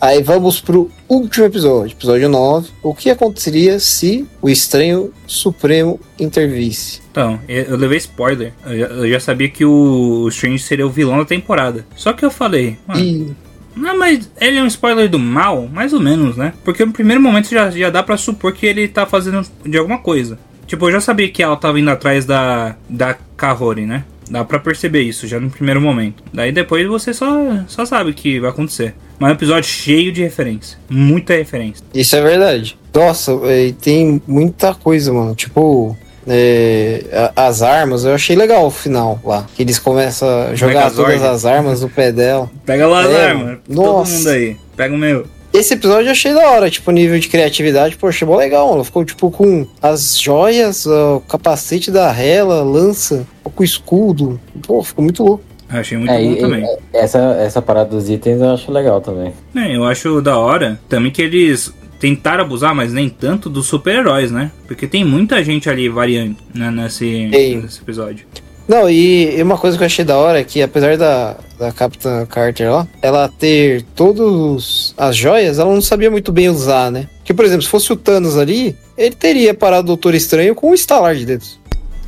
[0.00, 2.68] Aí vamos pro último episódio, episódio 9.
[2.82, 7.00] O que aconteceria se o estranho supremo intervisse?
[7.10, 8.52] Então, eu levei spoiler.
[8.66, 11.86] Eu já, eu já sabia que o, Strange seria o vilão da temporada.
[11.96, 13.34] Só que eu falei, mano, E
[13.76, 15.68] não, mas ele é um spoiler do mal?
[15.68, 16.54] Mais ou menos, né?
[16.64, 19.98] Porque no primeiro momento já, já dá pra supor que ele tá fazendo de alguma
[19.98, 20.38] coisa.
[20.66, 24.04] Tipo, eu já sabia que ela tava indo atrás da, da Kahori, né?
[24.28, 26.22] Dá pra perceber isso já no primeiro momento.
[26.32, 27.28] Daí depois você só,
[27.68, 28.94] só sabe o que vai acontecer.
[29.18, 30.78] Mas é um episódio cheio de referência.
[30.88, 31.84] Muita referência.
[31.94, 32.78] isso é verdade.
[32.94, 35.34] Nossa, é, tem muita coisa, mano.
[35.34, 39.46] Tipo, é, as armas, eu achei legal o final lá.
[39.54, 41.12] Que eles começam a jogar Megazord.
[41.12, 42.50] todas as armas no pé dela.
[42.64, 43.58] Pega lá as É, armas.
[43.66, 44.12] Todo nossa.
[44.16, 44.56] mundo aí.
[44.76, 45.26] Pega o meu.
[45.52, 48.74] Esse episódio eu achei da hora, tipo, nível de criatividade, pô, achei bom legal.
[48.74, 54.38] Ela ficou, tipo, com as joias, o capacete da Hela, lança, com o escudo.
[54.66, 55.42] Pô, ficou muito louco.
[55.72, 56.64] Eu achei muito É, bom e- também.
[56.64, 59.32] e- essa, essa parada dos itens eu acho legal também.
[59.54, 64.30] É, eu acho da hora também que eles tentaram abusar, mas nem tanto, dos super-heróis,
[64.30, 64.50] né?
[64.66, 68.26] Porque tem muita gente ali variante né, nesse, nesse episódio.
[68.68, 71.70] Não, e e uma coisa que eu achei da hora é que, apesar da, da
[71.72, 77.08] Capitã Carter lá, ela ter todas as joias, ela não sabia muito bem usar, né?
[77.18, 80.70] Porque, por exemplo, se fosse o Thanos ali, ele teria parado o Doutor Estranho com
[80.70, 81.58] um estalar de dedos.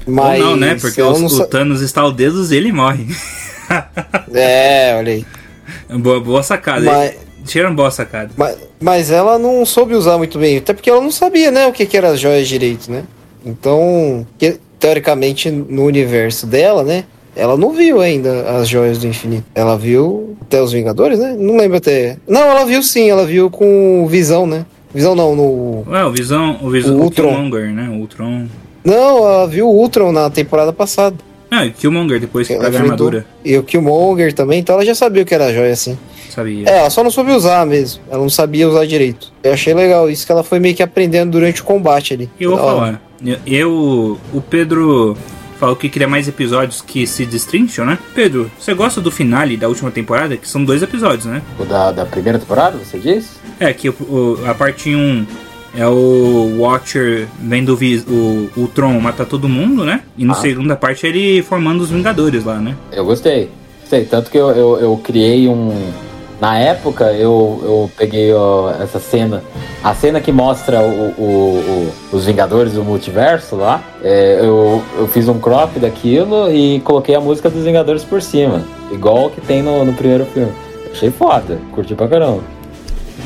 [0.07, 0.77] Mas Ou não, né?
[0.81, 3.07] Porque os, não o Thanos estala os dedos e ele morre.
[4.35, 5.27] É, olha aí.
[5.99, 6.81] boa, boa sacada.
[6.83, 7.17] Mas,
[7.47, 8.31] Tiraram boa sacada.
[8.37, 11.73] mas, mas ela não soube usar muito bem, até porque ela não sabia, né, o
[11.73, 13.05] que, que eram as joias direito, né?
[13.47, 17.05] Então, que- teoricamente, no universo dela, né,
[17.35, 19.45] ela não viu ainda as joias do infinito.
[19.55, 21.37] Ela viu até os Vingadores, né?
[21.39, 22.17] Não lembro até.
[22.27, 24.67] Não, ela viu sim, ela viu com Visão, né?
[24.93, 25.85] Visão não, no.
[25.89, 27.29] Ué, o Visão, o Visão, O Ultron.
[27.29, 27.89] Killmonger, né?
[27.91, 28.47] O Ultron.
[28.85, 31.17] Não, ela viu o Ultron na temporada passada.
[31.51, 33.27] Não, e Killmonger depois que Ela pega a armadura.
[33.45, 35.99] E o Killmonger também, então ela já sabia o que era joia, assim.
[36.31, 36.69] Sabia.
[36.69, 38.03] É, ela só não soube usar mesmo.
[38.11, 39.33] Ela não sabia usar direito.
[39.43, 42.31] Eu achei legal isso que ela foi meio que aprendendo durante o combate ali.
[42.39, 43.01] E eu vou falar.
[43.25, 45.17] Eu, eu- o Pedro
[45.59, 47.99] falou que queria mais episódios que se destrincham, né?
[48.15, 50.37] Pedro, você gosta do finale da última temporada?
[50.37, 51.43] Que são dois episódios, né?
[51.59, 53.31] O da, da primeira temporada, você disse?
[53.59, 55.27] É, que o, o- a parte 1
[55.77, 60.03] é o Watcher vendo o, o, Tron matar todo mundo, né?
[60.17, 60.37] E no Ah.
[60.37, 62.75] segunda parte ele formando os Vingadores lá, né?
[62.93, 63.51] Eu gostei.
[63.81, 64.05] Gostei.
[64.05, 65.73] Tanto que eu, eu, eu criei um.
[66.41, 69.43] Na época, eu, eu peguei ó, essa cena.
[69.83, 73.83] A cena que mostra o, o- o- os Vingadores do Multiverso lá.
[74.05, 78.63] é, eu, eu fiz um crop daquilo e coloquei a música dos Vingadores por cima.
[78.93, 80.53] Igual que tem no, no primeiro filme.
[80.93, 81.59] Achei foda.
[81.73, 82.43] Curti pra caramba.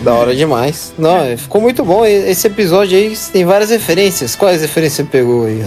[0.02, 0.93] Da hora demais.
[0.98, 2.05] Não, é, ficou muito bom.
[2.05, 4.35] Esse episódio aí tem várias referências.
[4.35, 5.62] Quais referências você pegou aí?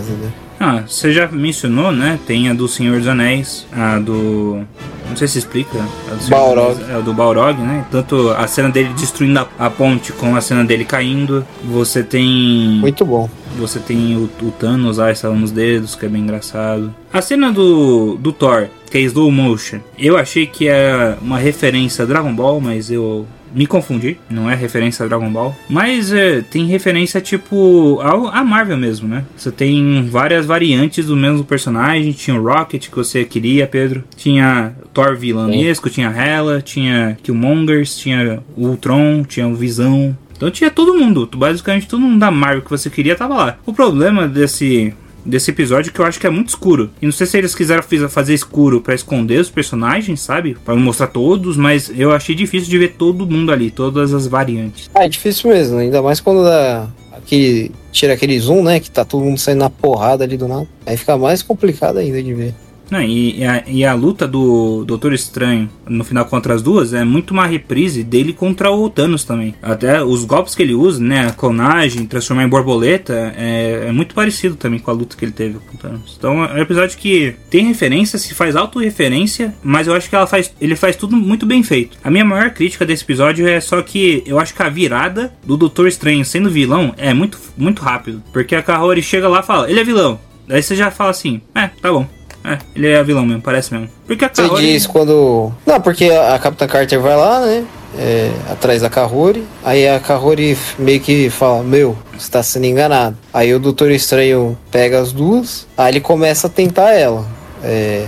[0.59, 2.17] Ah, você já mencionou, né?
[2.25, 4.61] Tem a do Senhor dos Anéis, a do.
[5.07, 5.77] Não sei se explica.
[6.09, 6.71] A do Balrog.
[6.75, 7.85] Anéis, É, o do Balrog, né?
[7.91, 11.45] Tanto a cena dele destruindo a, a ponte com a cena dele caindo.
[11.63, 12.79] Você tem.
[12.79, 13.29] Muito bom.
[13.57, 16.93] Você tem o, o Thanos lá estalando os dedos, que é bem engraçado.
[17.13, 22.03] A cena do, do Thor, que é slow motion, eu achei que é uma referência
[22.03, 23.25] a Dragon Ball, mas eu
[23.55, 24.17] me confundi.
[24.29, 25.55] Não é referência a Dragon Ball.
[25.69, 29.23] Mas é, tem referência tipo ao, a Marvel mesmo, né?
[29.35, 32.11] Você tem várias variantes do mesmo personagem.
[32.11, 34.03] Tinha o Rocket que você queria, Pedro.
[34.15, 40.15] Tinha Thor vilanesco, tinha Hela, tinha Killmongers, tinha Ultron, tinha o Visão.
[40.35, 43.57] Então tinha todo mundo, basicamente todo mundo da Marvel que você queria tava lá.
[43.65, 44.93] O problema desse
[45.25, 46.89] desse episódio que eu acho que é muito escuro.
[47.01, 50.55] E não sei se eles quiseram fazer escuro pra esconder os personagens, sabe?
[50.63, 54.89] Pra mostrar todos, mas eu achei difícil de ver todo mundo ali, todas as variantes.
[54.93, 55.77] Ah, é difícil mesmo.
[55.77, 57.71] Ainda mais quando dá aquele.
[57.91, 58.79] Tira aquele zoom, né?
[58.79, 60.67] Que tá todo mundo saindo na porrada ali do nada.
[60.85, 62.53] Aí fica mais complicado ainda de ver.
[62.89, 67.03] Não, e, a, e a luta do Doutor Estranho no final contra as duas é
[67.03, 69.55] muito uma reprise dele contra o Thanos também.
[69.61, 71.27] Até os golpes que ele usa, né?
[71.27, 75.31] A clonagem, transformar em borboleta, é, é muito parecido também com a luta que ele
[75.31, 76.15] teve com o Thanos.
[76.17, 80.27] Então é um episódio que tem referência, se faz autorreferência, mas eu acho que ela
[80.27, 81.97] faz, ele faz tudo muito bem feito.
[82.03, 85.57] A minha maior crítica desse episódio é só que eu acho que a virada do
[85.57, 88.21] Doutor Estranho sendo vilão é muito, muito rápido.
[88.31, 90.19] Porque a Kahori chega lá e fala, ele é vilão.
[90.47, 92.07] Daí você já fala assim, é, tá bom.
[92.45, 93.89] É, ele é vilão mesmo, parece mesmo.
[94.05, 94.61] Porque a Você Kaori...
[94.61, 95.51] diz quando.
[95.65, 97.65] Não, porque a a Capitã Carter vai lá, né?
[97.97, 99.45] é, atrás da Kahori.
[99.63, 103.17] Aí a Kahori meio que fala: Meu, você tá sendo enganado.
[103.33, 105.67] Aí o Doutor Estranho pega as duas.
[105.77, 107.25] Aí ele começa a tentar ela.
[107.63, 108.07] É,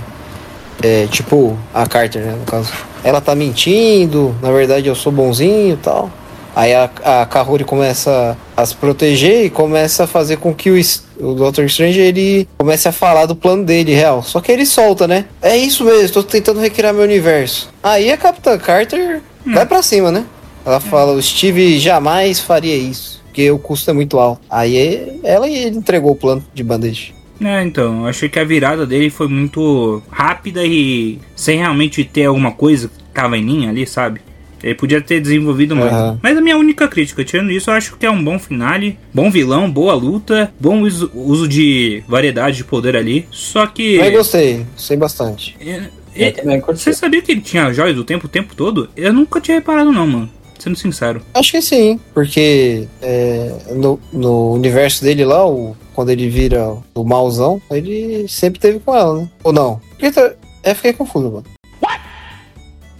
[0.84, 2.35] é, tipo, a Carter, né?
[2.39, 2.72] No caso.
[3.03, 4.35] Ela tá mentindo.
[4.41, 6.11] Na verdade, eu sou bonzinho e tal.
[6.57, 10.81] Aí a, a Kahori começa a se proteger e começa a fazer com que o,
[11.19, 14.23] o Doctor Strange ele comece a falar do plano dele real.
[14.23, 15.25] Só que ele solta, né?
[15.39, 17.71] É isso mesmo, tô tentando recriar meu universo.
[17.84, 20.25] Aí a Capitã Carter vai pra cima, né?
[20.65, 24.41] Ela fala, o Steve jamais faria isso, porque o custo é muito alto.
[24.49, 27.13] Aí ela entregou o plano de bandeja.
[27.39, 32.25] É, então, eu achei que a virada dele foi muito rápida e sem realmente ter
[32.25, 34.21] alguma coisa que tava em linha ali, sabe?
[34.63, 35.91] Ele podia ter desenvolvido mais.
[35.91, 36.19] Aham.
[36.21, 39.29] Mas a minha única crítica, tirando isso, eu acho que é um bom finale, bom
[39.29, 43.27] vilão, boa luta, bom uso, uso de variedade de poder ali.
[43.31, 43.97] Só que.
[43.99, 45.55] Mas gostei, gostei bastante.
[45.59, 48.89] É, Eu é, você sabia que ele tinha joias do tempo o tempo todo?
[48.95, 50.29] Eu nunca tinha reparado, não, mano.
[50.57, 51.21] Sendo sincero.
[51.35, 57.03] Acho que sim, porque é, no, no universo dele lá, o, quando ele vira o
[57.03, 59.29] mauzão, ele sempre teve com ela, né?
[59.43, 59.79] Ou não?
[59.89, 61.43] Porque tá, é, fiquei confuso, mano.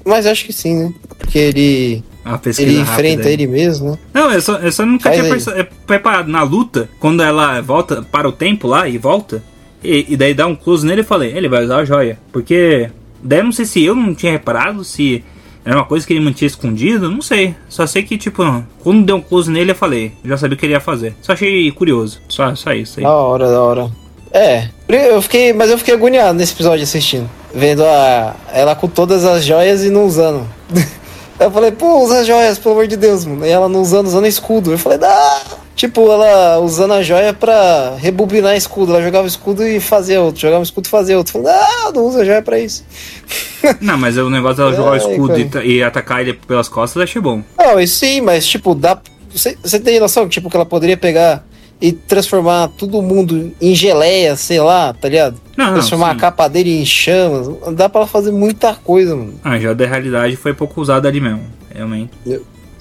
[0.08, 0.94] Mas acho que sim, né?
[1.18, 2.04] Porque ele,
[2.42, 3.34] pesquisa ele enfrenta aí.
[3.34, 3.98] ele mesmo, né?
[4.14, 5.62] Não, eu só, eu só nunca Faz tinha aí.
[5.62, 9.44] é, preparado na luta, quando ela volta para o tempo lá e volta,
[9.84, 12.18] e, e daí dá um close nele, eu falei, ele vai usar a joia.
[12.32, 12.90] Porque
[13.22, 15.24] daí eu não sei se eu não tinha reparado, se
[15.66, 17.54] era uma coisa que ele mantinha escondido, não sei.
[17.68, 18.42] Só sei que, tipo,
[18.80, 21.14] quando deu um close nele, eu falei, eu já sabia o que ele ia fazer.
[21.22, 22.22] Só achei curioso.
[22.30, 23.04] Só, só isso aí.
[23.04, 23.92] Da hora, da hora.
[24.32, 27.30] É, eu fiquei, mas eu fiquei agoniado nesse episódio assistindo.
[27.54, 30.48] Vendo a, ela com todas as joias e não usando.
[31.40, 33.46] Eu falei, pô, usa as joias, pelo amor de Deus, mano.
[33.46, 34.72] E ela não usando, usando escudo.
[34.72, 35.42] Eu falei, dá.
[35.76, 38.92] Tipo, ela usando a joia pra rebobinar escudo.
[38.92, 40.42] Ela jogava o escudo e fazia outro.
[40.42, 41.38] Jogava o escudo e fazia outro.
[41.38, 42.84] Eu falei, ah, não usa a joia pra isso.
[43.82, 45.66] Não, mas o negócio dela jogar o Ai, escudo cara.
[45.66, 47.44] e, e atacar ele pelas costas, eu achei bom.
[47.58, 48.98] Não, isso sim, mas tipo, dá.
[49.32, 51.46] Você, você tem noção, tipo, que ela poderia pegar
[51.80, 55.40] e transformar todo mundo em geleia, sei lá, tá ligado?
[55.56, 56.18] Não, transformar sim.
[56.18, 57.50] a capa dele em chamas.
[57.76, 59.34] Dá pra ela fazer muita coisa, mano.
[59.44, 61.42] A joia da realidade foi pouco usada ali mesmo,
[61.74, 62.12] realmente.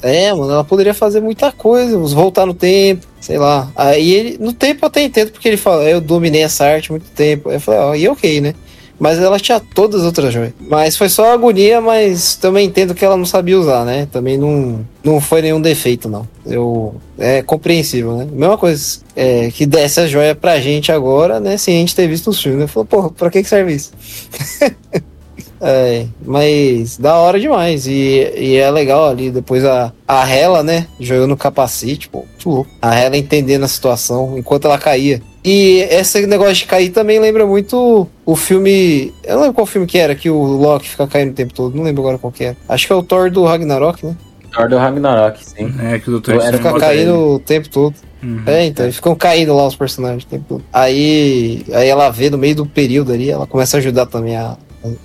[0.02, 3.70] É, mano, ela poderia fazer muita coisa, voltar no tempo, sei lá.
[3.74, 7.06] Aí ele, no tempo eu até entendo, porque ele fala, eu dominei essa arte muito
[7.10, 7.50] tempo.
[7.50, 8.54] Eu falei, ó, e ok, né?
[8.98, 10.54] Mas ela tinha todas as outras joias.
[10.58, 14.08] Mas foi só agonia, mas também entendo que ela não sabia usar, né?
[14.10, 16.26] Também não, não foi nenhum defeito, não.
[16.46, 18.26] Eu, é compreensível, né?
[18.30, 21.56] Mesma coisa é, que desse a joia pra gente agora, né?
[21.56, 22.60] Sem a gente ter visto os filmes.
[22.60, 22.66] Né?
[22.66, 23.92] Falou, porra, pra que, que serve isso?
[25.60, 27.86] É, mas da hora demais.
[27.86, 30.86] E, e é legal ali, depois a, a Hela, né?
[31.00, 32.70] Jogando o capacete, pô, muito louco.
[32.80, 35.20] A Hela entendendo a situação enquanto ela caía.
[35.44, 39.14] E esse negócio de cair também lembra muito o filme.
[39.22, 41.76] Eu não lembro qual filme que era, que o Loki fica caindo o tempo todo.
[41.76, 42.56] Não lembro agora qual que era.
[42.68, 44.16] Acho que é o Thor do Ragnarok, né?
[44.52, 45.72] Thor do Ragnarok, sim.
[45.80, 47.10] É que o doutor Era Estranho Fica caindo ele.
[47.10, 47.94] o tempo todo.
[48.22, 48.42] Uhum.
[48.44, 50.64] É, então, eles ficam caindo lá os personagens o tempo todo.
[50.72, 54.56] Aí, aí ela vê no meio do período ali, ela começa a ajudar também a.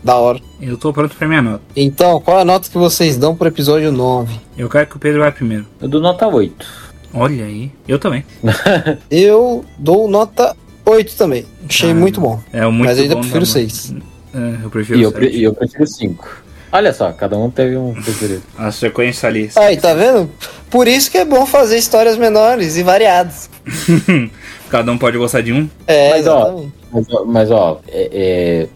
[0.04, 0.40] Da hora.
[0.62, 1.62] Eu tô pronto pra minha nota.
[1.76, 4.34] Então, qual é a nota que vocês dão pro episódio 9?
[4.58, 5.66] Eu quero que o Pedro vá primeiro.
[5.82, 6.66] Eu dou nota 8.
[7.14, 7.72] Olha aí.
[7.88, 8.24] Eu também.
[9.10, 11.46] Eu dou nota 8 também.
[11.68, 12.40] Achei Ah, muito bom.
[12.54, 13.96] É muito Mas eu ainda bom prefiro da- 6.
[14.34, 16.42] É, eu prefiro E eu, pre- e eu prefiro 5.
[16.72, 18.44] Olha só, cada um teve um preferido.
[18.58, 19.50] A sequência ali.
[19.58, 20.30] Aí, tá vendo?
[20.70, 23.50] Por isso que é bom fazer histórias menores e variadas.
[24.70, 25.68] Cada um pode gostar de um.
[25.86, 26.74] É, Mas, ó, exatamente.
[26.94, 28.68] Mas, ó, mas, ó, é- é,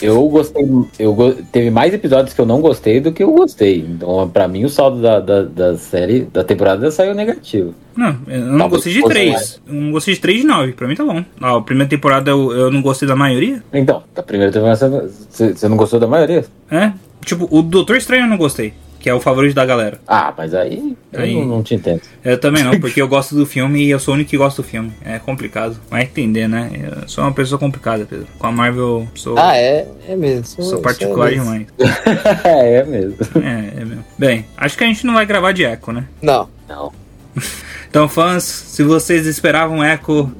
[0.00, 0.64] eu gostei.
[0.98, 3.80] Eu teve mais episódios que eu não gostei do que eu gostei.
[3.80, 7.74] Então, pra mim, o saldo da, da, da série, da temporada saiu negativo.
[7.96, 9.62] Não, eu não Talvez gostei de três.
[9.66, 10.72] Eu não gostei de três de nove.
[10.72, 11.24] Pra mim tá bom.
[11.40, 13.62] A primeira temporada eu, eu não gostei da maioria.
[13.72, 16.44] Então, da primeira temporada, você não gostou da maioria?
[16.70, 16.92] É.
[17.24, 18.72] Tipo, o Doutor Estranho eu não gostei.
[19.06, 20.00] Que é o favorito da galera.
[20.04, 22.00] Ah, mas aí, Aí- eu não, não te entendo.
[22.24, 24.60] Eu também não, porque eu gosto do filme e eu sou o único que gosta
[24.60, 24.92] do filme.
[25.04, 25.78] É complicado.
[25.88, 26.72] Vai entender, né?
[27.02, 28.26] Eu sou uma pessoa complicada, Pedro.
[28.36, 30.44] Com a Marvel, sou, Ah, é, é mesmo.
[30.44, 31.44] Sou isso particular mesmo.
[31.44, 31.66] demais.
[32.44, 33.16] é, é mesmo.
[33.36, 34.04] É, é mesmo.
[34.18, 36.04] Bem, acho que a gente não vai gravar de Echo, né?
[36.20, 36.48] Não.
[36.68, 36.92] Não.
[37.96, 40.30] Então, fãs, se vocês esperavam Echo,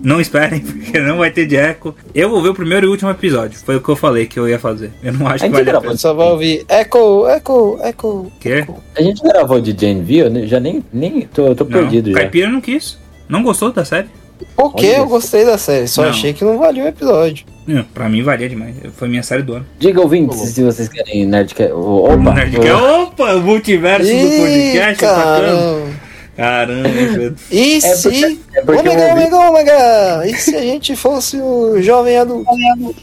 [0.00, 1.94] não esperem, porque não vai ter de Echo.
[2.14, 3.58] Eu vou ver o primeiro e último episódio.
[3.58, 4.92] Foi o que eu falei que eu ia fazer.
[5.02, 5.96] Eu não acho A que gente vale a.
[5.98, 8.32] Só vai ouvir Echo, Echo, Echo.
[8.40, 8.66] Quê?
[8.96, 12.16] A gente gravou de Jane V, eu já nem, nem tô, tô Não, perdido já.
[12.16, 12.98] Caipira não quis.
[13.28, 14.08] Não gostou da série?
[14.56, 16.08] Porque eu gostei da série, só Não.
[16.08, 17.44] achei que não valia o episódio.
[17.66, 18.74] Não, pra mim valia demais.
[18.94, 19.66] Foi minha série do ano.
[19.78, 21.72] Diga ouvintes se vocês querem Nerdcast.
[21.74, 22.32] Opa!
[22.32, 22.72] Nerdcast.
[22.72, 25.04] Opa, o multiverso do podcast.
[25.04, 26.05] tá bacana.
[26.36, 26.88] Caramba.
[26.88, 27.36] Pedro?
[27.50, 28.02] E É se.
[28.10, 28.88] porque- é porque
[29.34, 30.26] ômega!
[30.26, 32.50] E se a gente fosse o jovem adulto?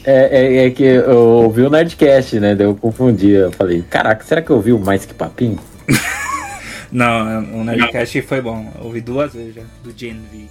[0.04, 0.28] É,
[0.62, 2.54] é, é que eu ouvi o Nerdcast, né?
[2.54, 3.30] Daí eu confundi.
[3.30, 5.58] Eu falei, caraca, será que eu ouvi o mais que papinho?
[6.92, 8.70] Não, o Nerdcast foi bom.
[8.78, 10.46] Eu ouvi duas vezes já, do Gen V.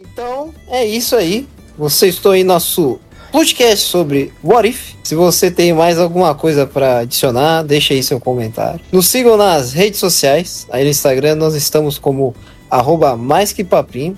[0.00, 1.46] Então, é isso aí.
[1.78, 2.98] Você estou em nosso
[3.36, 4.94] podcast sobre What If.
[5.04, 8.80] Se você tem mais alguma coisa para adicionar, deixa aí seu comentário.
[8.90, 10.66] Nos sigam nas redes sociais.
[10.70, 12.34] Aí no Instagram nós estamos como
[12.70, 14.16] arroba mais que papinho.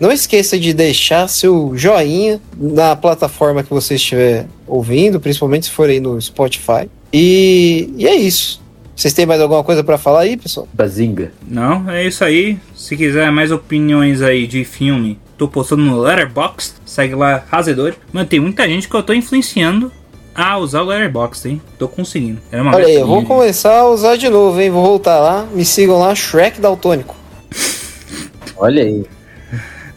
[0.00, 5.88] Não esqueça de deixar seu joinha na plataforma que você estiver ouvindo, principalmente se for
[5.88, 6.90] aí no Spotify.
[7.12, 8.60] E, e é isso.
[8.96, 10.66] Vocês têm mais alguma coisa para falar aí, pessoal?
[10.72, 11.32] Bazinga.
[11.46, 12.58] Não, é isso aí.
[12.74, 16.74] Se quiser mais opiniões aí de filme, tô postando no Letterboxd.
[16.84, 17.94] Segue lá, Razedor.
[18.12, 19.90] Mano, tem muita gente que eu tô influenciando
[20.34, 21.62] a usar o Letterboxd, hein?
[21.78, 22.40] Tô conseguindo.
[22.50, 24.70] É uma Olha aí, eu vou começar a usar de novo, hein?
[24.70, 25.46] Vou voltar lá.
[25.52, 27.16] Me sigam lá, Shrek Daltônico.
[28.56, 29.06] Olha aí.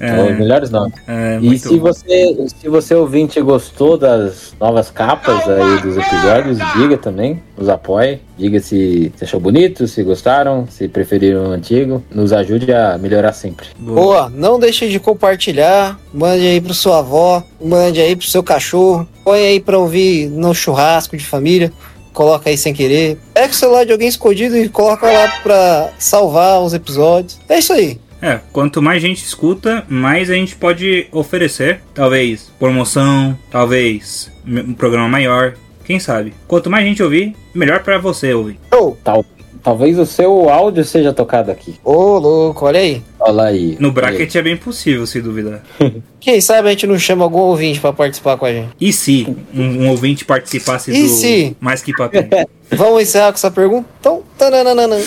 [0.01, 0.93] É, Os melhores nomes.
[1.07, 1.83] é, E muito se bom.
[1.87, 8.19] você, se você ouvinte gostou das novas capas aí dos episódios, diga também, nos apoie.
[8.37, 12.03] Diga se, se achou bonito, se gostaram, se preferiram o antigo.
[12.09, 13.67] Nos ajude a melhorar sempre.
[13.77, 13.95] Boa.
[14.01, 15.99] Boa, não deixe de compartilhar.
[16.11, 19.07] Mande aí pro sua avó, mande aí pro seu cachorro.
[19.23, 21.71] Põe aí pra ouvir no churrasco de família.
[22.13, 23.17] Coloca aí sem querer.
[23.33, 27.39] Pega o celular de alguém escondido e coloca lá pra salvar os episódios.
[27.47, 27.99] É isso aí.
[28.21, 31.81] É, quanto mais gente escuta, mais a gente pode oferecer.
[31.93, 35.55] Talvez promoção, talvez um programa maior.
[35.83, 36.33] Quem sabe?
[36.47, 38.59] Quanto mais gente ouvir, melhor pra você ouvir.
[38.71, 38.97] Show!
[39.03, 39.25] Tal,
[39.61, 41.75] talvez o seu áudio seja tocado aqui.
[41.83, 43.01] Ô, louco, olha aí.
[43.19, 43.77] Olha aí.
[43.79, 45.63] No bracket é bem possível, se duvidar.
[46.19, 48.69] Quem sabe a gente não chama algum ouvinte pra participar com a gente.
[48.79, 51.57] E se um, um ouvinte participasse E do se?
[51.59, 52.29] Mais Que Papinho?
[52.71, 53.87] Vamos encerrar com essa pergunta?
[53.99, 54.97] Então, tananana.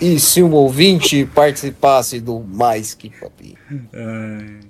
[0.00, 3.56] E se um ouvinte participasse do Mais Que Papinho?
[3.92, 4.67] Ai.